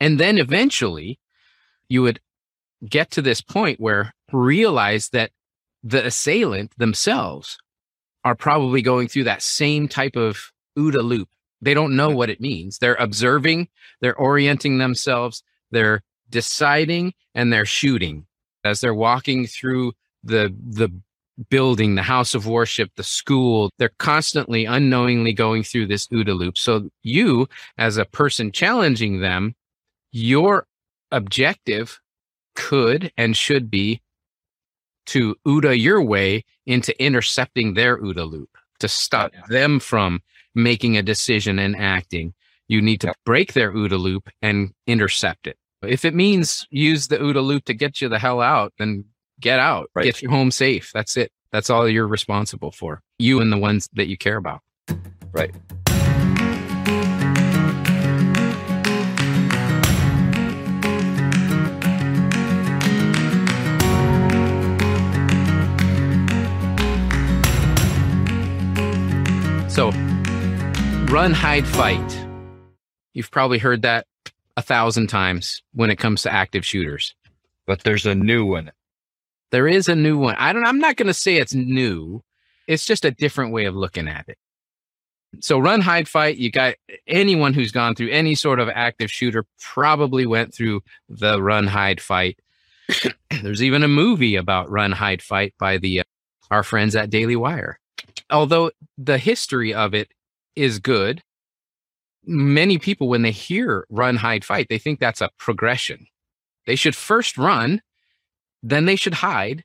And 0.00 0.18
then 0.18 0.38
eventually 0.38 1.18
you 1.88 2.02
would 2.02 2.20
get 2.88 3.10
to 3.12 3.22
this 3.22 3.40
point 3.40 3.78
where 3.78 4.12
realize 4.32 5.10
that 5.10 5.30
the 5.82 6.06
assailant 6.06 6.72
themselves 6.78 7.58
are 8.24 8.34
probably 8.34 8.82
going 8.82 9.08
through 9.08 9.24
that 9.24 9.42
same 9.42 9.88
type 9.88 10.16
of 10.16 10.50
OODA 10.78 11.02
loop. 11.02 11.28
They 11.60 11.74
don't 11.74 11.96
know 11.96 12.08
mm-hmm. 12.08 12.16
what 12.16 12.30
it 12.30 12.40
means. 12.40 12.78
They're 12.78 12.94
observing, 12.96 13.68
they're 14.00 14.16
orienting 14.18 14.78
themselves, 14.78 15.42
they're 15.70 16.02
deciding, 16.28 17.14
and 17.34 17.52
they're 17.52 17.66
shooting 17.66 18.26
as 18.64 18.80
they're 18.80 18.94
walking 18.94 19.46
through 19.46 19.92
the 20.22 20.54
the 20.60 20.90
building, 21.48 21.94
the 21.94 22.02
house 22.02 22.34
of 22.34 22.46
worship, 22.46 22.90
the 22.96 23.02
school. 23.02 23.70
They're 23.78 23.92
constantly 23.98 24.66
unknowingly 24.66 25.32
going 25.32 25.62
through 25.62 25.86
this 25.86 26.06
OODA 26.08 26.38
loop. 26.38 26.58
So 26.58 26.90
you, 27.02 27.48
as 27.78 27.96
a 27.96 28.04
person 28.04 28.52
challenging 28.52 29.20
them, 29.20 29.54
your 30.12 30.66
objective 31.10 31.98
could 32.54 33.10
and 33.16 33.36
should 33.36 33.70
be 33.70 34.02
to 35.06 35.34
OODA 35.46 35.80
your 35.80 36.02
way 36.02 36.44
into 36.66 37.00
intercepting 37.02 37.74
their 37.74 37.96
OODA 37.96 38.30
loop, 38.30 38.50
to 38.80 38.88
stop 38.88 39.32
Yeah. 39.32 39.40
them 39.48 39.80
from 39.80 40.22
making 40.54 40.96
a 40.96 41.02
decision 41.02 41.58
and 41.58 41.76
acting. 41.76 42.34
You 42.68 42.80
need 42.80 43.00
to 43.02 43.14
break 43.24 43.52
their 43.52 43.72
OODA 43.72 43.98
loop 43.98 44.28
and 44.42 44.72
intercept 44.86 45.46
it. 45.46 45.56
If 45.82 46.04
it 46.04 46.14
means 46.14 46.66
use 46.70 47.08
the 47.08 47.18
OODA 47.18 47.42
loop 47.44 47.64
to 47.64 47.74
get 47.74 48.00
you 48.00 48.08
the 48.08 48.18
hell 48.18 48.40
out, 48.40 48.72
then 48.78 49.04
get 49.40 49.58
out, 49.58 49.90
Right. 49.94 50.04
get 50.04 50.22
you 50.22 50.28
home 50.30 50.50
safe. 50.50 50.90
That's 50.92 51.16
it. 51.16 51.32
That's 51.52 51.70
all 51.70 51.88
you're 51.88 52.06
responsible 52.06 52.70
for. 52.70 53.00
You 53.18 53.40
and 53.40 53.52
the 53.52 53.56
ones 53.58 53.88
that 53.94 54.06
you 54.06 54.16
care 54.16 54.36
about. 54.36 54.60
Right. 55.32 55.54
So, 69.68 69.92
run, 71.10 71.32
hide, 71.32 71.66
fight. 71.66 72.26
You've 73.14 73.32
probably 73.32 73.58
heard 73.58 73.82
that 73.82 74.06
a 74.56 74.62
thousand 74.62 75.08
times 75.08 75.60
when 75.72 75.90
it 75.90 75.98
comes 75.98 76.22
to 76.22 76.32
active 76.32 76.64
shooters. 76.64 77.16
But 77.66 77.82
there's 77.82 78.06
a 78.06 78.14
new 78.14 78.46
one. 78.46 78.70
There 79.50 79.66
is 79.66 79.88
a 79.88 79.96
new 79.96 80.16
one. 80.16 80.36
I 80.38 80.52
don't 80.52 80.64
I'm 80.64 80.78
not 80.78 80.94
going 80.94 81.08
to 81.08 81.14
say 81.14 81.36
it's 81.36 81.52
new. 81.52 82.22
It's 82.68 82.86
just 82.86 83.04
a 83.04 83.10
different 83.10 83.52
way 83.52 83.64
of 83.64 83.74
looking 83.74 84.06
at 84.06 84.28
it. 84.28 84.38
So 85.40 85.58
run, 85.58 85.80
hide, 85.80 86.08
fight. 86.08 86.36
You 86.36 86.52
got 86.52 86.76
anyone 87.08 87.54
who's 87.54 87.72
gone 87.72 87.96
through 87.96 88.10
any 88.10 88.36
sort 88.36 88.60
of 88.60 88.68
active 88.68 89.10
shooter 89.10 89.44
probably 89.60 90.26
went 90.26 90.54
through 90.54 90.82
the 91.08 91.42
run, 91.42 91.66
hide, 91.66 92.00
fight. 92.00 92.38
There's 93.42 93.64
even 93.64 93.82
a 93.82 93.88
movie 93.88 94.36
about 94.36 94.70
run, 94.70 94.92
hide, 94.92 95.22
fight 95.22 95.54
by 95.58 95.78
the 95.78 96.00
uh, 96.00 96.04
our 96.52 96.62
friends 96.62 96.94
at 96.94 97.10
Daily 97.10 97.36
Wire 97.36 97.80
although 98.30 98.70
the 98.96 99.18
history 99.18 99.74
of 99.74 99.94
it 99.94 100.08
is 100.56 100.78
good, 100.78 101.22
many 102.24 102.78
people, 102.78 103.08
when 103.08 103.22
they 103.22 103.30
hear 103.30 103.86
run, 103.88 104.16
hide, 104.16 104.44
fight, 104.44 104.66
they 104.68 104.78
think 104.78 105.00
that's 105.00 105.20
a 105.20 105.30
progression. 105.38 106.06
They 106.66 106.76
should 106.76 106.94
first 106.94 107.38
run, 107.38 107.82
then 108.62 108.84
they 108.84 108.96
should 108.96 109.14
hide, 109.14 109.64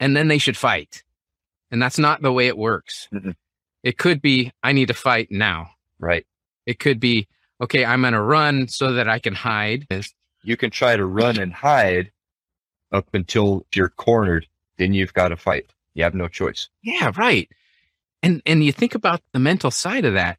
and 0.00 0.16
then 0.16 0.28
they 0.28 0.38
should 0.38 0.56
fight. 0.56 1.02
And 1.70 1.80
that's 1.80 1.98
not 1.98 2.22
the 2.22 2.32
way 2.32 2.46
it 2.46 2.58
works. 2.58 3.08
Mm-hmm. 3.12 3.30
It 3.82 3.98
could 3.98 4.20
be, 4.20 4.52
I 4.62 4.72
need 4.72 4.88
to 4.88 4.94
fight 4.94 5.28
now. 5.30 5.70
Right. 5.98 6.26
It 6.66 6.78
could 6.78 6.98
be, 7.00 7.28
okay, 7.60 7.84
I'm 7.84 8.00
going 8.00 8.12
to 8.14 8.20
run 8.20 8.68
so 8.68 8.92
that 8.92 9.08
I 9.08 9.18
can 9.18 9.34
hide. 9.34 9.86
You 10.42 10.56
can 10.56 10.70
try 10.70 10.96
to 10.96 11.06
run 11.06 11.38
and 11.38 11.52
hide 11.52 12.10
up 12.92 13.08
until 13.14 13.66
you're 13.74 13.90
cornered. 13.90 14.46
Then 14.76 14.92
you've 14.92 15.14
got 15.14 15.28
to 15.28 15.36
fight. 15.36 15.66
You 15.94 16.02
have 16.02 16.14
no 16.14 16.28
choice. 16.28 16.68
Yeah, 16.82 17.12
right. 17.16 17.48
And 18.24 18.40
and 18.46 18.64
you 18.64 18.72
think 18.72 18.94
about 18.94 19.20
the 19.32 19.38
mental 19.38 19.70
side 19.70 20.06
of 20.06 20.14
that. 20.14 20.38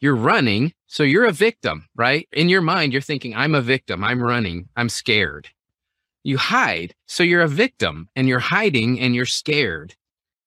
You're 0.00 0.14
running, 0.14 0.72
so 0.86 1.02
you're 1.02 1.26
a 1.26 1.32
victim, 1.32 1.88
right? 1.94 2.28
In 2.32 2.48
your 2.48 2.62
mind, 2.62 2.92
you're 2.92 3.02
thinking, 3.02 3.34
I'm 3.34 3.54
a 3.54 3.60
victim. 3.60 4.02
I'm 4.02 4.22
running. 4.22 4.68
I'm 4.76 4.88
scared. 4.88 5.48
You 6.22 6.38
hide, 6.38 6.94
so 7.06 7.22
you're 7.22 7.42
a 7.42 7.48
victim 7.48 8.08
and 8.14 8.28
you're 8.28 8.38
hiding 8.38 9.00
and 9.00 9.14
you're 9.14 9.26
scared. 9.26 9.96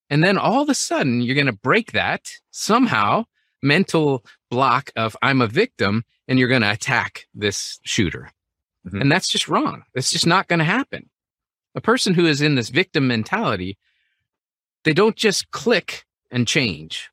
And 0.10 0.24
then 0.24 0.38
all 0.38 0.62
of 0.62 0.70
a 0.70 0.76
sudden, 0.76 1.22
you're 1.22 1.36
going 1.36 1.48
to 1.48 1.52
break 1.54 1.92
that 1.92 2.32
somehow 2.52 3.26
mental 3.62 4.24
block 4.50 4.92
of 4.96 5.18
I'm 5.22 5.42
a 5.42 5.48
victim 5.48 6.04
and 6.28 6.40
you're 6.40 6.48
going 6.48 6.62
to 6.62 6.72
attack 6.72 7.28
this 7.34 7.80
shooter. 7.84 8.32
Mm-hmm. 8.88 9.02
And 9.02 9.12
that's 9.12 9.28
just 9.28 9.48
wrong. 9.48 9.84
It's 9.96 10.12
just 10.12 10.28
not 10.28 10.48
going 10.48 10.60
to 10.60 10.66
happen. 10.66 11.10
A 11.76 11.82
person 11.82 12.14
who 12.14 12.26
is 12.26 12.42
in 12.42 12.56
this 12.56 12.70
victim 12.70 13.08
mentality, 13.08 13.78
they 14.84 14.94
don't 14.94 15.16
just 15.16 15.52
click 15.52 16.06
and 16.34 16.48
change. 16.48 17.10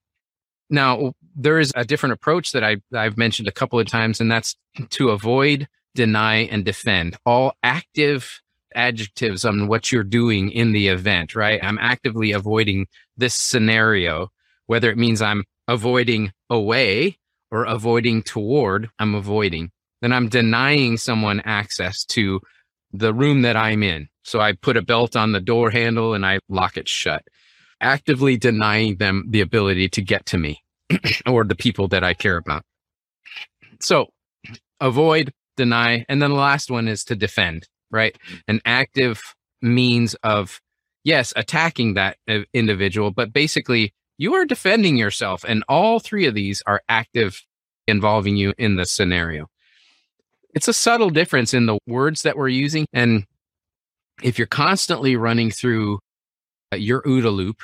Now, 0.70 1.12
there 1.36 1.60
is 1.60 1.72
a 1.76 1.84
different 1.84 2.14
approach 2.14 2.52
that 2.52 2.64
I, 2.64 2.78
I've 2.92 3.18
mentioned 3.18 3.46
a 3.46 3.52
couple 3.52 3.78
of 3.78 3.86
times, 3.86 4.20
and 4.20 4.30
that's 4.30 4.56
to 4.90 5.10
avoid, 5.10 5.68
deny, 5.94 6.36
and 6.36 6.64
defend 6.64 7.16
all 7.26 7.52
active 7.62 8.40
adjectives 8.74 9.44
on 9.44 9.66
what 9.66 9.90
you're 9.90 10.04
doing 10.04 10.50
in 10.50 10.72
the 10.72 10.88
event, 10.88 11.34
right? 11.34 11.62
I'm 11.62 11.78
actively 11.78 12.32
avoiding 12.32 12.86
this 13.16 13.34
scenario, 13.34 14.30
whether 14.66 14.90
it 14.90 14.98
means 14.98 15.20
I'm 15.20 15.44
avoiding 15.68 16.32
away 16.48 17.18
or 17.50 17.64
avoiding 17.64 18.22
toward, 18.22 18.88
I'm 18.98 19.16
avoiding. 19.16 19.72
Then 20.02 20.12
I'm 20.12 20.28
denying 20.28 20.96
someone 20.96 21.40
access 21.44 22.04
to 22.06 22.40
the 22.92 23.12
room 23.12 23.42
that 23.42 23.56
I'm 23.56 23.82
in. 23.82 24.08
So 24.22 24.40
I 24.40 24.52
put 24.52 24.76
a 24.76 24.82
belt 24.82 25.16
on 25.16 25.32
the 25.32 25.40
door 25.40 25.70
handle 25.70 26.14
and 26.14 26.24
I 26.24 26.38
lock 26.48 26.76
it 26.76 26.88
shut 26.88 27.24
actively 27.80 28.36
denying 28.36 28.96
them 28.96 29.24
the 29.28 29.40
ability 29.40 29.88
to 29.88 30.02
get 30.02 30.26
to 30.26 30.38
me 30.38 30.62
or 31.26 31.44
the 31.44 31.54
people 31.54 31.88
that 31.88 32.04
I 32.04 32.14
care 32.14 32.36
about. 32.36 32.62
So 33.80 34.08
avoid, 34.80 35.32
deny. 35.56 36.04
And 36.08 36.20
then 36.20 36.30
the 36.30 36.36
last 36.36 36.70
one 36.70 36.88
is 36.88 37.04
to 37.04 37.16
defend, 37.16 37.68
right? 37.90 38.16
An 38.48 38.60
active 38.64 39.22
means 39.62 40.14
of, 40.22 40.60
yes, 41.04 41.32
attacking 41.36 41.94
that 41.94 42.16
uh, 42.28 42.40
individual, 42.52 43.10
but 43.10 43.32
basically 43.32 43.92
you 44.18 44.34
are 44.34 44.44
defending 44.44 44.96
yourself. 44.96 45.44
And 45.46 45.64
all 45.68 45.98
three 45.98 46.26
of 46.26 46.34
these 46.34 46.62
are 46.66 46.82
active 46.88 47.42
involving 47.86 48.36
you 48.36 48.54
in 48.58 48.76
the 48.76 48.84
scenario. 48.84 49.46
It's 50.54 50.68
a 50.68 50.72
subtle 50.72 51.10
difference 51.10 51.54
in 51.54 51.66
the 51.66 51.78
words 51.86 52.22
that 52.22 52.36
we're 52.36 52.48
using. 52.48 52.86
And 52.92 53.24
if 54.22 54.38
you're 54.38 54.46
constantly 54.46 55.16
running 55.16 55.50
through 55.50 56.00
uh, 56.72 56.76
your 56.76 57.02
OODA 57.02 57.34
loop 57.34 57.62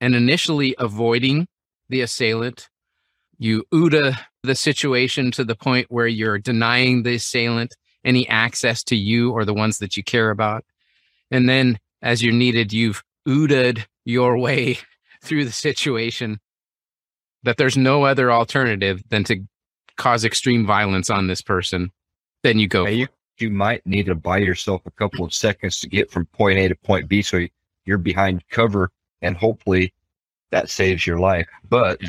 and 0.00 0.14
initially 0.14 0.74
avoiding 0.78 1.46
the 1.88 2.00
assailant. 2.00 2.68
You 3.38 3.64
OODA 3.72 4.16
the 4.42 4.54
situation 4.54 5.30
to 5.32 5.44
the 5.44 5.56
point 5.56 5.86
where 5.90 6.06
you're 6.06 6.38
denying 6.38 7.02
the 7.02 7.16
assailant 7.16 7.74
any 8.04 8.28
access 8.28 8.82
to 8.84 8.96
you 8.96 9.32
or 9.32 9.44
the 9.44 9.54
ones 9.54 9.78
that 9.78 9.96
you 9.96 10.04
care 10.04 10.30
about. 10.30 10.64
And 11.30 11.48
then 11.48 11.78
as 12.02 12.22
you're 12.22 12.34
needed, 12.34 12.72
you've 12.72 13.02
OODA'd 13.26 13.86
your 14.04 14.38
way 14.38 14.78
through 15.22 15.44
the 15.46 15.52
situation 15.52 16.38
that 17.42 17.56
there's 17.56 17.76
no 17.76 18.04
other 18.04 18.30
alternative 18.30 19.02
than 19.08 19.24
to 19.24 19.40
cause 19.96 20.24
extreme 20.24 20.66
violence 20.66 21.10
on 21.10 21.26
this 21.26 21.42
person. 21.42 21.90
Then 22.42 22.58
you 22.58 22.68
go. 22.68 22.86
you, 22.86 23.08
you 23.38 23.50
might 23.50 23.86
need 23.86 24.06
to 24.06 24.14
buy 24.14 24.38
yourself 24.38 24.82
a 24.86 24.90
couple 24.90 25.24
of 25.24 25.32
seconds 25.32 25.80
to 25.80 25.88
get 25.88 26.10
from 26.10 26.26
point 26.26 26.58
A 26.58 26.68
to 26.68 26.74
point 26.74 27.08
B. 27.08 27.22
So 27.22 27.46
you're 27.84 27.98
behind 27.98 28.48
cover 28.48 28.90
and 29.22 29.36
hopefully 29.36 29.92
that 30.50 30.70
saves 30.70 31.06
your 31.06 31.18
life. 31.18 31.48
But 31.68 32.00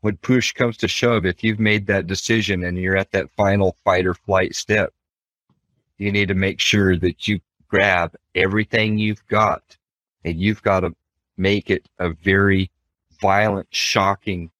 when 0.00 0.16
push 0.18 0.52
comes 0.52 0.76
to 0.78 0.88
shove, 0.88 1.26
if 1.26 1.42
you've 1.42 1.60
made 1.60 1.86
that 1.86 2.06
decision 2.06 2.64
and 2.64 2.78
you're 2.78 2.96
at 2.96 3.12
that 3.12 3.30
final 3.36 3.76
fight 3.84 4.06
or 4.06 4.14
flight 4.14 4.54
step, 4.54 4.92
you 5.98 6.10
need 6.10 6.28
to 6.28 6.34
make 6.34 6.60
sure 6.60 6.96
that 6.96 7.28
you 7.28 7.40
grab 7.68 8.14
everything 8.34 8.98
you've 8.98 9.26
got 9.28 9.76
and 10.24 10.40
you've 10.40 10.62
got 10.62 10.80
to 10.80 10.94
make 11.36 11.70
it 11.70 11.88
a 11.98 12.10
very 12.10 12.70
violent, 13.20 13.68
shocking 13.70 14.50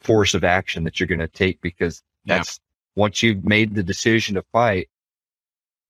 force 0.00 0.34
of 0.34 0.44
action 0.44 0.84
that 0.84 1.00
you're 1.00 1.06
going 1.06 1.18
to 1.18 1.28
take 1.28 1.60
because 1.60 2.02
that's 2.26 2.58
yeah. 2.96 3.02
once 3.02 3.22
you've 3.22 3.44
made 3.44 3.74
the 3.74 3.82
decision 3.82 4.34
to 4.34 4.42
fight. 4.52 4.88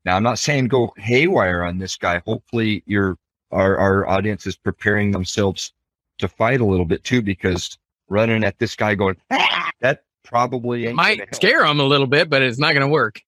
Now, 0.05 0.17
I'm 0.17 0.23
not 0.23 0.39
saying 0.39 0.69
go 0.69 0.93
haywire 0.97 1.63
on 1.63 1.79
this 1.79 1.97
guy. 1.97 2.21
Hopefully, 2.27 2.83
your 2.87 3.17
our 3.55 3.77
our 3.79 4.07
audience 4.07 4.47
is 4.47 4.57
preparing 4.57 5.13
themselves 5.13 5.73
to 6.19 6.29
fight 6.29 6.61
a 6.61 6.65
little 6.65 6.85
bit 6.85 7.05
too, 7.05 7.23
because 7.23 7.79
running 8.09 8.45
at 8.45 8.59
this 8.59 8.77
guy 8.77 8.95
going, 8.95 9.17
ah, 9.31 9.71
that 9.81 10.05
probably 10.23 10.93
might 10.93 11.35
scare 11.35 11.65
him 11.65 11.81
a 11.81 11.85
little 11.85 12.07
bit, 12.07 12.29
but 12.29 12.43
it's 12.43 12.59
not 12.59 12.73
going 12.73 12.83
to 12.83 12.89
work. 12.89 13.21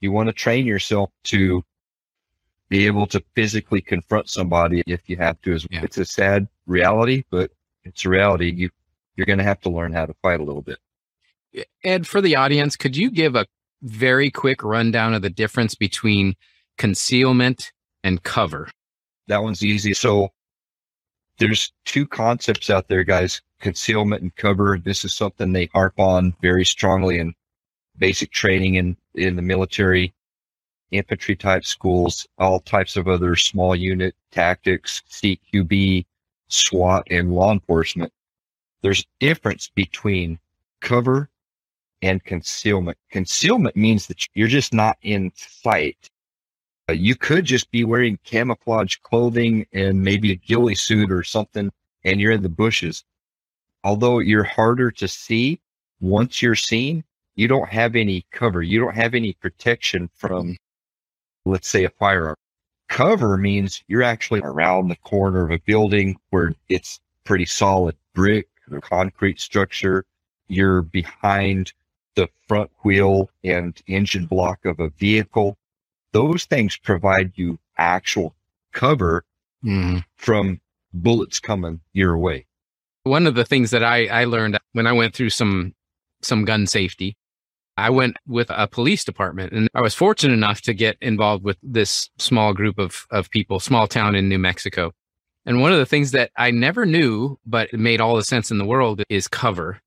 You 0.00 0.12
want 0.12 0.28
to 0.28 0.32
train 0.32 0.66
yourself 0.66 1.10
to 1.24 1.64
be 2.68 2.86
able 2.86 3.06
to 3.08 3.22
physically 3.34 3.80
confront 3.80 4.28
somebody 4.28 4.82
if 4.86 5.08
you 5.08 5.16
have 5.16 5.40
to. 5.42 5.58
Yeah. 5.70 5.82
It's 5.82 5.98
a 5.98 6.04
sad 6.04 6.48
reality, 6.66 7.24
but 7.30 7.50
it's 7.84 8.04
a 8.04 8.08
reality. 8.08 8.52
You 8.52 8.70
you're 9.16 9.26
going 9.26 9.38
to 9.38 9.44
have 9.44 9.60
to 9.60 9.70
learn 9.70 9.92
how 9.92 10.06
to 10.06 10.14
fight 10.22 10.40
a 10.40 10.42
little 10.42 10.62
bit. 10.62 10.78
Ed, 11.84 12.06
for 12.06 12.20
the 12.20 12.34
audience, 12.34 12.74
could 12.74 12.96
you 12.96 13.10
give 13.10 13.36
a 13.36 13.46
very 13.82 14.30
quick 14.30 14.64
rundown 14.64 15.14
of 15.14 15.22
the 15.22 15.30
difference 15.30 15.74
between 15.76 16.34
concealment 16.78 17.70
and 18.02 18.22
cover? 18.24 18.68
That 19.28 19.42
one's 19.42 19.64
easy. 19.64 19.94
So 19.94 20.30
there's 21.38 21.72
two 21.84 22.06
concepts 22.06 22.70
out 22.70 22.88
there, 22.88 23.04
guys 23.04 23.40
concealment 23.64 24.20
and 24.20 24.36
cover. 24.36 24.78
This 24.78 25.06
is 25.06 25.14
something 25.14 25.52
they 25.52 25.70
harp 25.72 25.98
on 25.98 26.36
very 26.42 26.66
strongly 26.66 27.18
in 27.18 27.34
basic 27.96 28.30
training 28.30 28.74
in, 28.74 28.94
in 29.14 29.36
the 29.36 29.42
military, 29.42 30.12
infantry 30.90 31.34
type 31.34 31.64
schools, 31.64 32.28
all 32.38 32.60
types 32.60 32.94
of 32.96 33.08
other 33.08 33.36
small 33.36 33.74
unit 33.74 34.14
tactics, 34.30 35.02
CQB, 35.10 36.04
SWAT, 36.48 37.04
and 37.10 37.32
law 37.32 37.52
enforcement. 37.52 38.12
There's 38.82 39.06
difference 39.18 39.70
between 39.74 40.38
cover 40.82 41.30
and 42.02 42.22
concealment. 42.22 42.98
Concealment 43.10 43.76
means 43.76 44.08
that 44.08 44.26
you're 44.34 44.46
just 44.46 44.74
not 44.74 44.98
in 45.00 45.32
sight. 45.36 46.10
You 46.92 47.16
could 47.16 47.46
just 47.46 47.70
be 47.70 47.82
wearing 47.84 48.18
camouflage 48.24 48.96
clothing 48.96 49.66
and 49.72 50.02
maybe 50.02 50.32
a 50.32 50.36
ghillie 50.36 50.74
suit 50.74 51.10
or 51.10 51.22
something, 51.22 51.72
and 52.04 52.20
you're 52.20 52.32
in 52.32 52.42
the 52.42 52.48
bushes. 52.50 53.04
Although 53.82 54.18
you're 54.18 54.44
harder 54.44 54.90
to 54.90 55.08
see 55.08 55.60
once 56.00 56.42
you're 56.42 56.54
seen, 56.54 57.04
you 57.36 57.48
don't 57.48 57.68
have 57.70 57.96
any 57.96 58.26
cover. 58.30 58.62
You 58.62 58.80
don't 58.80 58.94
have 58.94 59.14
any 59.14 59.32
protection 59.32 60.10
from, 60.14 60.58
let's 61.46 61.68
say, 61.68 61.84
a 61.84 61.90
firearm. 61.90 62.36
cover 62.88 63.36
means 63.36 63.82
you're 63.88 64.02
actually 64.02 64.40
around 64.40 64.88
the 64.88 64.96
corner 64.96 65.44
of 65.44 65.50
a 65.50 65.58
building 65.66 66.16
where 66.30 66.54
it's 66.68 67.00
pretty 67.24 67.46
solid 67.46 67.96
brick 68.14 68.48
or 68.70 68.80
concrete 68.80 69.40
structure. 69.40 70.04
You're 70.48 70.82
behind 70.82 71.72
the 72.14 72.28
front 72.46 72.70
wheel 72.82 73.30
and 73.42 73.80
engine 73.86 74.26
block 74.26 74.64
of 74.64 74.78
a 74.80 74.90
vehicle. 74.90 75.56
Those 76.14 76.44
things 76.46 76.76
provide 76.76 77.32
you 77.34 77.58
actual 77.76 78.34
cover 78.72 79.24
Mhm. 79.64 80.04
from 80.16 80.60
bullets 80.92 81.40
coming 81.40 81.80
your 81.92 82.16
way. 82.16 82.46
One 83.02 83.26
of 83.26 83.34
the 83.34 83.44
things 83.44 83.70
that 83.72 83.82
I, 83.82 84.06
I 84.06 84.24
learned 84.24 84.58
when 84.72 84.86
I 84.86 84.92
went 84.92 85.14
through 85.14 85.30
some 85.30 85.74
some 86.22 86.44
gun 86.46 86.66
safety, 86.66 87.16
I 87.76 87.90
went 87.90 88.16
with 88.26 88.48
a 88.50 88.66
police 88.68 89.04
department 89.04 89.52
and 89.52 89.68
I 89.74 89.82
was 89.82 89.94
fortunate 89.94 90.32
enough 90.32 90.62
to 90.62 90.72
get 90.72 90.96
involved 91.02 91.44
with 91.44 91.58
this 91.62 92.08
small 92.16 92.54
group 92.54 92.78
of, 92.78 93.06
of 93.10 93.28
people, 93.30 93.60
small 93.60 93.86
town 93.86 94.14
in 94.14 94.28
New 94.28 94.38
Mexico. 94.38 94.92
And 95.44 95.60
one 95.60 95.72
of 95.72 95.78
the 95.78 95.84
things 95.84 96.12
that 96.12 96.30
I 96.38 96.50
never 96.50 96.86
knew, 96.86 97.38
but 97.44 97.68
it 97.74 97.78
made 97.80 98.00
all 98.00 98.16
the 98.16 98.24
sense 98.24 98.50
in 98.50 98.56
the 98.56 98.64
world 98.64 99.02
is 99.10 99.28
cover. 99.28 99.80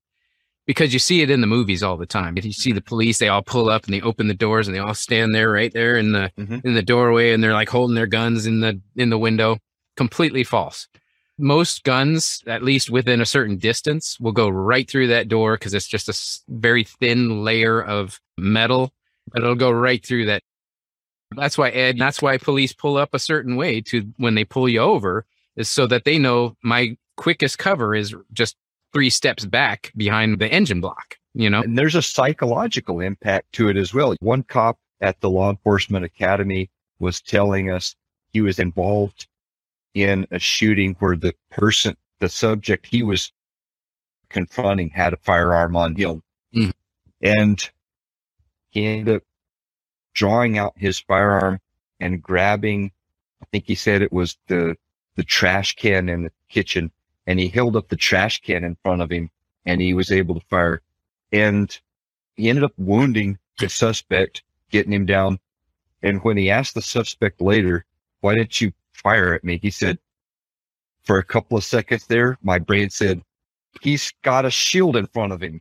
Because 0.68 0.92
you 0.92 1.00
see 1.00 1.22
it 1.22 1.30
in 1.30 1.40
the 1.40 1.46
movies 1.48 1.82
all 1.82 1.96
the 1.96 2.06
time. 2.06 2.36
If 2.38 2.44
you 2.44 2.52
see 2.52 2.70
the 2.72 2.80
police, 2.80 3.18
they 3.18 3.26
all 3.26 3.42
pull 3.42 3.68
up 3.68 3.86
and 3.86 3.92
they 3.94 4.02
open 4.02 4.28
the 4.28 4.34
doors 4.34 4.68
and 4.68 4.76
they 4.76 4.80
all 4.80 4.94
stand 4.94 5.34
there 5.34 5.50
right 5.50 5.72
there 5.72 5.96
in 5.96 6.12
the 6.12 6.30
Mhm. 6.38 6.64
in 6.64 6.74
the 6.74 6.82
doorway 6.82 7.32
and 7.32 7.42
they're 7.42 7.54
like 7.54 7.70
holding 7.70 7.96
their 7.96 8.06
guns 8.06 8.46
in 8.46 8.60
the 8.60 8.80
in 8.94 9.10
the 9.10 9.18
window. 9.18 9.58
Completely 9.96 10.44
false 10.44 10.86
most 11.38 11.84
guns, 11.84 12.42
at 12.46 12.64
least 12.64 12.90
within 12.90 13.20
a 13.20 13.26
certain 13.26 13.56
distance, 13.56 14.18
will 14.20 14.32
go 14.32 14.48
right 14.48 14.90
through 14.90 15.06
that 15.06 15.28
door 15.28 15.54
because 15.54 15.72
it's 15.72 15.86
just 15.86 16.08
a 16.08 16.52
very 16.52 16.84
thin 16.84 17.44
layer 17.44 17.80
of 17.80 18.20
metal. 18.36 18.92
But 19.32 19.42
it'll 19.42 19.54
go 19.54 19.70
right 19.70 20.04
through 20.04 20.26
that. 20.26 20.42
That's 21.36 21.56
why 21.56 21.68
Ed. 21.70 21.98
That's 21.98 22.20
why 22.20 22.38
police 22.38 22.72
pull 22.72 22.96
up 22.96 23.14
a 23.14 23.18
certain 23.18 23.56
way 23.56 23.80
to 23.82 24.12
when 24.16 24.34
they 24.34 24.44
pull 24.44 24.68
you 24.68 24.80
over 24.80 25.26
is 25.56 25.68
so 25.68 25.86
that 25.86 26.04
they 26.04 26.18
know 26.18 26.56
my 26.62 26.96
quickest 27.16 27.58
cover 27.58 27.94
is 27.94 28.14
just 28.32 28.56
three 28.92 29.10
steps 29.10 29.44
back 29.44 29.92
behind 29.96 30.38
the 30.38 30.48
engine 30.48 30.80
block. 30.80 31.16
You 31.34 31.50
know, 31.50 31.62
And 31.62 31.78
there's 31.78 31.94
a 31.94 32.02
psychological 32.02 33.00
impact 33.00 33.52
to 33.52 33.68
it 33.68 33.76
as 33.76 33.94
well. 33.94 34.16
One 34.20 34.42
cop 34.42 34.78
at 35.00 35.20
the 35.20 35.30
law 35.30 35.50
enforcement 35.50 36.04
academy 36.04 36.70
was 36.98 37.20
telling 37.20 37.70
us 37.70 37.94
he 38.32 38.40
was 38.40 38.58
involved 38.58 39.28
in 39.94 40.26
a 40.30 40.38
shooting 40.38 40.96
where 40.98 41.16
the 41.16 41.34
person, 41.50 41.96
the 42.18 42.28
subject 42.28 42.86
he 42.86 43.02
was 43.02 43.32
confronting 44.28 44.90
had 44.90 45.12
a 45.12 45.16
firearm 45.18 45.76
on 45.76 45.94
him. 45.94 46.22
Mhm. 46.54 46.72
And 47.20 47.70
he 48.70 48.86
ended 48.86 49.16
up 49.16 49.22
drawing 50.14 50.58
out 50.58 50.74
his 50.76 50.98
firearm 50.98 51.60
and 52.00 52.22
grabbing, 52.22 52.90
I 53.42 53.46
think 53.52 53.64
he 53.66 53.74
said 53.74 54.02
it 54.02 54.12
was 54.12 54.36
the, 54.48 54.76
the 55.14 55.24
trash 55.24 55.76
can 55.76 56.08
in 56.08 56.24
the 56.24 56.32
kitchen. 56.48 56.90
And 57.28 57.38
he 57.38 57.48
held 57.48 57.76
up 57.76 57.88
the 57.88 57.96
trash 57.96 58.40
can 58.40 58.64
in 58.64 58.76
front 58.82 59.02
of 59.02 59.12
him 59.12 59.30
and 59.66 59.82
he 59.82 59.92
was 59.92 60.10
able 60.10 60.34
to 60.40 60.46
fire 60.46 60.80
and 61.30 61.78
he 62.36 62.48
ended 62.48 62.64
up 62.64 62.72
wounding 62.78 63.38
the 63.58 63.68
suspect, 63.68 64.42
getting 64.70 64.92
him 64.92 65.04
down. 65.04 65.38
And 66.02 66.24
when 66.24 66.38
he 66.38 66.48
asked 66.48 66.74
the 66.74 66.80
suspect 66.80 67.42
later, 67.42 67.84
why 68.22 68.34
didn't 68.34 68.60
you 68.62 68.72
fire 68.94 69.34
at 69.34 69.44
me? 69.44 69.58
He 69.60 69.70
said, 69.70 69.98
for 71.02 71.18
a 71.18 71.24
couple 71.24 71.58
of 71.58 71.64
seconds 71.64 72.06
there, 72.06 72.38
my 72.42 72.58
brain 72.58 72.88
said, 72.88 73.20
he's 73.82 74.10
got 74.22 74.46
a 74.46 74.50
shield 74.50 74.96
in 74.96 75.06
front 75.08 75.32
of 75.32 75.42
him. 75.42 75.60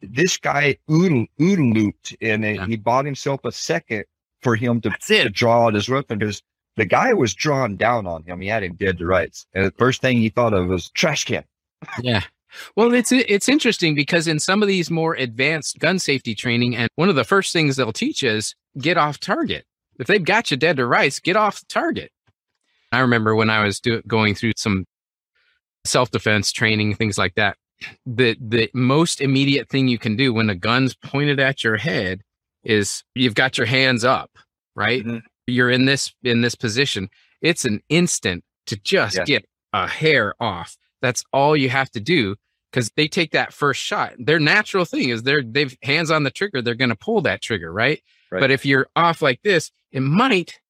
This 0.00 0.38
guy 0.38 0.78
oodle, 0.90 1.26
oodle 1.40 1.72
looped 1.72 2.16
and 2.22 2.42
Yeah. 2.42 2.66
he 2.66 2.76
bought 2.76 3.04
himself 3.04 3.44
a 3.44 3.52
second 3.52 4.04
for 4.40 4.56
him 4.56 4.80
to, 4.80 4.90
to 4.90 5.28
draw 5.28 5.66
out 5.66 5.74
his 5.74 5.88
weapon 5.90 6.18
because 6.18 6.42
the 6.76 6.84
guy 6.86 7.12
was 7.12 7.34
drawn 7.34 7.76
down 7.76 8.06
on 8.06 8.24
him. 8.24 8.40
He 8.40 8.48
had 8.48 8.62
him 8.62 8.74
dead 8.74 8.98
to 8.98 9.06
rights. 9.06 9.46
And 9.54 9.64
the 9.66 9.72
first 9.72 10.00
thing 10.00 10.18
he 10.18 10.28
thought 10.28 10.54
of 10.54 10.68
was 10.68 10.90
trash 10.90 11.24
can. 11.24 11.44
Yeah. 12.00 12.22
Well, 12.76 12.92
it's 12.92 13.12
it's 13.12 13.48
interesting 13.48 13.94
because 13.94 14.26
in 14.26 14.38
some 14.38 14.62
of 14.62 14.68
these 14.68 14.90
more 14.90 15.14
advanced 15.14 15.78
gun 15.78 15.98
safety 15.98 16.34
training, 16.34 16.76
and 16.76 16.88
one 16.96 17.08
of 17.08 17.14
the 17.14 17.24
first 17.24 17.52
things 17.52 17.76
they'll 17.76 17.92
teach 17.92 18.22
is 18.22 18.54
get 18.78 18.98
off 18.98 19.18
target. 19.18 19.64
If 19.98 20.06
they've 20.06 20.22
got 20.24 20.50
you 20.50 20.56
dead 20.56 20.76
to 20.76 20.86
rights, 20.86 21.18
get 21.18 21.36
off 21.36 21.66
target. 21.68 22.10
I 22.92 23.00
remember 23.00 23.34
when 23.34 23.48
I 23.48 23.64
was 23.64 23.80
do, 23.80 24.02
going 24.06 24.34
through 24.34 24.52
some 24.56 24.84
self 25.84 26.10
defense 26.10 26.52
training, 26.52 26.94
things 26.94 27.16
like 27.16 27.34
that. 27.36 27.56
The 28.06 28.36
the 28.40 28.70
most 28.74 29.20
immediate 29.20 29.68
thing 29.68 29.88
you 29.88 29.98
can 29.98 30.16
do 30.16 30.32
when 30.34 30.50
a 30.50 30.54
gun's 30.54 30.94
pointed 30.94 31.40
at 31.40 31.64
your 31.64 31.78
head 31.78 32.20
is 32.62 33.02
you've 33.14 33.34
got 33.34 33.56
your 33.58 33.66
hands 33.66 34.04
up, 34.04 34.30
right? 34.76 35.02
Mhm. 35.04 35.22
You're 35.46 35.70
in 35.70 35.84
this 35.86 36.12
in 36.22 36.40
this 36.40 36.54
position. 36.54 37.08
It's 37.40 37.64
an 37.64 37.80
instant 37.88 38.44
to 38.66 38.76
just 38.76 39.16
Yeah. 39.16 39.24
get 39.24 39.44
a 39.72 39.88
hair 39.88 40.34
off. 40.40 40.76
That's 41.00 41.24
all 41.32 41.56
you 41.56 41.68
have 41.70 41.90
to 41.92 42.00
do 42.00 42.36
because 42.70 42.90
they 42.96 43.08
take 43.08 43.32
that 43.32 43.52
first 43.52 43.80
shot. 43.82 44.14
Their 44.18 44.38
natural 44.38 44.84
thing 44.84 45.08
is 45.08 45.22
they're 45.24 45.42
they've 45.42 45.76
hands 45.82 46.10
on 46.10 46.22
the 46.22 46.30
trigger. 46.30 46.62
They're 46.62 46.74
going 46.74 46.90
to 46.90 46.96
pull 46.96 47.20
that 47.22 47.42
trigger, 47.42 47.72
right? 47.72 48.00
Right. 48.30 48.40
But 48.40 48.50
if 48.50 48.64
you're 48.64 48.86
off 48.96 49.20
like 49.20 49.40
this, 49.42 49.70
it 49.90 50.00
might 50.00 50.60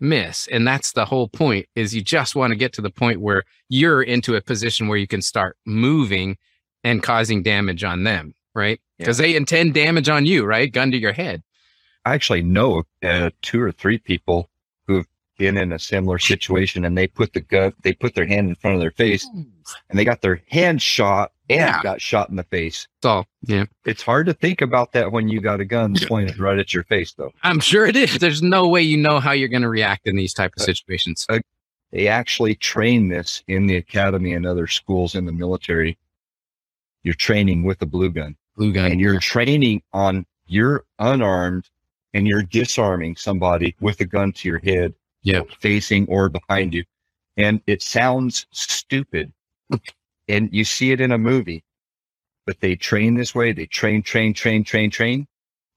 miss, 0.00 0.46
and 0.48 0.66
that's 0.66 0.92
the 0.92 1.04
whole 1.06 1.28
point. 1.28 1.66
Is 1.74 1.94
you 1.94 2.02
just 2.02 2.36
want 2.36 2.50
to 2.52 2.56
get 2.56 2.72
to 2.74 2.82
the 2.82 2.90
point 2.90 3.20
where 3.20 3.44
you're 3.68 4.02
into 4.02 4.36
a 4.36 4.40
position 4.42 4.88
where 4.88 4.98
you 4.98 5.06
can 5.08 5.22
start 5.22 5.56
moving 5.66 6.36
and 6.84 7.02
causing 7.02 7.42
damage 7.42 7.82
on 7.82 8.04
them, 8.04 8.34
right? 8.54 8.80
Because 8.98 9.18
they 9.18 9.34
intend 9.34 9.74
damage 9.74 10.08
on 10.08 10.26
you, 10.26 10.44
right? 10.44 10.70
Gun 10.72 10.90
to 10.92 10.98
your 10.98 11.12
head. 11.12 11.42
I 12.04 12.14
actually 12.14 12.42
know 12.42 12.84
uh, 13.02 13.30
two 13.42 13.60
or 13.60 13.72
three 13.72 13.98
people 13.98 14.48
who've 14.86 15.06
been 15.38 15.56
in 15.56 15.72
a 15.72 15.78
similar 15.78 16.18
situation 16.18 16.84
and 16.84 16.96
they 16.96 17.06
put 17.06 17.32
the 17.32 17.40
gun, 17.40 17.72
they 17.82 17.92
put 17.92 18.14
their 18.14 18.26
hand 18.26 18.48
in 18.48 18.54
front 18.56 18.74
of 18.74 18.80
their 18.80 18.90
face 18.90 19.26
and 19.32 19.98
they 19.98 20.04
got 20.04 20.20
their 20.22 20.42
hand 20.50 20.80
shot 20.82 21.32
and 21.48 21.60
Yeah. 21.60 21.82
got 21.82 22.00
shot 22.00 22.28
in 22.30 22.36
the 22.36 22.42
face. 22.44 22.88
So. 23.02 23.24
Yeah. 23.42 23.66
It's 23.84 24.02
hard 24.02 24.26
to 24.26 24.34
think 24.34 24.60
about 24.62 24.92
that 24.92 25.12
when 25.12 25.28
you 25.28 25.40
got 25.40 25.60
a 25.60 25.64
gun 25.64 25.94
pointed 26.06 26.38
right 26.38 26.58
at 26.58 26.74
your 26.74 26.82
face, 26.84 27.12
though. 27.14 27.32
I'm 27.42 27.60
sure 27.60 27.86
it 27.86 27.94
is. 27.96 28.18
There's 28.18 28.42
no 28.42 28.66
way 28.68 28.82
you 28.82 28.96
know 28.96 29.20
how 29.20 29.32
you're 29.32 29.48
going 29.48 29.62
to 29.62 29.68
react 29.68 30.06
in 30.06 30.16
these 30.16 30.34
type 30.34 30.52
of 30.56 30.62
situations. 30.62 31.26
They 31.92 32.08
actually 32.08 32.54
train 32.56 33.08
this 33.08 33.42
in 33.48 33.66
the 33.66 33.76
academy 33.76 34.32
and 34.34 34.44
other 34.44 34.66
schools 34.66 35.14
in 35.14 35.24
the 35.24 35.32
military. 35.32 35.96
You're 37.02 37.14
training 37.14 37.62
with 37.62 37.80
a 37.80 37.86
blue 37.86 38.10
gun 38.10 38.36
Blue 38.56 38.72
gun. 38.72 38.90
and 38.92 39.00
you're 39.00 39.20
training 39.20 39.82
on 39.92 40.26
you're 40.46 40.84
unarmed 40.98 41.68
and 42.14 42.26
you're 42.26 42.42
disarming 42.42 43.16
somebody 43.16 43.74
with 43.80 44.00
a 44.00 44.04
gun 44.04 44.32
to 44.32 44.48
your 44.48 44.58
head, 44.60 44.94
Yeah. 45.22 45.42
facing 45.60 46.06
or 46.08 46.28
behind 46.28 46.74
you. 46.74 46.84
And 47.36 47.60
it 47.66 47.82
sounds 47.82 48.46
stupid. 48.50 49.32
and 50.28 50.48
you 50.52 50.64
see 50.64 50.90
it 50.92 51.00
in 51.00 51.12
a 51.12 51.18
movie, 51.18 51.62
but 52.46 52.60
they 52.60 52.74
train 52.76 53.14
this 53.14 53.34
way. 53.34 53.52
They 53.52 53.66
train, 53.66 54.02
train, 54.02 54.34
train, 54.34 54.64
train, 54.64 54.90
train, 54.90 55.26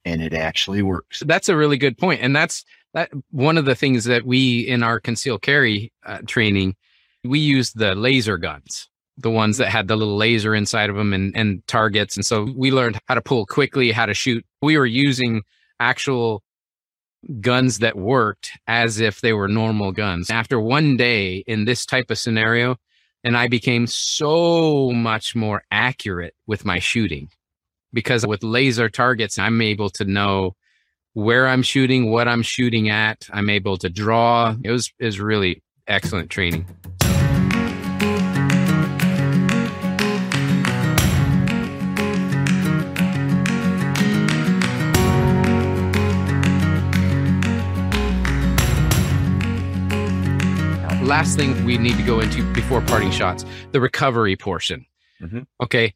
and 0.05 0.21
it 0.21 0.33
actually 0.33 0.81
works. 0.81 1.21
that's 1.25 1.49
a 1.49 1.55
really 1.55 1.77
good 1.77 1.97
point 1.97 2.21
and 2.21 2.35
that's 2.35 2.65
that 2.93 3.09
one 3.29 3.57
of 3.57 3.65
the 3.65 3.75
things 3.75 4.03
that 4.05 4.25
we 4.25 4.61
in 4.61 4.81
our 4.83 4.99
concealed 4.99 5.41
carry 5.43 5.91
uh, 6.05 6.17
training 6.27 6.75
we 7.23 7.37
use 7.39 7.71
the 7.73 7.93
laser 7.93 8.37
guns 8.37 8.89
the 9.17 9.29
ones 9.29 9.57
that 9.57 9.67
had 9.69 9.87
the 9.87 9.95
little 9.95 10.17
laser 10.17 10.55
inside 10.55 10.89
of 10.89 10.95
them 10.95 11.13
and, 11.13 11.37
and 11.37 11.65
targets 11.67 12.15
and 12.17 12.25
so 12.25 12.51
we 12.55 12.71
learned 12.71 12.99
how 13.07 13.13
to 13.13 13.21
pull 13.21 13.45
quickly 13.45 13.91
how 13.91 14.07
to 14.07 14.13
shoot 14.15 14.43
we 14.63 14.75
were 14.77 14.87
using 14.87 15.43
actual 15.81 16.43
guns 17.39 17.79
that 17.79 17.97
worked 17.97 18.51
as 18.67 18.99
if 18.99 19.21
they 19.21 19.33
were 19.33 19.47
normal 19.47 19.91
guns 19.91 20.29
after 20.29 20.59
one 20.59 20.97
day 20.97 21.43
in 21.45 21.65
this 21.65 21.85
type 21.85 22.09
of 22.09 22.17
scenario 22.17 22.75
and 23.23 23.37
i 23.37 23.47
became 23.47 23.85
so 23.85 24.91
much 24.91 25.35
more 25.35 25.61
accurate 25.69 26.33
with 26.47 26.65
my 26.65 26.79
shooting 26.79 27.29
because 27.93 28.25
with 28.25 28.41
laser 28.41 28.89
targets 28.89 29.37
i'm 29.37 29.61
able 29.61 29.89
to 29.89 30.03
know 30.03 30.55
where 31.13 31.47
I'm 31.47 31.61
shooting, 31.61 32.09
what 32.09 32.27
I'm 32.27 32.41
shooting 32.41 32.89
at. 32.89 33.27
I'm 33.31 33.49
able 33.49 33.77
to 33.77 33.89
draw. 33.89 34.55
It 34.63 34.71
was 34.71 34.91
is 34.99 35.19
really 35.19 35.61
excellent 35.87 36.29
training. 36.29 36.65
Last 51.03 51.35
thing 51.35 51.65
we 51.65 51.77
need 51.77 51.97
to 51.97 52.03
go 52.03 52.19
into 52.19 52.43
before 52.53 52.81
parting 52.81 53.11
shots, 53.11 53.43
the 53.71 53.81
recovery 53.81 54.35
portion. 54.35 54.85
Mhm. 55.21 55.45
Okay. 55.61 55.93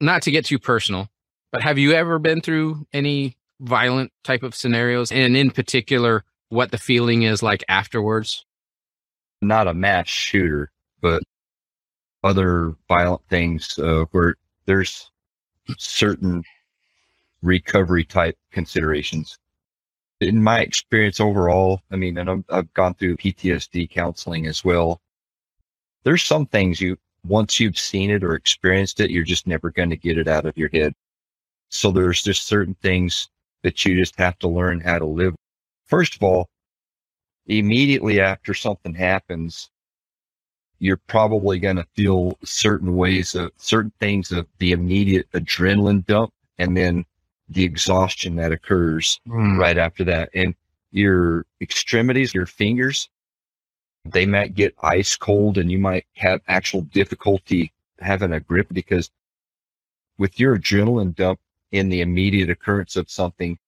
Not 0.00 0.22
to 0.22 0.30
get 0.30 0.44
too 0.44 0.58
personal, 0.58 1.08
but 1.50 1.62
have 1.62 1.78
you 1.78 1.92
ever 1.92 2.18
been 2.18 2.40
through 2.40 2.86
any 2.92 3.36
violent 3.60 4.12
type 4.22 4.42
of 4.42 4.54
scenarios 4.54 5.10
and 5.10 5.36
in 5.36 5.50
particular 5.50 6.24
what 6.48 6.70
the 6.70 6.78
feeling 6.78 7.22
is 7.22 7.42
like 7.42 7.64
afterwards 7.68 8.44
Not 9.40 9.68
a 9.68 9.74
mass 9.74 10.08
shooter, 10.08 10.70
but 11.00 11.22
other 12.22 12.74
violent 12.88 13.22
things 13.28 13.78
uh, 13.78 14.04
where 14.12 14.36
there's 14.66 15.10
certain 15.78 16.42
recovery 17.42 18.04
type 18.04 18.36
considerations. 18.52 19.38
In 20.20 20.42
my 20.42 20.60
experience 20.60 21.20
overall, 21.20 21.80
I 21.90 21.96
mean, 21.96 22.18
and 22.18 22.44
i 22.48 22.56
have 22.56 22.72
gone 22.74 22.94
through 22.94 23.16
PTSD 23.16 23.90
counseling 23.90 24.46
as 24.46 24.64
well. 24.64 25.00
There's 26.04 26.22
some 26.22 26.46
things 26.46 26.80
you, 26.80 26.96
once 27.26 27.58
you've 27.58 27.78
seen 27.78 28.10
it 28.10 28.22
or 28.22 28.34
experienced 28.34 29.00
it, 29.00 29.10
you're 29.10 29.24
just 29.24 29.46
never 29.46 29.70
going 29.70 29.90
to 29.90 29.96
get 29.96 30.18
it 30.18 30.28
out 30.28 30.46
of 30.46 30.56
your 30.56 30.70
head. 30.72 30.94
So 31.68 31.90
there's 31.90 32.22
just 32.22 32.46
certain 32.46 32.76
things 32.82 33.28
that 33.62 33.84
you 33.84 33.96
just 33.96 34.16
have 34.16 34.38
to 34.40 34.48
learn 34.48 34.80
how 34.80 34.98
to 34.98 35.06
live. 35.06 35.34
First 35.86 36.16
of 36.16 36.22
all, 36.22 36.48
immediately 37.46 38.20
after 38.20 38.54
something 38.54 38.94
happens, 38.94 39.70
you're 40.78 41.00
probably 41.08 41.58
going 41.58 41.76
to 41.76 41.86
feel 41.94 42.36
certain 42.44 42.94
ways 42.94 43.34
of 43.34 43.50
certain 43.56 43.92
things 44.00 44.32
of 44.32 44.46
the 44.58 44.72
immediate 44.72 45.30
adrenaline 45.32 46.04
dump 46.06 46.30
and 46.58 46.76
then 46.76 47.04
the 47.48 47.64
exhaustion 47.64 48.36
that 48.36 48.52
occurs 48.52 49.20
mm. 49.28 49.58
right 49.58 49.78
after 49.78 50.04
that. 50.04 50.30
And 50.34 50.54
your 50.92 51.44
extremities, 51.60 52.34
your 52.34 52.46
fingers, 52.46 53.08
they 54.04 54.26
might 54.26 54.54
get 54.54 54.74
ice 54.82 55.16
cold 55.16 55.58
and 55.58 55.70
you 55.70 55.78
might 55.78 56.06
have 56.14 56.40
actual 56.48 56.82
difficulty 56.82 57.72
having 58.00 58.32
a 58.32 58.40
grip 58.40 58.68
because 58.72 59.10
with 60.18 60.38
your 60.38 60.58
adrenaline 60.58 61.14
dump 61.14 61.40
in 61.72 61.88
the 61.88 62.00
immediate 62.00 62.50
occurrence 62.50 62.96
of 62.96 63.10
something, 63.10 63.58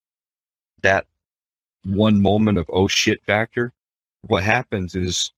that 0.82 1.06
one 1.84 2.20
moment 2.20 2.58
of 2.58 2.66
oh 2.72 2.88
shit 2.88 3.22
factor, 3.24 3.72
what 4.22 4.42
happens 4.42 4.94
is 4.94 5.32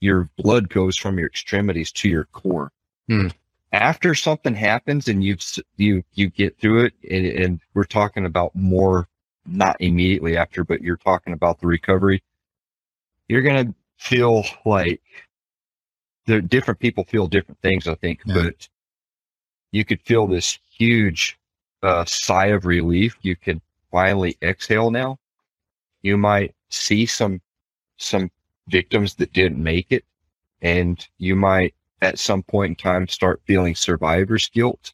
your 0.00 0.30
blood 0.36 0.68
goes 0.68 0.96
from 0.96 1.18
your 1.18 1.26
extremities 1.26 1.90
to 1.92 2.08
your 2.08 2.24
core. 2.26 2.70
Hmm. 3.08 3.28
After 3.72 4.14
something 4.14 4.54
happens 4.54 5.08
and 5.08 5.22
you've 5.22 5.42
you 5.76 6.02
you 6.14 6.30
get 6.30 6.58
through 6.58 6.86
it, 6.86 6.94
and, 7.10 7.26
and 7.26 7.60
we're 7.74 7.84
talking 7.84 8.24
about 8.24 8.54
more, 8.54 9.08
not 9.46 9.76
immediately 9.80 10.36
after, 10.36 10.64
but 10.64 10.80
you're 10.80 10.96
talking 10.96 11.32
about 11.32 11.60
the 11.60 11.66
recovery. 11.66 12.22
You're 13.28 13.42
gonna 13.42 13.74
feel 13.98 14.44
like 14.64 15.02
the 16.26 16.40
different 16.40 16.80
people 16.80 17.04
feel 17.04 17.26
different 17.26 17.60
things, 17.60 17.86
I 17.86 17.94
think, 17.96 18.20
yeah. 18.24 18.34
but 18.34 18.68
you 19.72 19.84
could 19.84 20.00
feel 20.02 20.26
this 20.26 20.58
huge 20.70 21.38
uh, 21.82 22.04
sigh 22.06 22.46
of 22.46 22.64
relief. 22.64 23.16
You 23.22 23.36
can 23.36 23.60
finally 23.90 24.36
exhale 24.42 24.90
now. 24.90 25.18
You 26.02 26.16
might 26.16 26.54
see 26.70 27.06
some 27.06 27.40
some 27.98 28.30
victims 28.68 29.14
that 29.16 29.32
didn't 29.32 29.62
make 29.62 29.90
it. 29.90 30.04
And 30.62 31.06
you 31.18 31.36
might 31.36 31.74
at 32.00 32.18
some 32.18 32.42
point 32.42 32.70
in 32.70 32.76
time 32.76 33.08
start 33.08 33.40
feeling 33.44 33.74
survivor's 33.74 34.48
guilt. 34.48 34.92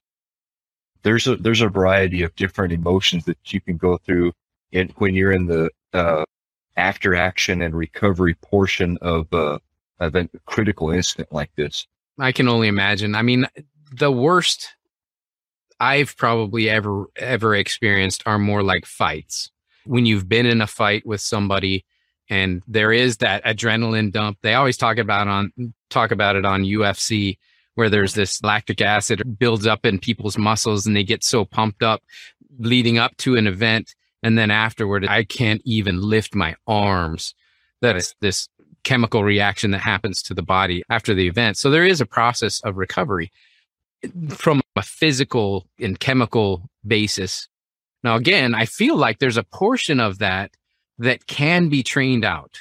There's 1.02 1.26
a, 1.26 1.36
there's 1.36 1.60
a 1.60 1.68
variety 1.68 2.22
of 2.22 2.34
different 2.34 2.72
emotions 2.72 3.24
that 3.26 3.52
you 3.52 3.60
can 3.60 3.76
go 3.76 3.98
through 3.98 4.32
in, 4.72 4.88
when 4.96 5.14
you're 5.14 5.32
in 5.32 5.46
the, 5.46 5.70
uh, 5.92 6.24
after 6.76 7.14
action 7.14 7.62
and 7.62 7.74
recovery 7.74 8.34
portion 8.34 8.98
of, 9.02 9.32
uh, 9.32 9.58
of 10.00 10.14
a 10.14 10.28
critical 10.46 10.90
incident 10.90 11.30
like 11.32 11.54
this. 11.56 11.86
I 12.18 12.32
can 12.32 12.48
only 12.48 12.68
imagine. 12.68 13.14
I 13.14 13.22
mean, 13.22 13.46
the 13.92 14.10
worst 14.10 14.74
I've 15.78 16.16
probably 16.16 16.70
ever, 16.70 17.06
ever 17.16 17.54
experienced 17.54 18.22
are 18.26 18.38
more 18.38 18.62
like 18.62 18.86
fights. 18.86 19.50
When 19.84 20.06
you've 20.06 20.28
been 20.28 20.46
in 20.46 20.62
a 20.62 20.66
fight 20.66 21.04
with 21.04 21.20
somebody 21.20 21.84
and 22.30 22.62
there 22.66 22.92
is 22.92 23.18
that 23.18 23.44
adrenaline 23.44 24.12
dump. 24.12 24.38
They 24.42 24.54
always 24.54 24.76
talk 24.76 24.98
about 24.98 25.28
on 25.28 25.52
talk 25.90 26.10
about 26.10 26.36
it 26.36 26.44
on 26.44 26.62
UFC 26.62 27.38
where 27.74 27.90
there's 27.90 28.14
this 28.14 28.42
lactic 28.42 28.80
acid 28.80 29.38
builds 29.38 29.66
up 29.66 29.84
in 29.84 29.98
people's 29.98 30.38
muscles 30.38 30.86
and 30.86 30.96
they 30.96 31.04
get 31.04 31.24
so 31.24 31.44
pumped 31.44 31.82
up 31.82 32.02
leading 32.58 32.98
up 32.98 33.16
to 33.18 33.36
an 33.36 33.46
event 33.46 33.94
and 34.22 34.38
then 34.38 34.50
afterward 34.50 35.06
I 35.06 35.24
can't 35.24 35.60
even 35.64 36.00
lift 36.00 36.34
my 36.34 36.54
arms. 36.66 37.34
That 37.82 37.96
is 37.96 38.14
this 38.20 38.48
chemical 38.84 39.24
reaction 39.24 39.72
that 39.72 39.80
happens 39.80 40.22
to 40.22 40.34
the 40.34 40.42
body 40.42 40.82
after 40.88 41.14
the 41.14 41.26
event. 41.26 41.56
So 41.56 41.70
there 41.70 41.86
is 41.86 42.00
a 42.00 42.06
process 42.06 42.60
of 42.60 42.76
recovery 42.76 43.32
from 44.28 44.60
a 44.76 44.82
physical 44.82 45.66
and 45.78 45.98
chemical 45.98 46.68
basis. 46.86 47.48
Now 48.02 48.16
again, 48.16 48.54
I 48.54 48.66
feel 48.66 48.96
like 48.96 49.18
there's 49.18 49.36
a 49.36 49.42
portion 49.42 50.00
of 50.00 50.18
that 50.18 50.52
that 50.98 51.26
can 51.26 51.68
be 51.68 51.82
trained 51.82 52.24
out. 52.24 52.58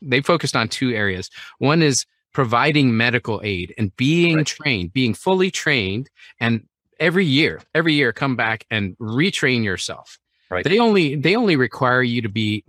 They 0.00 0.20
focused 0.20 0.56
on 0.56 0.68
two 0.68 0.92
areas. 0.92 1.30
One 1.58 1.82
is 1.82 2.06
providing 2.32 2.96
medical 2.96 3.40
aid 3.42 3.74
and 3.78 3.94
being 3.96 4.36
right. 4.36 4.46
trained, 4.46 4.92
being 4.92 5.14
fully 5.14 5.50
trained, 5.50 6.08
and 6.40 6.66
every 7.00 7.24
year, 7.24 7.60
every 7.74 7.94
year 7.94 8.12
come 8.12 8.36
back 8.36 8.64
and 8.70 8.96
retrain 8.98 9.64
yourself. 9.64 10.18
Right. 10.50 10.64
They 10.64 10.78
only 10.78 11.14
they 11.14 11.36
only 11.36 11.56
require 11.56 12.02
you 12.02 12.22
to 12.22 12.28
be 12.28 12.64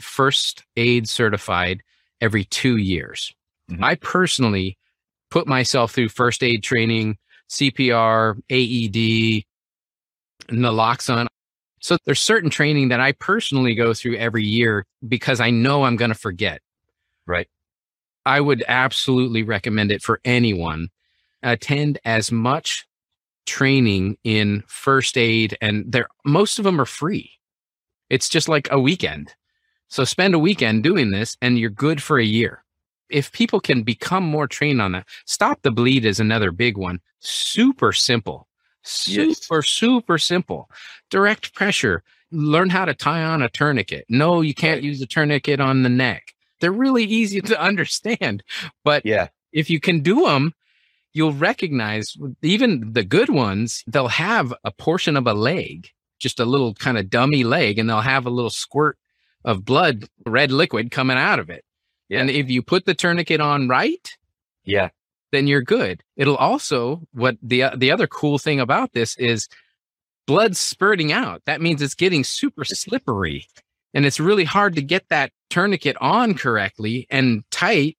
first 0.00 0.64
aid 0.76 1.08
certified 1.08 1.82
every 2.20 2.44
two 2.44 2.76
years. 2.76 3.34
Mm-hmm. 3.70 3.84
I 3.84 3.96
personally 3.96 4.78
put 5.30 5.46
myself 5.46 5.92
through 5.92 6.08
first 6.08 6.42
aid 6.42 6.62
training, 6.62 7.18
CPR, 7.50 8.36
AED, 8.50 9.44
naloxone. 10.50 11.26
So 11.80 11.96
there's 12.04 12.20
certain 12.20 12.50
training 12.50 12.88
that 12.88 13.00
I 13.00 13.12
personally 13.12 13.74
go 13.74 13.94
through 13.94 14.16
every 14.16 14.44
year 14.44 14.86
because 15.06 15.40
I 15.40 15.50
know 15.50 15.84
I'm 15.84 15.96
going 15.96 16.10
to 16.10 16.18
forget. 16.18 16.60
Right. 17.26 17.48
I 18.26 18.40
would 18.40 18.64
absolutely 18.68 19.42
recommend 19.42 19.92
it 19.92 20.02
for 20.02 20.20
anyone. 20.24 20.88
Attend 21.42 21.98
as 22.04 22.32
much 22.32 22.86
training 23.46 24.18
in 24.24 24.62
first 24.66 25.16
aid 25.16 25.56
and 25.62 25.90
there 25.90 26.08
most 26.24 26.58
of 26.58 26.64
them 26.64 26.80
are 26.80 26.86
free. 26.86 27.32
It's 28.10 28.28
just 28.28 28.48
like 28.48 28.68
a 28.70 28.80
weekend. 28.80 29.34
So 29.88 30.04
spend 30.04 30.34
a 30.34 30.38
weekend 30.38 30.82
doing 30.82 31.10
this 31.10 31.36
and 31.40 31.58
you're 31.58 31.70
good 31.70 32.02
for 32.02 32.18
a 32.18 32.24
year. 32.24 32.64
If 33.08 33.32
people 33.32 33.60
can 33.60 33.82
become 33.84 34.24
more 34.24 34.46
trained 34.46 34.82
on 34.82 34.92
that, 34.92 35.06
stop 35.24 35.62
the 35.62 35.70
bleed 35.70 36.04
is 36.04 36.20
another 36.20 36.52
big 36.52 36.76
one. 36.76 37.00
Super 37.20 37.92
simple. 37.92 38.47
Super, 38.88 39.56
yes. 39.56 39.68
super 39.68 40.18
simple. 40.18 40.70
Direct 41.10 41.54
pressure. 41.54 42.02
Learn 42.30 42.70
how 42.70 42.84
to 42.84 42.94
tie 42.94 43.22
on 43.22 43.42
a 43.42 43.48
tourniquet. 43.48 44.04
No, 44.08 44.40
you 44.40 44.54
can't 44.54 44.82
use 44.82 45.00
a 45.00 45.06
tourniquet 45.06 45.60
on 45.60 45.82
the 45.82 45.88
neck. 45.88 46.34
They're 46.60 46.72
really 46.72 47.04
easy 47.04 47.40
to 47.42 47.60
understand. 47.60 48.42
But 48.84 49.06
yeah. 49.06 49.28
if 49.52 49.70
you 49.70 49.80
can 49.80 50.00
do 50.00 50.24
them, 50.24 50.54
you'll 51.12 51.32
recognize 51.32 52.16
even 52.42 52.92
the 52.92 53.04
good 53.04 53.28
ones, 53.28 53.82
they'll 53.86 54.08
have 54.08 54.54
a 54.64 54.70
portion 54.70 55.16
of 55.16 55.26
a 55.26 55.34
leg, 55.34 55.88
just 56.18 56.40
a 56.40 56.44
little 56.44 56.74
kind 56.74 56.98
of 56.98 57.10
dummy 57.10 57.44
leg, 57.44 57.78
and 57.78 57.88
they'll 57.88 58.00
have 58.00 58.26
a 58.26 58.30
little 58.30 58.50
squirt 58.50 58.98
of 59.44 59.64
blood, 59.64 60.08
red 60.26 60.52
liquid 60.52 60.90
coming 60.90 61.16
out 61.16 61.38
of 61.38 61.50
it. 61.50 61.64
Yeah. 62.08 62.20
And 62.20 62.30
if 62.30 62.50
you 62.50 62.62
put 62.62 62.86
the 62.86 62.94
tourniquet 62.94 63.40
on 63.40 63.68
right, 63.68 64.16
yeah, 64.64 64.90
then 65.32 65.46
you're 65.46 65.62
good. 65.62 66.02
It'll 66.16 66.36
also 66.36 67.02
what 67.12 67.36
the 67.42 67.64
uh, 67.64 67.76
the 67.76 67.90
other 67.90 68.06
cool 68.06 68.38
thing 68.38 68.60
about 68.60 68.92
this 68.92 69.16
is 69.16 69.48
blood 70.26 70.56
spurting 70.56 71.10
out. 71.10 71.42
That 71.46 71.60
means 71.60 71.82
it's 71.82 71.94
getting 71.94 72.22
super 72.22 72.64
slippery. 72.64 73.46
And 73.94 74.04
it's 74.04 74.20
really 74.20 74.44
hard 74.44 74.76
to 74.76 74.82
get 74.82 75.08
that 75.08 75.32
tourniquet 75.48 75.96
on 76.00 76.34
correctly 76.34 77.06
and 77.10 77.42
tight 77.50 77.96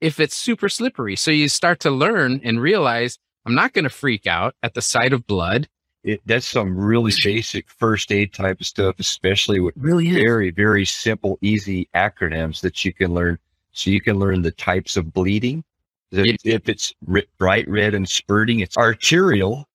if 0.00 0.20
it's 0.20 0.36
super 0.36 0.68
slippery. 0.68 1.16
So 1.16 1.32
you 1.32 1.48
start 1.48 1.80
to 1.80 1.90
learn 1.90 2.40
and 2.44 2.60
realize 2.60 3.18
I'm 3.44 3.54
not 3.54 3.72
going 3.72 3.84
to 3.84 3.90
freak 3.90 4.26
out 4.26 4.54
at 4.62 4.74
the 4.74 4.82
sight 4.82 5.12
of 5.12 5.26
blood. 5.26 5.68
It, 6.04 6.20
that's 6.24 6.46
some 6.46 6.76
really 6.78 7.12
basic 7.24 7.68
first 7.68 8.12
aid 8.12 8.32
type 8.32 8.60
of 8.60 8.66
stuff, 8.66 9.00
especially 9.00 9.58
with 9.58 9.74
really 9.76 10.12
very, 10.12 10.52
very 10.52 10.84
simple, 10.84 11.36
easy 11.40 11.88
acronyms 11.94 12.60
that 12.60 12.84
you 12.84 12.92
can 12.92 13.12
learn. 13.12 13.38
So 13.72 13.90
you 13.90 14.00
can 14.00 14.18
learn 14.18 14.42
the 14.42 14.52
types 14.52 14.96
of 14.96 15.12
bleeding, 15.12 15.64
if, 16.12 16.36
if 16.44 16.68
it's 16.68 16.94
bright 17.38 17.68
red 17.68 17.94
and 17.94 18.08
spurting, 18.08 18.60
it's 18.60 18.76
arterial. 18.76 19.66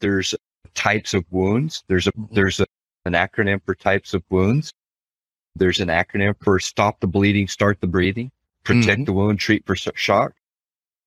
There's 0.00 0.34
types 0.74 1.14
of 1.14 1.24
wounds. 1.30 1.84
There's 1.88 2.06
a 2.06 2.12
mm-hmm. 2.12 2.34
there's 2.34 2.60
a, 2.60 2.66
an 3.04 3.12
acronym 3.12 3.60
for 3.64 3.74
types 3.74 4.14
of 4.14 4.22
wounds. 4.30 4.72
There's 5.56 5.80
an 5.80 5.88
acronym 5.88 6.34
for 6.42 6.58
stop 6.58 7.00
the 7.00 7.06
bleeding, 7.06 7.48
start 7.48 7.80
the 7.80 7.86
breathing, 7.86 8.30
protect 8.64 8.86
mm-hmm. 8.86 9.04
the 9.04 9.12
wound, 9.12 9.38
treat 9.40 9.66
for 9.66 9.74
shock. 9.76 10.32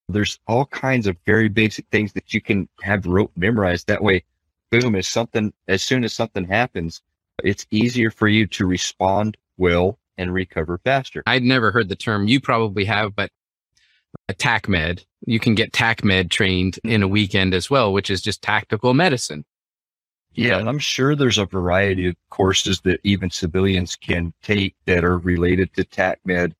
There's 0.09 0.37
all 0.47 0.65
kinds 0.65 1.07
of 1.07 1.17
very 1.25 1.47
basic 1.47 1.85
things 1.91 2.11
that 2.13 2.33
you 2.33 2.41
can 2.41 2.67
have 2.81 3.05
rote 3.05 3.31
memorized. 3.37 3.87
That 3.87 4.03
way, 4.03 4.23
boom, 4.69 4.95
as 4.95 5.07
something 5.07 5.53
as 5.67 5.81
soon 5.81 6.03
as 6.03 6.13
something 6.13 6.45
happens, 6.45 7.01
it's 7.43 7.65
easier 7.71 8.11
for 8.11 8.27
you 8.27 8.45
to 8.47 8.65
respond 8.65 9.37
well 9.57 9.97
and 10.17 10.33
recover 10.33 10.77
faster. 10.79 11.23
I'd 11.25 11.43
never 11.43 11.71
heard 11.71 11.89
the 11.89 11.95
term. 11.95 12.27
You 12.27 12.39
probably 12.39 12.85
have, 12.85 13.15
but 13.15 13.31
a 14.29 14.33
TACMED. 14.33 15.05
You 15.25 15.39
can 15.39 15.55
get 15.55 15.71
TACMED 15.71 16.29
trained 16.29 16.79
in 16.83 17.03
a 17.03 17.07
weekend 17.07 17.53
as 17.53 17.69
well, 17.69 17.93
which 17.93 18.09
is 18.09 18.21
just 18.21 18.41
tactical 18.41 18.93
medicine. 18.93 19.45
Yeah, 20.33 20.57
and 20.57 20.67
I'm 20.67 20.79
sure 20.79 21.15
there's 21.15 21.37
a 21.37 21.45
variety 21.45 22.07
of 22.07 22.15
courses 22.29 22.81
that 22.81 22.99
even 23.03 23.29
civilians 23.29 23.95
can 23.95 24.33
take 24.41 24.75
that 24.85 25.03
are 25.03 25.19
related 25.19 25.73
to 25.75 25.83
TACMED. 25.83 26.53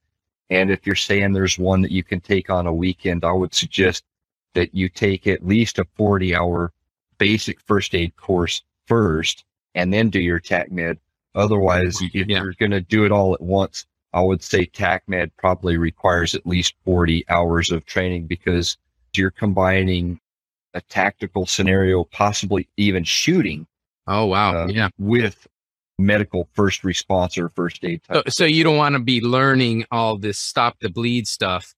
And 0.50 0.70
if 0.70 0.86
you're 0.86 0.96
saying 0.96 1.34
there's 1.34 1.58
one 1.58 1.82
that 1.82 1.92
you 1.92 2.04
can 2.04 2.22
take 2.22 2.50
on 2.50 2.68
a 2.68 2.74
weekend, 2.74 3.26
I 3.26 3.32
would 3.32 3.54
suggest 3.54 4.04
that 4.54 4.76
you 4.76 4.90
take 4.90 5.26
at 5.26 5.46
least 5.46 5.80
a 5.80 5.86
40 5.96 6.36
hour 6.36 6.72
basic 7.18 7.60
first 7.62 7.96
aid 7.96 8.16
course 8.16 8.62
first 8.86 9.44
and 9.74 9.92
then 9.92 10.10
do 10.10 10.20
your 10.20 10.40
TACMED 10.40 10.98
Otherwise, 11.36 12.00
if 12.02 12.14
Yeah. 12.28 12.44
you're 12.44 12.54
going 12.54 12.72
to 12.72 12.82
do 12.82 13.06
it 13.06 13.12
all 13.12 13.34
at 13.34 13.42
once, 13.42 13.86
I 14.14 14.22
would 14.22 14.44
say 14.44 14.66
TACMED 14.66 15.32
probably 15.38 15.78
requires 15.78 16.36
at 16.36 16.46
least 16.46 16.76
40 16.86 17.26
hours 17.30 17.72
of 17.72 17.86
training 17.86 18.28
because 18.28 18.78
you're 19.16 19.32
combining 19.32 20.20
a 20.74 20.82
tactical 20.82 21.46
scenario, 21.46 22.04
possibly 22.04 22.68
even 22.78 23.04
shooting 23.04 23.68
Oh 24.08 24.26
wow. 24.26 24.64
Uh, 24.64 24.68
yeah. 24.68 24.90
with 24.98 25.48
medical 25.98 26.50
first 26.54 26.84
response 26.84 27.38
or 27.38 27.50
first 27.50 27.84
aid 27.84 28.04
type. 28.04 28.24
So, 28.28 28.32
so 28.32 28.46
you 28.46 28.64
don't 28.64 28.78
want 28.78 28.94
to 28.94 29.00
be 29.00 29.22
learning 29.22 29.86
all 29.92 30.18
this 30.18 30.40
stop 30.40 30.80
the 30.80 30.90
bleed 30.90 31.28
stuff. 31.28 31.74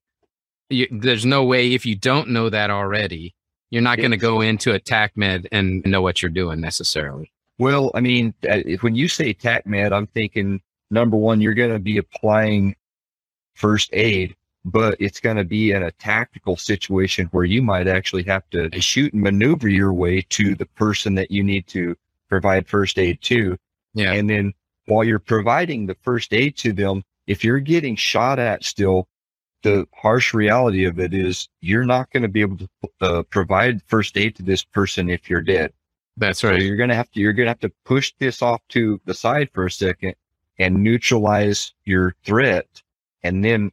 You, 0.70 0.88
there's 0.90 1.26
no 1.26 1.44
way 1.44 1.74
if 1.74 1.86
you 1.86 1.96
don't 1.96 2.30
know 2.30 2.50
that 2.50 2.72
already, 2.72 3.36
you're 3.70 3.84
not 3.84 3.98
going 3.98 4.12
to 4.12 4.18
go 4.18 4.42
into 4.42 4.74
a 4.74 4.80
TACMED 4.80 5.48
and 5.52 5.86
know 5.86 6.02
what 6.02 6.22
you're 6.22 6.32
doing 6.32 6.60
necessarily. 6.60 7.32
Well, 7.60 7.92
I 7.94 8.02
mean, 8.02 8.34
uh, 8.50 8.62
when 8.82 8.96
you 8.96 9.08
say 9.08 9.34
TACMED, 9.34 9.92
I'm 9.92 10.08
thinking 10.08 10.62
number 10.96 11.18
one, 11.18 11.42
you're 11.42 11.54
going 11.54 11.74
to 11.74 11.80
be 11.80 12.00
applying 12.00 12.76
first 13.54 13.92
aid, 13.94 14.36
but 14.64 14.96
it's 15.00 15.20
going 15.20 15.38
to 15.38 15.44
be 15.44 15.72
in 15.72 15.84
a 15.84 15.92
tactical 15.92 16.58
situation 16.58 17.28
where 17.28 17.46
you 17.46 17.62
might 17.62 17.88
actually 17.88 18.24
have 18.24 18.50
to 18.50 18.72
shoot 18.82 19.14
and 19.14 19.22
maneuver 19.22 19.70
your 19.70 19.94
way 19.94 20.22
to 20.30 20.56
the 20.56 20.66
person 20.66 21.14
that 21.16 21.30
you 21.30 21.44
need 21.44 21.68
to 21.68 21.96
provide 22.30 22.68
first 22.68 22.98
aid 22.98 23.22
to. 23.22 23.58
Yeah. 23.94 24.14
And 24.14 24.28
then 24.28 24.54
while 24.88 25.04
you're 25.04 25.20
providing 25.20 25.86
the 25.86 25.98
first 26.02 26.34
aid 26.34 26.58
to 26.58 26.74
them, 26.74 27.04
if 27.28 27.44
you're 27.44 27.60
getting 27.60 27.96
shot 27.96 28.40
at 28.40 28.64
still, 28.64 29.08
the 29.64 29.88
harsh 29.94 30.34
reality 30.34 30.86
of 30.86 31.00
it 31.00 31.14
is 31.14 31.50
you're 31.62 31.86
not 31.86 32.10
going 32.12 32.24
to 32.24 32.30
be 32.30 32.42
able 32.42 32.58
to 32.58 32.70
uh, 33.02 33.24
provide 33.24 33.82
first 33.88 34.18
aid 34.18 34.36
to 34.36 34.44
this 34.44 34.64
person 34.64 35.10
if 35.10 35.30
you're 35.30 35.42
dead. 35.42 35.72
That's 36.18 36.40
So 36.40 36.50
right. 36.50 36.62
you're 36.62 36.78
gonna 36.78 36.96
have 36.96 37.12
to 37.12 37.20
you're 37.20 37.34
gonna 37.34 37.50
have 37.50 37.60
to 37.60 37.72
push 37.84 38.14
this 38.20 38.42
off 38.42 38.62
to 38.70 39.02
the 39.06 39.14
side 39.14 39.50
for 39.54 39.66
a 39.66 39.72
second 39.72 40.16
and 40.58 40.84
neutralize 40.84 41.74
your 41.86 42.16
threat, 42.24 42.82
and 43.24 43.44
then 43.44 43.72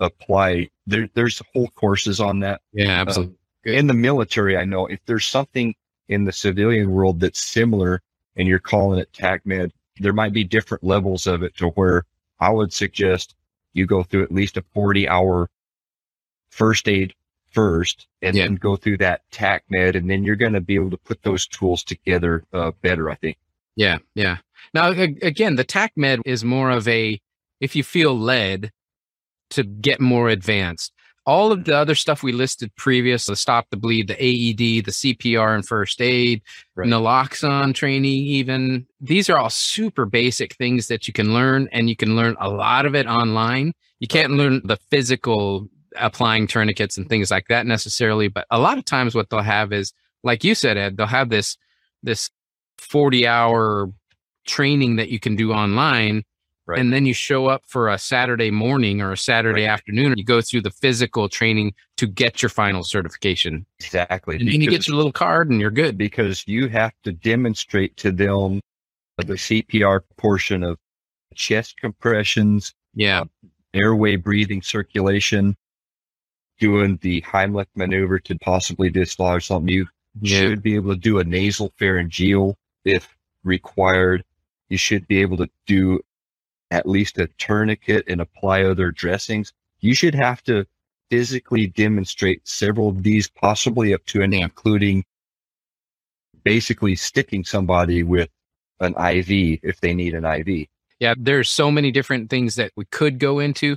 apply. 0.00 0.68
There, 0.86 1.08
there's 1.14 1.40
whole 1.52 1.68
courses 1.68 2.20
on 2.20 2.40
that. 2.40 2.60
Yeah, 2.72 3.00
absolutely. 3.00 3.36
Good. 3.64 3.74
In 3.76 3.86
the 3.86 3.94
military, 3.94 4.56
I 4.56 4.64
know 4.64 4.86
if 4.86 5.00
there's 5.06 5.26
something 5.26 5.74
in 6.08 6.24
the 6.24 6.32
civilian 6.32 6.90
world 6.90 7.20
that's 7.20 7.40
similar, 7.40 8.02
and 8.36 8.46
you're 8.48 8.58
calling 8.58 8.98
it 8.98 9.12
TACMED, 9.12 9.70
there 10.00 10.12
might 10.12 10.32
be 10.32 10.44
different 10.44 10.84
levels 10.84 11.26
of 11.26 11.42
it 11.42 11.56
to 11.56 11.68
where 11.68 12.04
I 12.40 12.50
would 12.50 12.72
suggest 12.72 13.34
you 13.72 13.86
go 13.86 14.02
through 14.02 14.24
at 14.24 14.32
least 14.32 14.56
a 14.56 14.64
40 14.74 15.08
hour 15.08 15.48
first 16.50 16.88
aid 16.88 17.14
first 17.52 18.06
and 18.22 18.36
Yeah. 18.36 18.44
then 18.44 18.56
go 18.56 18.76
through 18.76 18.98
that 18.98 19.22
TACMED 19.30 19.94
and 19.96 20.10
then 20.10 20.24
you're 20.24 20.36
going 20.36 20.52
to 20.52 20.60
be 20.60 20.74
able 20.74 20.90
to 20.90 20.96
put 20.96 21.22
those 21.22 21.46
tools 21.46 21.84
together 21.84 22.44
uh, 22.52 22.72
better, 22.82 23.08
I 23.10 23.14
think. 23.14 23.38
Yeah, 23.76 23.98
yeah. 24.14 24.38
Now 24.72 24.90
again, 24.90 25.56
the 25.56 25.64
TAC 25.64 25.92
med 25.96 26.20
is 26.24 26.44
more 26.44 26.70
of 26.70 26.86
a 26.88 27.20
if 27.60 27.74
you 27.76 27.82
feel 27.82 28.18
led 28.18 28.70
to 29.50 29.62
get 29.64 30.00
more 30.00 30.28
advanced. 30.28 30.92
All 31.26 31.52
of 31.52 31.64
the 31.64 31.74
other 31.74 31.94
stuff 31.94 32.22
we 32.22 32.32
listed 32.32 32.74
previous, 32.76 33.24
the 33.24 33.36
stop 33.36 33.66
the 33.70 33.78
bleed, 33.78 34.08
the 34.08 34.14
AED, 34.22 34.84
the 34.84 34.90
CPR 34.92 35.54
and 35.54 35.66
first 35.66 36.02
aid, 36.02 36.42
Right. 36.74 36.86
naloxone 36.88 37.74
training, 37.74 38.04
even 38.26 38.86
these 39.00 39.30
are 39.30 39.38
all 39.38 39.48
super 39.48 40.04
basic 40.04 40.54
things 40.56 40.88
that 40.88 41.06
you 41.08 41.14
can 41.14 41.32
learn, 41.32 41.68
and 41.72 41.88
you 41.88 41.96
can 41.96 42.14
learn 42.14 42.36
a 42.40 42.50
lot 42.50 42.84
of 42.84 42.94
it 42.94 43.06
online. 43.06 43.72
You 44.00 44.08
can't 44.08 44.34
learn 44.34 44.60
the 44.64 44.76
physical 44.90 45.68
applying 45.96 46.46
tourniquets 46.46 46.98
and 46.98 47.08
things 47.08 47.30
like 47.30 47.46
that 47.48 47.66
necessarily, 47.66 48.28
but 48.28 48.46
a 48.50 48.58
lot 48.58 48.76
of 48.76 48.84
times 48.84 49.14
what 49.14 49.30
they'll 49.30 49.40
have 49.40 49.72
is, 49.72 49.94
like 50.24 50.44
you 50.44 50.54
said, 50.54 50.76
Ed, 50.76 50.96
they'll 50.98 51.06
have 51.06 51.30
this 51.30 51.56
this 52.02 52.28
40 52.78 53.26
hour 53.26 53.90
training 54.44 54.96
that 54.96 55.08
you 55.08 55.18
can 55.20 55.36
do 55.36 55.52
online. 55.52 56.24
Right. 56.66 56.78
And 56.80 56.92
then 56.94 57.04
you 57.04 57.12
show 57.12 57.46
up 57.46 57.62
for 57.66 57.90
a 57.90 57.98
Saturday 57.98 58.50
morning 58.50 59.02
or 59.02 59.12
a 59.12 59.18
Saturday 59.18 59.64
Right. 59.64 59.70
afternoon. 59.70 60.14
You 60.16 60.24
go 60.24 60.40
through 60.40 60.62
the 60.62 60.70
physical 60.70 61.28
training 61.28 61.74
to 61.98 62.06
get 62.06 62.40
your 62.40 62.48
final 62.48 62.82
certification. 62.82 63.66
Exactly. 63.80 64.36
And 64.36 64.48
then 64.48 64.62
you 64.62 64.70
get 64.70 64.88
your 64.88 64.96
little 64.96 65.12
card 65.12 65.50
and 65.50 65.60
you're 65.60 65.70
good. 65.70 65.98
because 65.98 66.42
you 66.48 66.68
have 66.68 66.92
to 67.02 67.12
demonstrate 67.12 67.96
to 67.98 68.10
them 68.10 68.60
the 69.18 69.34
CPR 69.36 70.00
portion 70.16 70.62
of 70.62 70.78
chest 71.34 71.76
compressions, 71.76 72.72
Yeah. 72.94 73.20
Um, 73.22 73.30
airway 73.74 74.16
breathing 74.16 74.62
circulation, 74.62 75.56
doing 76.58 76.98
the 77.02 77.20
Heimlich 77.22 77.66
maneuver 77.74 78.18
to 78.20 78.38
possibly 78.38 78.88
dislodge 78.88 79.46
something. 79.48 79.68
You 79.68 79.86
Yeah. 80.20 80.38
should 80.40 80.62
be 80.62 80.76
able 80.76 80.94
to 80.94 81.00
do 81.00 81.18
a 81.18 81.24
nasal 81.24 81.72
pharyngeal 81.78 82.56
if 82.86 83.14
required. 83.42 84.24
You 84.68 84.78
should 84.78 85.06
be 85.06 85.20
able 85.20 85.36
to 85.38 85.48
do 85.66 86.00
at 86.70 86.88
least 86.88 87.18
a 87.18 87.28
tourniquet 87.38 88.04
and 88.08 88.20
apply 88.20 88.64
other 88.64 88.90
dressings. 88.90 89.52
You 89.80 89.94
should 89.94 90.14
have 90.14 90.42
to 90.44 90.66
physically 91.10 91.66
demonstrate 91.66 92.46
several 92.46 92.88
of 92.88 93.02
these, 93.02 93.28
possibly 93.28 93.94
up 93.94 94.04
to 94.06 94.22
and 94.22 94.34
including 94.34 95.04
basically 96.42 96.96
sticking 96.96 97.44
somebody 97.44 98.02
with 98.02 98.28
an 98.80 98.94
IV 98.94 99.60
if 99.62 99.80
they 99.80 99.94
need 99.94 100.14
an 100.14 100.24
IV. 100.24 100.66
Yeah. 100.98 101.14
There's 101.16 101.50
so 101.50 101.70
many 101.70 101.90
different 101.90 102.30
things 102.30 102.56
that 102.56 102.72
we 102.76 102.84
could 102.86 103.18
go 103.18 103.38
into. 103.38 103.76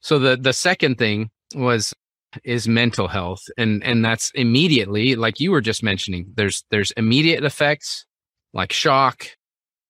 So 0.00 0.18
the 0.18 0.36
the 0.36 0.52
second 0.52 0.98
thing 0.98 1.30
was 1.54 1.94
is 2.42 2.66
mental 2.66 3.08
health. 3.08 3.44
And 3.56 3.82
and 3.84 4.04
that's 4.04 4.30
immediately, 4.34 5.14
like 5.14 5.40
you 5.40 5.50
were 5.50 5.60
just 5.60 5.82
mentioning, 5.82 6.32
there's 6.34 6.64
there's 6.70 6.90
immediate 6.92 7.44
effects 7.44 8.06
like 8.52 8.72
shock, 8.72 9.26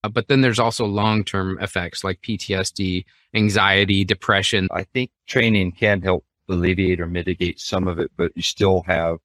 Uh, 0.05 0.09
but 0.09 0.29
then 0.29 0.43
there's 0.43 0.59
also 0.59 0.85
long-term 0.85 1.59
effects 1.63 2.05
like 2.05 2.21
PTSD, 2.21 3.07
anxiety, 3.33 4.05
depression. 4.05 4.69
I 4.71 4.85
think 4.85 5.11
training 5.27 5.73
can 5.73 6.03
help 6.03 6.27
alleviate 6.51 7.01
or 7.01 7.07
mitigate 7.07 7.59
some 7.59 7.89
of 7.89 7.99
it, 7.99 8.11
but 8.15 8.31
you 8.35 8.43
still 8.43 8.83
have 8.87 9.17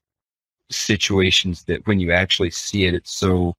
situations 0.72 1.66
that 1.66 1.86
when 1.86 2.00
you 2.00 2.14
actually 2.14 2.52
see 2.52 2.86
it, 2.86 2.94
it's 2.94 3.12
so 3.12 3.56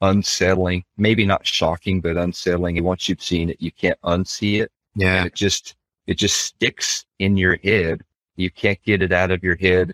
unsettling, 0.00 0.82
maybe 0.96 1.24
not 1.24 1.46
shocking, 1.46 2.00
but 2.00 2.16
unsettling. 2.16 2.76
And 2.76 2.84
once 2.84 3.08
you've 3.08 3.22
seen 3.22 3.50
it, 3.50 3.62
you 3.62 3.70
can't 3.70 4.00
unsee 4.02 4.60
it. 4.60 4.72
Yeah. 4.96 5.18
And 5.18 5.26
it 5.28 5.36
just, 5.36 5.76
it 6.08 6.14
just 6.14 6.38
sticks 6.38 7.06
in 7.20 7.36
your 7.36 7.56
head. 7.62 8.00
You 8.34 8.50
can't 8.50 8.82
get 8.82 9.00
it 9.00 9.12
out 9.12 9.30
of 9.30 9.44
your 9.44 9.56
head. 9.56 9.92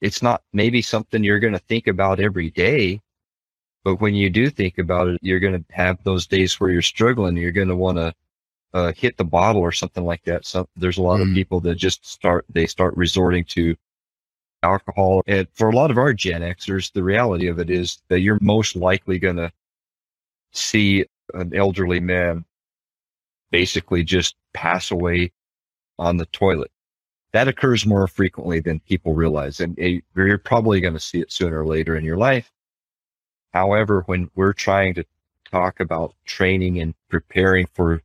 It's 0.00 0.22
not 0.22 0.42
maybe 0.54 0.80
something 0.80 1.22
you're 1.22 1.38
going 1.38 1.52
to 1.52 1.58
think 1.58 1.86
about 1.86 2.18
every 2.18 2.48
day, 2.48 3.02
but 3.84 3.96
when 3.96 4.14
you 4.14 4.30
do 4.30 4.50
think 4.50 4.78
about 4.78 5.08
it, 5.08 5.18
you're 5.22 5.40
going 5.40 5.58
to 5.64 5.64
have 5.74 6.02
those 6.04 6.26
days 6.26 6.58
where 6.60 6.70
you're 6.70 6.82
struggling. 6.82 7.36
You're 7.36 7.50
going 7.52 7.68
to 7.68 7.76
want 7.76 7.98
to 7.98 8.14
uh, 8.72 8.92
hit 8.92 9.16
the 9.16 9.24
bottle 9.24 9.62
or 9.62 9.72
something 9.72 10.04
like 10.04 10.22
that. 10.24 10.46
So 10.46 10.68
there's 10.76 10.98
a 10.98 11.02
lot 11.02 11.20
Mm. 11.20 11.28
of 11.30 11.34
people 11.34 11.60
that 11.60 11.76
just 11.76 12.06
start, 12.06 12.44
they 12.48 12.66
start 12.66 12.96
resorting 12.96 13.44
to 13.46 13.74
alcohol. 14.62 15.22
And 15.26 15.48
for 15.54 15.70
a 15.70 15.74
lot 15.74 15.90
of 15.90 15.98
our 15.98 16.12
Gen 16.12 16.42
Xers, 16.42 16.92
the 16.92 17.02
reality 17.02 17.46
of 17.48 17.58
it 17.58 17.70
is 17.70 18.00
that 18.08 18.20
you're 18.20 18.38
most 18.40 18.76
likely 18.76 19.18
going 19.18 19.36
to 19.36 19.50
see 20.52 21.06
an 21.34 21.54
elderly 21.54 22.00
man 22.00 22.44
basically 23.50 24.04
just 24.04 24.36
pass 24.52 24.90
away 24.90 25.32
on 25.98 26.16
the 26.16 26.26
toilet. 26.26 26.70
That 27.32 27.48
occurs 27.48 27.86
more 27.86 28.06
frequently 28.08 28.60
than 28.60 28.80
people 28.80 29.14
realize. 29.14 29.60
And 29.60 29.78
eh, 29.78 30.00
you're 30.16 30.38
probably 30.38 30.80
going 30.80 30.94
to 30.94 31.00
see 31.00 31.20
it 31.20 31.32
sooner 31.32 31.60
or 31.62 31.66
later 31.66 31.96
in 31.96 32.04
your 32.04 32.16
life. 32.16 32.50
However, 33.52 34.02
when 34.06 34.30
we're 34.34 34.52
trying 34.52 34.94
to 34.94 35.04
talk 35.50 35.80
about 35.80 36.14
training 36.24 36.78
and 36.80 36.94
preparing 37.08 37.66
for 37.74 38.02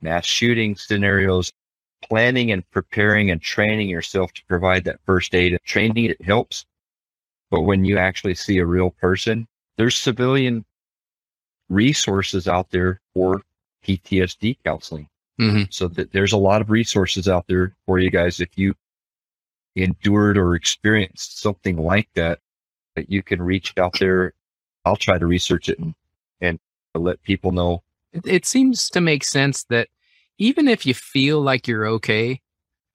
mass 0.00 0.26
shooting 0.26 0.76
scenarios, 0.76 1.52
planning 2.02 2.50
and 2.52 2.68
preparing 2.70 3.30
and 3.30 3.40
training 3.40 3.88
yourself 3.88 4.32
to 4.34 4.44
provide 4.46 4.84
that 4.84 5.00
first 5.04 5.34
aid 5.34 5.52
and 5.52 5.62
training, 5.64 6.04
it 6.06 6.22
helps. 6.22 6.66
But 7.50 7.62
when 7.62 7.84
you 7.84 7.98
actually 7.98 8.34
see 8.34 8.58
a 8.58 8.66
real 8.66 8.90
person, 8.90 9.48
there's 9.76 9.96
civilian 9.96 10.64
resources 11.68 12.48
out 12.48 12.70
there 12.70 13.00
for 13.14 13.42
PTSD 13.84 14.58
counseling. 14.64 15.08
hmm 15.38 15.64
So 15.70 15.88
that 15.88 16.12
there's 16.12 16.32
a 16.32 16.38
lot 16.38 16.60
of 16.60 16.70
resources 16.70 17.28
out 17.28 17.46
there 17.46 17.74
for 17.86 17.98
you 17.98 18.10
guys. 18.10 18.40
If 18.40 18.56
you 18.58 18.74
endured 19.76 20.36
or 20.36 20.54
experienced 20.54 21.40
something 21.40 21.76
like 21.76 22.08
that, 22.14 22.40
that 22.96 23.10
you 23.10 23.22
can 23.22 23.40
reach 23.40 23.76
out 23.78 23.98
there. 23.98 24.34
I'll 24.88 24.96
try 24.96 25.18
to 25.18 25.26
research 25.26 25.68
it 25.68 25.78
and, 25.78 25.94
and 26.40 26.58
let 26.94 27.22
people 27.22 27.52
know. 27.52 27.82
It, 28.12 28.26
it 28.26 28.46
seems 28.46 28.88
to 28.90 29.00
make 29.00 29.22
sense 29.24 29.64
that 29.64 29.88
even 30.38 30.66
if 30.68 30.86
you 30.86 30.94
feel 30.94 31.40
like 31.40 31.68
you're 31.68 31.86
okay, 31.86 32.40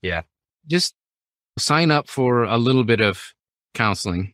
Yeah. 0.02 0.24
just 0.68 0.96
sign 1.58 1.92
up 1.92 2.10
for 2.10 2.44
a 2.44 2.58
little 2.58 2.84
bit 2.84 3.00
of 3.02 3.34
counseling. 3.74 4.34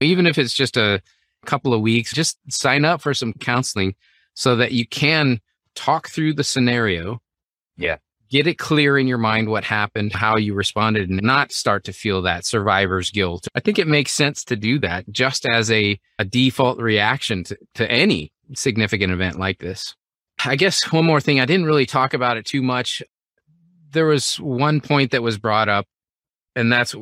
Even 0.00 0.26
if 0.26 0.36
it's 0.38 0.52
just 0.54 0.76
a 0.76 1.00
couple 1.44 1.72
of 1.72 1.80
weeks, 1.80 2.12
just 2.12 2.38
sign 2.50 2.84
up 2.84 3.00
for 3.00 3.14
some 3.14 3.32
counseling 3.34 3.94
so 4.34 4.56
that 4.56 4.72
you 4.72 4.86
can 4.86 5.40
talk 5.74 6.08
through 6.08 6.34
the 6.34 6.44
scenario. 6.44 7.20
Yeah. 7.76 7.96
Get 8.28 8.46
it 8.46 8.58
clear 8.58 8.98
in 8.98 9.06
your 9.06 9.18
mind 9.18 9.48
what 9.48 9.64
happened, 9.64 10.12
how 10.12 10.36
you 10.36 10.54
responded, 10.54 11.08
and 11.08 11.22
not 11.22 11.52
start 11.52 11.84
to 11.84 11.92
feel 11.92 12.22
that 12.22 12.44
survivor's 12.44 13.10
guilt. 13.10 13.46
I 13.54 13.60
think 13.60 13.78
it 13.78 13.86
makes 13.86 14.12
sense 14.12 14.44
to 14.44 14.56
do 14.56 14.78
that 14.80 15.08
just 15.10 15.46
as 15.46 15.70
a, 15.70 15.98
a 16.18 16.24
default 16.24 16.80
reaction 16.80 17.44
to, 17.44 17.58
to 17.76 17.90
any 17.90 18.32
significant 18.54 19.12
event 19.12 19.38
like 19.38 19.58
this. 19.58 19.94
I 20.44 20.56
guess 20.56 20.92
one 20.92 21.04
more 21.04 21.20
thing, 21.20 21.40
I 21.40 21.46
didn't 21.46 21.66
really 21.66 21.86
talk 21.86 22.14
about 22.14 22.36
it 22.36 22.44
too 22.44 22.62
much. 22.62 23.02
There 23.90 24.06
was 24.06 24.36
one 24.40 24.80
point 24.80 25.12
that 25.12 25.22
was 25.22 25.38
brought 25.38 25.68
up, 25.68 25.86
and 26.54 26.72
that's 26.72 26.94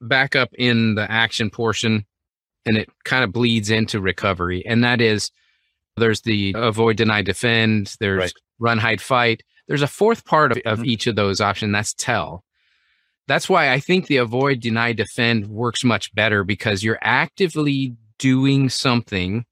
back 0.00 0.36
up 0.36 0.50
in 0.58 0.94
the 0.94 1.10
action 1.10 1.50
portion, 1.50 2.04
and 2.66 2.76
it 2.76 2.88
kind 3.04 3.24
of 3.24 3.32
bleeds 3.32 3.70
into 3.70 4.00
recovery. 4.00 4.64
And 4.66 4.84
that 4.84 5.00
is 5.00 5.30
there's 5.96 6.22
the 6.22 6.54
avoid, 6.56 6.96
deny, 6.96 7.22
defend, 7.22 7.96
there's 8.00 8.18
right. 8.18 8.32
run, 8.58 8.78
hide, 8.78 9.00
fight. 9.00 9.42
There's 9.68 9.82
a 9.82 9.86
fourth 9.86 10.24
part 10.24 10.50
of, 10.52 10.58
of 10.64 10.78
mm-hmm. 10.78 10.88
each 10.88 11.06
of 11.06 11.14
those 11.14 11.40
options, 11.40 11.72
that's 11.72 11.94
tell. 11.94 12.42
That's 13.28 13.48
why 13.48 13.70
I 13.70 13.78
think 13.78 14.06
the 14.06 14.16
avoid, 14.16 14.60
deny, 14.60 14.92
defend 14.92 15.48
works 15.48 15.84
much 15.84 16.14
better 16.14 16.42
because 16.42 16.82
you're 16.82 16.98
actively 17.02 17.94
doing 18.18 18.70
something 18.70 19.44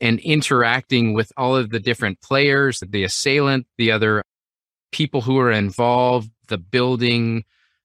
and 0.00 0.20
interacting 0.20 1.14
with 1.14 1.32
all 1.36 1.56
of 1.56 1.70
the 1.70 1.80
different 1.80 2.20
players, 2.20 2.80
the 2.86 3.04
assailant, 3.04 3.66
the 3.76 3.90
other 3.90 4.24
people 4.92 5.20
who 5.20 5.38
are 5.38 5.50
involved, 5.50 6.30
the 6.48 6.58
building, 6.58 7.44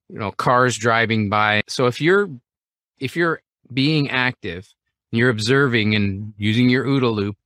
you 0.10 0.20
know, 0.20 0.32
cars 0.32 0.78
driving 0.78 1.30
by. 1.30 1.64
So 1.68 1.88
if 1.88 2.00
you're 2.00 2.30
if 3.00 3.16
you're 3.16 3.42
being 3.74 4.10
active, 4.10 4.72
you're 5.12 5.30
observing 5.30 5.96
and 5.96 6.34
using 6.38 6.70
your 6.70 6.86
OODA 6.86 7.12
loop, 7.14 7.38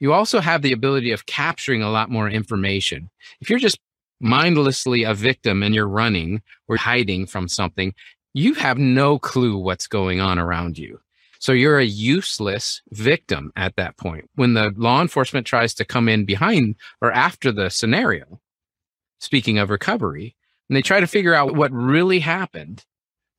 you 0.00 0.12
also 0.12 0.40
have 0.40 0.62
the 0.62 0.72
ability 0.72 1.12
of 1.12 1.26
capturing 1.26 1.82
a 1.82 1.90
lot 1.90 2.10
more 2.10 2.28
information. 2.28 3.10
If 3.40 3.50
you're 3.50 3.58
just 3.58 3.78
mindlessly 4.20 5.04
a 5.04 5.14
victim 5.14 5.62
and 5.62 5.74
you're 5.74 5.88
running 5.88 6.42
or 6.68 6.76
hiding 6.76 7.26
from 7.26 7.48
something, 7.48 7.94
you 8.34 8.54
have 8.54 8.78
no 8.78 9.18
clue 9.18 9.56
what's 9.56 9.86
going 9.86 10.20
on 10.20 10.38
around 10.38 10.78
you. 10.78 11.00
So 11.38 11.52
you're 11.52 11.78
a 11.78 11.84
useless 11.84 12.82
victim 12.90 13.52
at 13.56 13.76
that 13.76 13.96
point. 13.96 14.28
When 14.34 14.54
the 14.54 14.72
law 14.76 15.00
enforcement 15.00 15.46
tries 15.46 15.74
to 15.74 15.84
come 15.84 16.08
in 16.08 16.24
behind 16.24 16.76
or 17.00 17.12
after 17.12 17.52
the 17.52 17.68
scenario, 17.68 18.40
speaking 19.20 19.58
of 19.58 19.70
recovery, 19.70 20.34
and 20.68 20.76
they 20.76 20.82
try 20.82 21.00
to 21.00 21.06
figure 21.06 21.34
out 21.34 21.54
what 21.54 21.72
really 21.72 22.20
happened, 22.20 22.84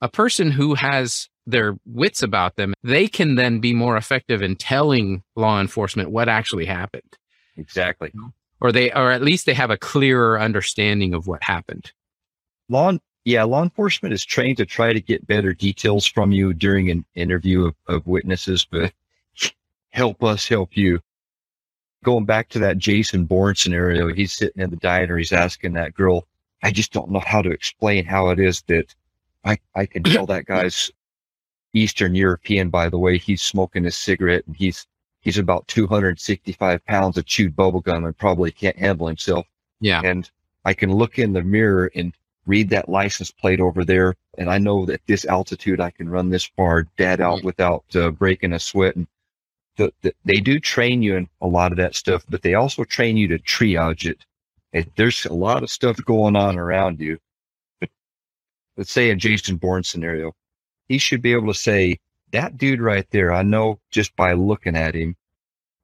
a 0.02 0.10
person 0.10 0.52
who 0.52 0.76
has 0.76 1.28
their 1.48 1.78
wits 1.86 2.22
about 2.22 2.58
them, 2.58 2.74
they 2.84 3.08
can 3.08 3.36
then 3.36 3.60
be 3.60 3.74
more 3.74 3.98
effective 3.98 4.42
in 4.42 4.56
telling 4.56 5.24
law 5.36 5.60
enforcement 5.60 6.12
what 6.12 6.30
actually 6.30 6.66
happened. 6.66 7.18
Exactly. 7.56 8.12
Or 8.60 8.72
they, 8.72 8.92
or 8.92 9.12
at 9.12 9.22
least 9.22 9.46
they 9.46 9.54
have 9.54 9.72
a 9.72 9.78
clearer 9.78 10.40
understanding 10.40 11.14
of 11.14 11.26
what 11.26 11.42
happened. 11.42 11.94
Law, 12.70 12.98
yeah, 13.24 13.44
law 13.44 13.64
enforcement 13.64 14.14
is 14.14 14.26
trained 14.26 14.58
to 14.58 14.66
try 14.66 14.92
to 14.92 15.02
get 15.02 15.26
better 15.26 15.54
details 15.54 16.06
from 16.06 16.32
you 16.32 16.54
during 16.54 16.90
an 16.92 17.06
interview 17.16 17.66
of, 17.66 17.76
of 17.88 18.08
witnesses, 18.08 18.68
but 18.70 18.92
help 19.90 20.24
us 20.24 20.48
help 20.48 20.76
you. 20.76 21.00
Going 22.04 22.26
back 22.26 22.50
to 22.50 22.60
that 22.60 22.78
Jason 22.78 23.26
Bourne 23.26 23.56
scenario, 23.56 24.14
he's 24.14 24.34
sitting 24.34 24.62
in 24.62 24.70
the 24.70 24.76
diner, 24.76 25.18
he's 25.18 25.32
asking 25.32 25.74
that 25.74 25.94
girl, 25.94 26.28
I 26.62 26.72
just 26.72 26.92
don't 26.92 27.12
know 27.12 27.22
how 27.26 27.42
to 27.42 27.52
explain 27.52 28.06
how 28.06 28.30
it 28.30 28.40
is 28.40 28.64
that 28.64 28.94
I, 29.46 29.60
I 29.76 29.86
can 29.86 30.04
tell 30.04 30.26
that 30.26 30.46
guy's 30.46 30.92
Eastern 31.74 32.16
European, 32.16 32.70
by 32.70 32.90
the 32.90 32.98
way. 32.98 33.18
He's 33.18 33.42
smoking 33.42 33.86
a 33.86 33.92
cigarette 33.92 34.46
and 34.48 34.56
he's 34.56 34.88
he's 35.22 35.38
about 35.38 35.68
265 35.68 36.86
pounds 36.86 37.18
of 37.18 37.26
chewed 37.26 37.56
bubblegum 37.56 38.06
and 38.06 38.18
probably 38.18 38.52
can't 38.52 38.78
handle 38.78 39.08
himself. 39.08 39.46
Yeah. 39.80 40.02
And 40.04 40.30
I 40.66 40.74
can 40.74 40.94
look 40.94 41.20
in 41.20 41.34
the 41.34 41.44
mirror 41.44 41.92
and 41.96 42.14
read 42.46 42.70
that 42.70 42.90
license 42.90 43.30
plate 43.30 43.60
over 43.60 43.84
there. 43.84 44.16
And 44.38 44.50
I 44.50 44.58
know 44.58 44.86
that 44.86 45.02
this 45.06 45.26
altitude, 45.26 45.80
I 45.80 45.92
can 45.92 46.10
run 46.10 46.30
this 46.30 46.46
far 46.46 46.88
dead 46.98 47.22
out 47.22 47.44
without 47.44 47.84
uh, 47.96 48.12
breaking 48.12 48.54
a 48.54 48.60
sweat. 48.60 48.96
And 48.96 49.08
the, 49.76 49.94
the, 50.02 50.14
they 50.26 50.40
do 50.40 50.60
train 50.60 51.02
you 51.02 51.16
in 51.16 51.30
a 51.42 51.48
lot 51.48 51.72
of 51.72 51.78
that 51.78 51.96
stuff, 51.96 52.26
but 52.30 52.42
they 52.42 52.56
also 52.56 52.84
train 52.84 53.18
you 53.18 53.28
to 53.28 53.40
triage 53.40 54.10
it. 54.10 54.26
And 54.74 54.90
there's 54.96 55.26
a 55.26 55.34
lot 55.34 55.64
of 55.64 55.70
stuff 55.70 55.98
going 56.06 56.36
on 56.36 56.58
around 56.58 57.00
you. 57.00 57.20
But 57.80 57.90
let's 58.78 58.92
say 58.92 59.10
a 59.10 59.16
Jason 59.16 59.58
Bourne 59.58 59.84
scenario, 59.84 60.34
he 60.88 60.98
should 60.98 61.22
be 61.22 61.34
able 61.34 61.48
to 61.48 61.60
say, 61.60 62.00
that 62.32 62.58
dude 62.58 62.82
right 62.82 63.10
there, 63.12 63.32
I 63.32 63.42
know 63.42 63.80
just 63.90 64.16
by 64.16 64.34
looking 64.34 64.76
at 64.76 64.96
him, 64.96 65.16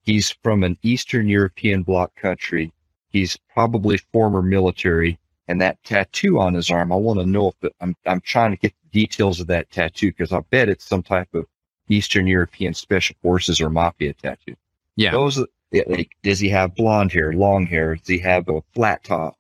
he's 0.02 0.32
from 0.44 0.64
an 0.64 0.78
Eastern 0.84 1.28
European 1.28 1.84
bloc 1.84 2.16
country. 2.16 2.74
He's 3.10 3.38
probably 3.54 3.98
former 4.12 4.42
military 4.42 5.20
and 5.48 5.62
that 5.62 5.82
tattoo 5.84 6.40
on 6.40 6.54
his 6.54 6.70
arm. 6.70 6.92
I 6.92 6.96
want 6.96 7.20
to 7.20 7.26
know 7.26 7.50
if 7.50 7.64
it, 7.64 7.76
I'm, 7.80 7.96
I'm 8.06 8.22
trying 8.22 8.52
to 8.52 8.58
get 8.58 8.74
the 8.82 9.02
details 9.02 9.40
of 9.40 9.48
that 9.48 9.72
tattoo 9.72 10.12
because 10.12 10.34
I 10.34 10.40
bet 10.50 10.70
it's 10.70 10.86
some 10.86 11.04
type 11.04 11.34
of 11.34 11.46
Eastern 11.90 12.28
European 12.28 12.74
special 12.74 13.16
forces 13.22 13.62
or 13.62 13.70
mafia 13.70 14.14
tattoo. 14.14 14.56
Yeah. 14.96 15.12
Those, 15.12 15.46
like, 15.72 16.12
does 16.24 16.40
he 16.40 16.50
have 16.50 16.76
blonde 16.76 17.12
hair, 17.12 17.34
long 17.34 17.66
hair? 17.66 17.96
Does 17.96 18.08
he 18.08 18.20
have 18.20 18.48
a 18.50 18.62
flat 18.74 19.04
top? 19.04 19.38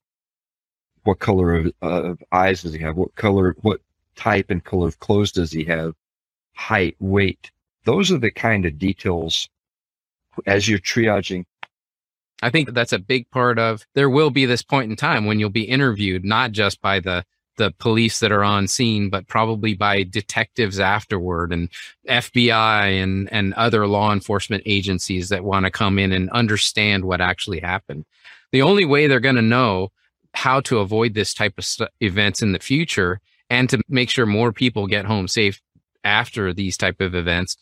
What 1.04 1.20
color 1.20 1.56
of, 1.56 1.74
uh, 1.82 2.04
of 2.04 2.24
eyes 2.32 2.64
does 2.64 2.74
he 2.74 2.80
have? 2.80 2.96
What 2.96 3.14
color, 3.16 3.56
what 3.62 3.82
type 4.16 4.50
and 4.50 4.64
color 4.64 4.88
of 4.88 5.00
clothes 5.00 5.32
does 5.32 5.52
he 5.52 5.64
have? 5.66 5.94
Height, 6.56 6.96
weight. 7.00 7.52
Those 7.86 8.12
are 8.12 8.18
the 8.18 8.32
kind 8.32 8.66
of 8.66 8.80
details 8.80 9.50
as 10.46 10.68
you're 10.68 10.80
triaging 10.80 11.46
I 12.44 12.50
think 12.50 12.74
that's 12.74 12.92
a 12.92 13.00
big 13.00 13.30
part 13.32 13.58
of 13.58 13.86
there 13.96 14.10
will 14.10 14.30
be 14.30 14.46
this 14.46 14.64
point 14.64 14.90
in 14.90 14.98
time 14.98 15.26
when 15.26 15.40
you'll 15.40 15.50
be 15.50 15.64
interviewed, 15.64 16.26
not 16.26 16.52
just 16.52 16.82
by 16.82 17.00
the 17.00 17.24
the 17.56 17.72
police 17.78 18.20
that 18.20 18.32
are 18.32 18.44
on 18.44 18.68
scene, 18.68 19.12
but 19.12 19.28
probably 19.28 19.76
by 19.76 20.02
detectives 20.02 20.80
afterward 20.80 21.54
and 21.54 21.70
FBI 22.10 23.04
and, 23.04 23.32
and 23.32 23.54
other 23.54 23.86
law 23.86 24.12
enforcement 24.12 24.64
agencies 24.66 25.30
that 25.30 25.44
want 25.44 25.64
to 25.64 25.72
come 25.72 26.00
in 26.00 26.12
and 26.12 26.32
understand 26.32 27.06
what 27.06 27.22
actually 27.22 27.60
happened. 27.60 28.06
The 28.52 28.64
only 28.64 28.86
way 28.86 29.06
they're 29.06 29.20
going 29.20 29.36
to 29.36 29.44
know 29.44 29.92
how 30.34 30.62
to 30.62 30.80
avoid 30.80 31.14
this 31.14 31.32
type 31.36 31.54
of 31.60 31.64
st- 31.64 31.92
events 32.02 32.42
in 32.42 32.54
the 32.54 32.60
future 32.60 33.22
and 33.54 33.70
to 33.70 33.80
make 33.88 34.10
sure 34.10 34.26
more 34.26 34.52
people 34.52 34.88
get 34.88 35.06
home 35.06 35.28
safe 35.28 35.62
after 36.04 36.56
these 36.56 36.76
type 36.76 37.00
of 37.00 37.14
events 37.14 37.56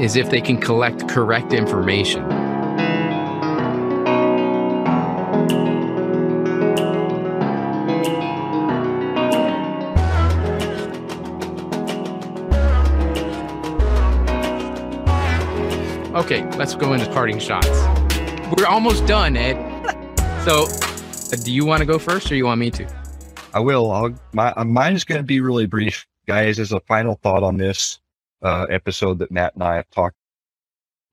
is 0.00 0.16
if 0.16 0.30
they 0.30 0.40
can 0.40 0.58
collect 0.58 1.06
correct 1.06 1.52
information. 1.52 2.24
Okay, 16.14 16.48
let's 16.56 16.74
go 16.74 16.94
into 16.94 17.06
parting 17.12 17.38
shots. 17.38 17.68
We're 18.56 18.66
almost 18.66 19.04
done, 19.04 19.36
Ed. 19.36 19.56
So, 20.46 20.62
uh, 20.62 21.36
do 21.44 21.52
you 21.52 21.66
want 21.66 21.80
to 21.80 21.86
go 21.86 21.98
first, 21.98 22.32
or 22.32 22.34
you 22.34 22.46
want 22.46 22.60
me 22.60 22.70
to? 22.70 23.03
I 23.54 23.60
will. 23.60 23.92
I'll, 23.92 24.12
my 24.32 24.52
uh, 24.52 24.64
mine 24.64 24.94
is 24.94 25.04
going 25.04 25.20
to 25.20 25.26
be 25.26 25.40
really 25.40 25.66
brief, 25.66 26.06
guys. 26.26 26.58
As 26.58 26.72
a 26.72 26.80
final 26.80 27.14
thought 27.22 27.44
on 27.44 27.56
this 27.56 28.00
uh, 28.42 28.66
episode 28.68 29.20
that 29.20 29.30
Matt 29.30 29.54
and 29.54 29.62
I 29.62 29.76
have 29.76 29.88
talked 29.90 30.16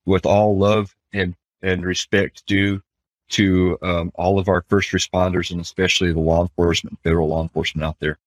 with 0.05 0.25
all 0.25 0.57
love 0.57 0.95
and 1.13 1.35
and 1.61 1.85
respect 1.85 2.43
due 2.47 2.81
to 3.29 3.77
um, 3.83 4.11
all 4.15 4.39
of 4.39 4.49
our 4.49 4.65
first 4.67 4.89
responders 4.91 5.51
and 5.51 5.61
especially 5.61 6.11
the 6.11 6.19
law 6.19 6.41
enforcement, 6.41 6.97
federal 7.03 7.27
law 7.27 7.43
enforcement 7.43 7.85
out 7.85 7.99
there. 7.99 8.17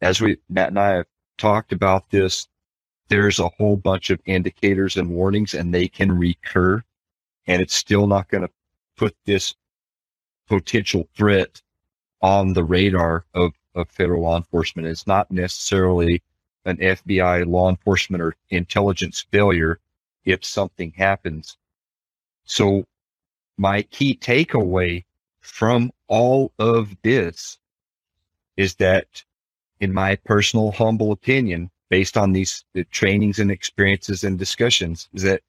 As 0.00 0.20
we 0.20 0.38
Matt 0.48 0.70
and 0.70 0.80
I 0.80 0.96
have 0.96 1.06
talked 1.38 1.72
about 1.72 2.10
this 2.10 2.48
there's 3.08 3.38
a 3.38 3.50
whole 3.58 3.76
bunch 3.76 4.10
of 4.10 4.20
indicators 4.24 4.96
and 4.96 5.10
warnings 5.10 5.54
and 5.54 5.72
they 5.72 5.86
can 5.86 6.10
recur 6.10 6.82
and 7.46 7.62
it's 7.62 7.74
still 7.74 8.06
not 8.06 8.28
going 8.28 8.42
to 8.42 8.50
put 8.96 9.14
this 9.26 9.54
potential 10.48 11.08
threat 11.16 11.62
on 12.22 12.52
the 12.52 12.64
radar 12.64 13.24
of, 13.34 13.52
of 13.74 13.90
federal 13.90 14.22
law 14.22 14.36
enforcement. 14.36 14.88
It's 14.88 15.06
not 15.06 15.30
necessarily 15.30 16.22
an 16.64 16.76
FBI 16.76 17.46
law 17.46 17.68
enforcement 17.68 18.22
or 18.22 18.36
intelligence 18.50 19.26
failure 19.30 19.80
if 20.24 20.44
something 20.44 20.92
happens. 20.96 21.56
So 22.44 22.86
my 23.58 23.82
key 23.82 24.16
takeaway 24.16 25.04
from 25.40 25.90
all 26.06 26.52
of 26.58 26.96
this 27.02 27.58
is 28.56 28.76
that 28.76 29.24
in 29.80 29.92
my 29.92 30.16
personal 30.16 30.70
humble 30.70 31.10
opinion, 31.10 31.70
based 31.88 32.16
on 32.16 32.32
these 32.32 32.64
the 32.72 32.84
trainings 32.84 33.38
and 33.38 33.50
experiences 33.50 34.24
and 34.24 34.38
discussions 34.38 35.08
is 35.12 35.22
that 35.22 35.42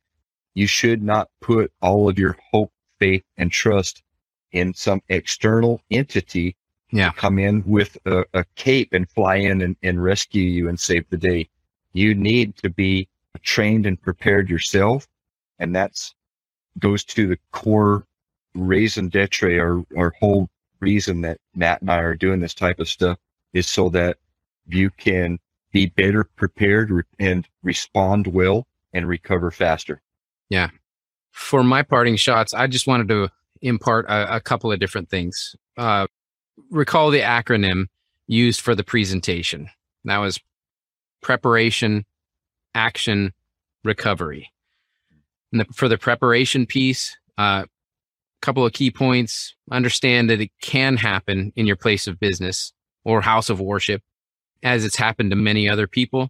you 0.56 0.68
should 0.68 1.02
not 1.02 1.30
put 1.40 1.72
all 1.82 2.10
of 2.10 2.18
your 2.20 2.38
hope, 2.52 2.72
faith, 3.00 3.24
and 3.38 3.52
trust 3.52 4.02
in 4.52 4.74
some 4.74 5.02
external 5.10 5.82
entity 5.90 6.56
yeah. 6.98 7.12
come 7.12 7.40
in 7.40 7.64
with 7.66 7.98
a, 8.06 8.26
a 8.34 8.46
cape 8.56 8.94
and 8.94 9.10
fly 9.10 9.36
in 9.36 9.62
and, 9.62 9.76
and 9.84 10.04
rescue 10.04 10.44
you 10.44 10.70
and 10.70 10.80
save 10.80 11.10
the 11.10 11.18
day. 11.18 11.50
You 11.94 12.14
need 12.14 12.56
to 12.58 12.70
be 12.70 13.08
trained 13.42 13.86
and 13.86 14.02
prepared 14.02 14.50
yourself. 14.50 15.08
And 15.60 15.76
that's 15.76 16.14
goes 16.80 17.04
to 17.04 17.28
the 17.28 17.38
core 17.52 18.06
raison 18.56 19.10
d'etre 19.10 19.60
or, 19.60 19.86
or 19.96 20.14
whole 20.20 20.50
reason 20.80 21.22
that 21.22 21.40
Matt 21.56 21.82
and 21.82 21.92
I 21.92 22.00
are 22.00 22.16
doing 22.16 22.40
this 22.40 22.54
type 22.54 22.80
of 22.80 22.90
stuff 22.90 23.18
is 23.54 23.68
so 23.68 23.90
that 23.90 24.18
you 24.68 24.90
can 24.92 25.40
be 25.72 25.88
better 25.88 26.24
prepared 26.24 27.06
and 27.20 27.48
respond 27.64 28.28
well 28.28 28.68
and 28.94 29.08
recover 29.08 29.52
faster. 29.52 30.02
Yeah. 30.50 30.70
for 31.32 31.64
my 31.64 31.82
parting 31.82 32.16
shots, 32.16 32.54
I 32.54 32.68
just 32.68 32.86
wanted 32.86 33.08
to 33.10 33.30
impart 33.62 34.06
a, 34.08 34.36
a 34.36 34.40
couple 34.40 34.72
of 34.72 34.80
different 34.80 35.10
things. 35.10 35.56
Uh, 35.78 36.06
recall 36.70 37.12
the 37.12 37.22
acronym 37.22 37.86
used 38.28 38.62
for 38.62 38.76
the 38.76 38.84
presentation. 38.84 39.70
That 40.06 40.18
was 40.18 40.40
preparation, 41.22 42.06
action, 42.76 43.34
recovery. 43.84 44.52
The, 45.52 45.66
for 45.74 45.88
the 45.88 45.98
preparation 45.98 46.66
piece, 46.66 47.16
a 47.38 47.42
uh, 47.42 47.66
couple 48.44 48.66
of 48.66 48.74
key 48.74 48.92
points. 48.92 49.56
Understand 49.72 50.30
that 50.30 50.42
it 50.42 50.52
can 50.62 50.98
happen 50.98 51.54
in 51.56 51.66
your 51.66 51.78
place 51.78 52.08
of 52.08 52.20
business 52.20 52.74
or 53.06 53.22
house 53.22 53.50
of 53.50 53.60
worship, 53.60 54.02
as 54.62 54.86
it's 54.86 54.98
happened 54.98 55.32
to 55.32 55.36
many 55.36 55.68
other 55.68 55.88
people. 55.88 56.30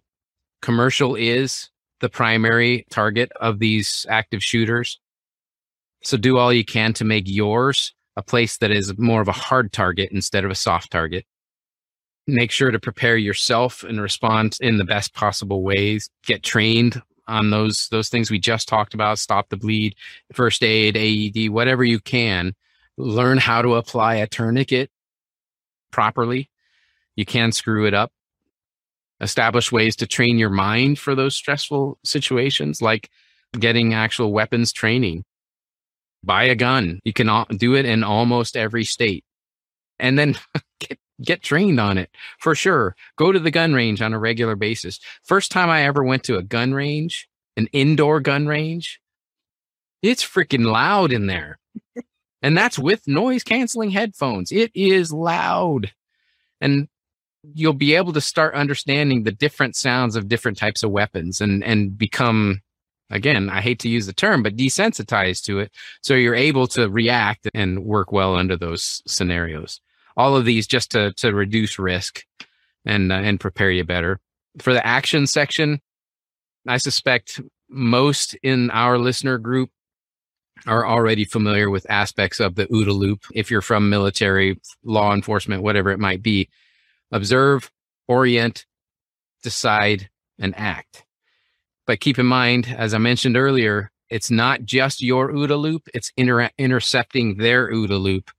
Commercial 0.62 1.16
is 1.16 1.70
the 2.00 2.08
primary 2.08 2.86
target 2.90 3.32
of 3.40 3.58
these 3.58 4.06
active 4.08 4.42
shooters. 4.42 5.00
So 6.04 6.16
do 6.16 6.38
all 6.38 6.52
you 6.52 6.64
can 6.64 6.92
to 6.94 7.04
make 7.04 7.24
yours 7.26 7.92
a 8.16 8.22
place 8.22 8.58
that 8.58 8.70
is 8.70 8.96
more 8.98 9.20
of 9.20 9.28
a 9.28 9.32
hard 9.32 9.72
target 9.72 10.10
instead 10.12 10.44
of 10.44 10.50
a 10.50 10.54
soft 10.54 10.90
target. 10.90 11.24
Make 12.26 12.50
sure 12.50 12.70
to 12.70 12.78
prepare 12.78 13.16
yourself 13.16 13.82
and 13.82 14.00
respond 14.00 14.56
in 14.60 14.78
the 14.78 14.84
best 14.84 15.14
possible 15.14 15.62
ways. 15.62 16.08
Get 16.24 16.42
trained 16.42 17.02
on 17.26 17.50
those 17.50 17.88
those 17.88 18.08
things 18.08 18.30
we 18.30 18.38
just 18.38 18.68
talked 18.68 18.94
about, 18.94 19.18
stop 19.18 19.48
the 19.48 19.56
bleed, 19.56 19.94
first 20.32 20.62
aid, 20.62 20.96
AED, 20.96 21.50
whatever 21.50 21.84
you 21.84 22.00
can. 22.00 22.54
Learn 22.96 23.38
how 23.38 23.60
to 23.60 23.74
apply 23.74 24.16
a 24.16 24.26
tourniquet 24.26 24.90
properly. 25.90 26.48
You 27.16 27.24
can 27.24 27.52
screw 27.52 27.86
it 27.86 27.94
up. 27.94 28.12
Establish 29.20 29.72
ways 29.72 29.96
to 29.96 30.06
train 30.06 30.38
your 30.38 30.50
mind 30.50 30.98
for 30.98 31.14
those 31.14 31.34
stressful 31.34 31.98
situations 32.04 32.82
like 32.82 33.10
getting 33.58 33.94
actual 33.94 34.32
weapons 34.32 34.72
training 34.72 35.24
buy 36.24 36.44
a 36.44 36.54
gun. 36.54 37.00
You 37.04 37.12
can 37.12 37.44
do 37.56 37.74
it 37.74 37.86
in 37.86 38.04
almost 38.04 38.56
every 38.56 38.84
state. 38.84 39.24
And 39.98 40.18
then 40.18 40.36
get, 40.80 40.98
get 41.22 41.42
trained 41.42 41.80
on 41.80 41.98
it 41.98 42.10
for 42.38 42.54
sure. 42.54 42.94
Go 43.16 43.32
to 43.32 43.38
the 43.38 43.50
gun 43.50 43.74
range 43.74 44.02
on 44.02 44.12
a 44.12 44.18
regular 44.18 44.56
basis. 44.56 45.00
First 45.22 45.50
time 45.50 45.70
I 45.70 45.82
ever 45.82 46.02
went 46.02 46.24
to 46.24 46.36
a 46.36 46.42
gun 46.42 46.74
range, 46.74 47.28
an 47.56 47.68
indoor 47.72 48.20
gun 48.20 48.46
range, 48.46 49.00
it's 50.02 50.24
freaking 50.24 50.66
loud 50.66 51.12
in 51.12 51.26
there. 51.26 51.58
and 52.42 52.56
that's 52.56 52.78
with 52.78 53.08
noise 53.08 53.42
canceling 53.42 53.90
headphones. 53.90 54.52
It 54.52 54.70
is 54.74 55.12
loud. 55.12 55.92
And 56.60 56.88
you'll 57.54 57.72
be 57.72 57.94
able 57.94 58.12
to 58.12 58.20
start 58.20 58.54
understanding 58.54 59.22
the 59.22 59.32
different 59.32 59.76
sounds 59.76 60.16
of 60.16 60.28
different 60.28 60.58
types 60.58 60.82
of 60.82 60.90
weapons 60.90 61.40
and 61.40 61.62
and 61.62 61.96
become 61.96 62.62
again, 63.10 63.50
I 63.50 63.60
hate 63.60 63.78
to 63.80 63.88
use 63.88 64.06
the 64.06 64.12
term, 64.12 64.42
but 64.42 64.56
desensitized 64.56 65.44
to 65.44 65.60
it. 65.60 65.72
So 66.02 66.14
you're 66.14 66.34
able 66.34 66.66
to 66.68 66.88
react 66.88 67.48
and 67.54 67.84
work 67.84 68.12
well 68.12 68.34
under 68.34 68.56
those 68.56 69.02
scenarios. 69.06 69.80
All 70.16 70.36
of 70.36 70.44
these 70.44 70.66
just 70.66 70.90
to, 70.92 71.12
to 71.14 71.32
reduce 71.32 71.78
risk 71.78 72.24
and, 72.84 73.12
uh, 73.12 73.16
and 73.16 73.40
prepare 73.40 73.70
you 73.70 73.84
better. 73.84 74.20
For 74.58 74.72
the 74.72 74.86
action 74.86 75.26
section, 75.26 75.80
I 76.66 76.76
suspect 76.76 77.40
most 77.68 78.34
in 78.42 78.70
our 78.70 78.98
listener 78.98 79.38
group 79.38 79.70
are 80.66 80.86
already 80.86 81.24
familiar 81.24 81.68
with 81.68 81.90
aspects 81.90 82.40
of 82.40 82.54
the 82.54 82.66
OODA 82.66 82.94
loop. 82.94 83.24
If 83.34 83.50
you're 83.50 83.60
from 83.60 83.90
military, 83.90 84.60
law 84.84 85.12
enforcement, 85.12 85.62
whatever 85.62 85.90
it 85.90 85.98
might 85.98 86.22
be, 86.22 86.48
observe, 87.10 87.70
orient, 88.08 88.64
decide, 89.42 90.08
and 90.38 90.54
act. 90.56 91.04
But 91.86 92.00
keep 92.00 92.18
in 92.18 92.26
mind, 92.26 92.74
as 92.76 92.94
I 92.94 92.98
mentioned 92.98 93.36
earlier, 93.36 93.90
it's 94.08 94.30
not 94.30 94.64
just 94.64 95.02
your 95.02 95.32
OODA 95.32 95.58
loop, 95.58 95.88
it's 95.94 96.12
inter- 96.16 96.50
intercepting 96.58 97.36
their 97.36 97.70
OODA 97.70 98.00
loop 98.00 98.30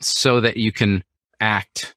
so 0.00 0.40
that 0.40 0.56
you 0.56 0.72
can 0.72 1.04
act 1.40 1.94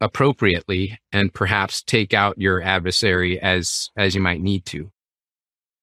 appropriately 0.00 0.98
and 1.12 1.32
perhaps 1.32 1.82
take 1.82 2.12
out 2.12 2.38
your 2.38 2.60
adversary 2.60 3.40
as 3.40 3.90
as 3.96 4.14
you 4.14 4.20
might 4.20 4.40
need 4.40 4.66
to. 4.66 4.90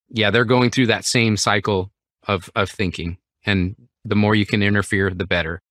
Yeah, 0.10 0.30
they're 0.30 0.46
going 0.46 0.72
through 0.72 0.88
that 0.88 1.06
same 1.06 1.38
cycle 1.38 1.92
of 2.28 2.50
of 2.56 2.70
thinking 2.70 3.18
and 3.46 3.76
the 4.04 4.16
more 4.16 4.36
you 4.36 4.46
can 4.46 4.62
interfere 4.62 5.10
the 5.10 5.26
better. 5.26 5.62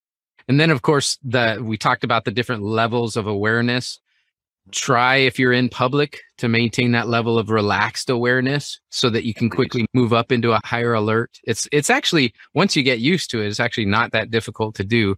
And 0.49 0.59
then 0.59 0.71
of 0.71 0.81
course 0.81 1.19
the 1.23 1.61
we 1.63 1.77
talked 1.77 2.05
about 2.05 2.25
the 2.25 2.31
different 2.31 2.63
levels 2.63 3.17
of 3.17 3.27
awareness 3.27 4.01
try 4.73 5.17
if 5.17 5.39
you're 5.39 5.53
in 5.53 5.69
public 5.69 6.21
to 6.39 6.49
maintain 6.49 6.93
that 6.93 7.09
level 7.09 7.39
of 7.39 7.51
relaxed 7.51 8.11
awareness 8.11 8.81
so 8.91 9.11
that 9.11 9.25
you 9.25 9.35
can 9.35 9.51
quickly 9.51 9.87
move 9.95 10.13
up 10.13 10.33
into 10.33 10.53
a 10.53 10.61
higher 10.65 10.95
alert. 10.95 11.39
It's 11.45 11.69
it's 11.73 11.91
actually 11.91 12.35
once 12.55 12.77
you 12.77 12.83
get 12.83 12.99
used 12.99 13.31
to 13.31 13.41
it 13.41 13.49
it's 13.49 13.61
actually 13.61 13.87
not 13.87 14.13
that 14.13 14.31
difficult 14.31 14.75
to 14.77 14.85
do. 14.85 15.17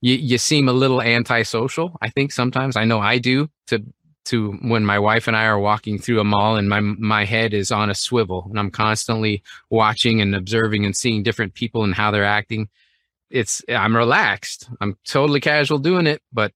You 0.00 0.14
you 0.14 0.38
seem 0.38 0.68
a 0.68 0.72
little 0.72 1.02
antisocial 1.02 1.96
i 2.00 2.08
think 2.08 2.32
sometimes. 2.32 2.76
I 2.76 2.84
know 2.84 3.00
i 3.00 3.18
do 3.18 3.48
to 3.68 3.84
to 4.26 4.52
when 4.62 4.84
my 4.84 4.98
wife 4.98 5.26
and 5.28 5.36
i 5.36 5.46
are 5.46 5.58
walking 5.58 5.98
through 5.98 6.20
a 6.20 6.24
mall 6.24 6.56
and 6.56 6.68
my 6.68 6.80
my 6.80 7.24
head 7.24 7.54
is 7.54 7.72
on 7.72 7.90
a 7.90 7.94
swivel 7.94 8.46
and 8.50 8.58
i'm 8.58 8.70
constantly 8.70 9.42
watching 9.70 10.20
and 10.20 10.34
observing 10.34 10.84
and 10.84 10.94
seeing 10.94 11.22
different 11.22 11.54
people 11.54 11.84
and 11.84 11.94
how 11.94 12.10
they're 12.10 12.24
acting 12.24 12.68
it's 13.30 13.62
i'm 13.68 13.96
relaxed. 13.96 14.68
I'm 14.80 14.96
totally 15.06 15.40
casual 15.40 15.78
doing 15.78 16.06
it 16.06 16.22
but 16.32 16.52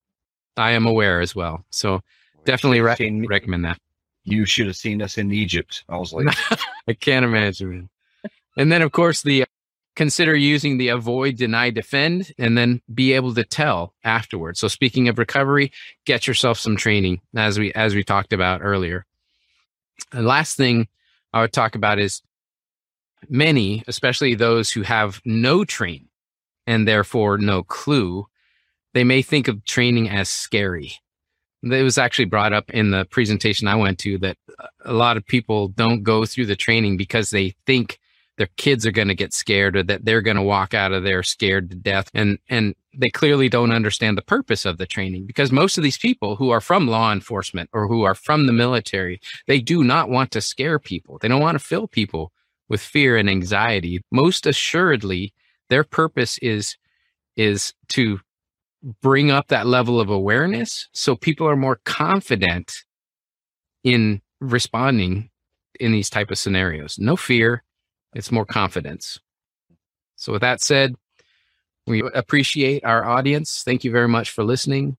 i 0.56 0.72
am 0.72 0.86
aware 0.86 1.20
as 1.20 1.34
well. 1.34 1.64
So 1.70 2.02
Definitely 2.44 2.80
re- 2.80 3.26
recommend 3.28 3.64
that. 3.64 3.78
You 4.24 4.46
should 4.46 4.66
have 4.66 4.76
seen 4.76 5.02
us 5.02 5.18
in 5.18 5.32
Egypt. 5.32 5.84
I 5.88 5.98
was 5.98 6.12
like, 6.12 6.26
I 6.88 6.94
can't 6.94 7.24
imagine. 7.24 7.88
And 8.56 8.72
then, 8.72 8.82
of 8.82 8.92
course, 8.92 9.22
the 9.22 9.42
uh, 9.42 9.46
consider 9.96 10.34
using 10.34 10.78
the 10.78 10.88
avoid, 10.88 11.36
deny, 11.36 11.70
defend, 11.70 12.32
and 12.38 12.56
then 12.56 12.80
be 12.92 13.12
able 13.12 13.34
to 13.34 13.44
tell 13.44 13.94
afterwards. 14.04 14.60
So, 14.60 14.68
speaking 14.68 15.08
of 15.08 15.18
recovery, 15.18 15.72
get 16.04 16.26
yourself 16.26 16.58
some 16.58 16.76
training, 16.76 17.20
as 17.36 17.58
we 17.58 17.72
as 17.74 17.94
we 17.94 18.04
talked 18.04 18.32
about 18.32 18.60
earlier. 18.62 19.04
The 20.10 20.22
last 20.22 20.56
thing 20.56 20.88
I 21.32 21.40
would 21.40 21.52
talk 21.52 21.74
about 21.74 21.98
is 21.98 22.22
many, 23.28 23.84
especially 23.86 24.34
those 24.34 24.70
who 24.70 24.82
have 24.82 25.20
no 25.24 25.64
training 25.64 26.08
and 26.66 26.88
therefore 26.88 27.38
no 27.38 27.62
clue, 27.62 28.26
they 28.94 29.04
may 29.04 29.22
think 29.22 29.48
of 29.48 29.64
training 29.64 30.08
as 30.08 30.28
scary 30.28 30.94
it 31.72 31.82
was 31.82 31.98
actually 31.98 32.26
brought 32.26 32.52
up 32.52 32.70
in 32.70 32.90
the 32.90 33.04
presentation 33.06 33.68
I 33.68 33.76
went 33.76 33.98
to 34.00 34.18
that 34.18 34.36
a 34.84 34.92
lot 34.92 35.16
of 35.16 35.26
people 35.26 35.68
don't 35.68 36.02
go 36.02 36.24
through 36.24 36.46
the 36.46 36.56
training 36.56 36.96
because 36.96 37.30
they 37.30 37.54
think 37.66 37.98
their 38.36 38.48
kids 38.56 38.84
are 38.84 38.92
going 38.92 39.08
to 39.08 39.14
get 39.14 39.32
scared 39.32 39.76
or 39.76 39.82
that 39.84 40.04
they're 40.04 40.20
going 40.20 40.36
to 40.36 40.42
walk 40.42 40.74
out 40.74 40.92
of 40.92 41.04
there 41.04 41.22
scared 41.22 41.70
to 41.70 41.76
death. 41.76 42.10
And 42.14 42.38
and 42.48 42.74
they 42.96 43.10
clearly 43.10 43.48
don't 43.48 43.72
understand 43.72 44.18
the 44.18 44.22
purpose 44.22 44.64
of 44.64 44.78
the 44.78 44.86
training 44.86 45.26
because 45.26 45.52
most 45.52 45.78
of 45.78 45.84
these 45.84 45.98
people 45.98 46.36
who 46.36 46.50
are 46.50 46.60
from 46.60 46.86
law 46.86 47.12
enforcement 47.12 47.70
or 47.72 47.88
who 47.88 48.02
are 48.02 48.14
from 48.14 48.46
the 48.46 48.52
military 48.52 49.20
they 49.46 49.60
do 49.60 49.84
not 49.84 50.08
want 50.08 50.30
to 50.32 50.40
scare 50.40 50.78
people. 50.78 51.18
They 51.20 51.28
don't 51.28 51.42
want 51.42 51.56
to 51.56 51.64
fill 51.64 51.88
people 51.88 52.32
with 52.68 52.80
fear 52.80 53.16
and 53.16 53.28
anxiety. 53.28 54.00
Most 54.10 54.46
assuredly 54.46 55.32
their 55.68 55.84
purpose 55.84 56.38
is 56.38 56.76
is 57.36 57.72
to 57.88 58.20
bring 59.00 59.30
up 59.30 59.48
that 59.48 59.66
level 59.66 60.00
of 60.00 60.10
awareness 60.10 60.88
so 60.92 61.16
people 61.16 61.48
are 61.48 61.56
more 61.56 61.80
confident 61.84 62.84
in 63.82 64.20
responding 64.40 65.30
in 65.80 65.92
these 65.92 66.10
type 66.10 66.30
of 66.30 66.38
scenarios. 66.38 66.98
No 66.98 67.16
fear 67.16 67.62
it's 68.14 68.30
more 68.30 68.46
confidence. 68.46 69.18
So 70.16 70.32
with 70.32 70.42
that 70.42 70.60
said 70.60 70.94
we 71.86 72.02
appreciate 72.14 72.84
our 72.84 73.04
audience. 73.04 73.62
Thank 73.64 73.84
you 73.84 73.90
very 73.90 74.08
much 74.08 74.30
for 74.30 74.44
listening. 74.44 74.96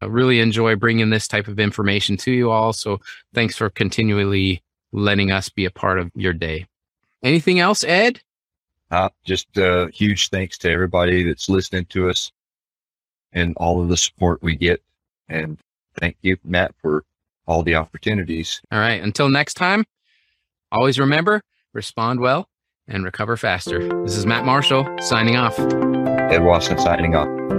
I 0.00 0.06
really 0.06 0.40
enjoy 0.40 0.76
bringing 0.76 1.10
this 1.10 1.28
type 1.28 1.48
of 1.48 1.58
information 1.58 2.16
to 2.18 2.32
you 2.32 2.50
all 2.50 2.72
so 2.72 3.00
thanks 3.34 3.56
for 3.56 3.70
continually 3.70 4.62
letting 4.92 5.30
us 5.30 5.48
be 5.48 5.64
a 5.64 5.70
part 5.70 5.98
of 5.98 6.10
your 6.14 6.32
day. 6.32 6.66
Anything 7.22 7.60
else 7.60 7.82
ed? 7.84 8.20
Uh, 8.90 9.08
just 9.24 9.58
uh, 9.58 9.88
huge 9.88 10.30
thanks 10.30 10.58
to 10.58 10.70
everybody 10.70 11.24
that's 11.24 11.48
listening 11.48 11.86
to 11.86 12.08
us 12.08 12.30
and 13.36 13.54
all 13.58 13.80
of 13.80 13.88
the 13.88 13.96
support 13.96 14.42
we 14.42 14.56
get. 14.56 14.82
And 15.28 15.58
thank 16.00 16.16
you, 16.22 16.38
Matt, 16.42 16.74
for 16.80 17.04
all 17.46 17.62
the 17.62 17.76
opportunities. 17.76 18.60
All 18.72 18.80
right. 18.80 19.00
Until 19.00 19.28
next 19.28 19.54
time, 19.54 19.84
always 20.72 20.98
remember 20.98 21.42
respond 21.72 22.18
well 22.18 22.48
and 22.88 23.04
recover 23.04 23.36
faster. 23.36 23.86
This 24.02 24.16
is 24.16 24.26
Matt 24.26 24.44
Marshall 24.44 24.88
signing 25.00 25.36
off. 25.36 25.58
Ed 25.58 26.42
Wasson 26.42 26.78
signing 26.78 27.14
off. 27.14 27.55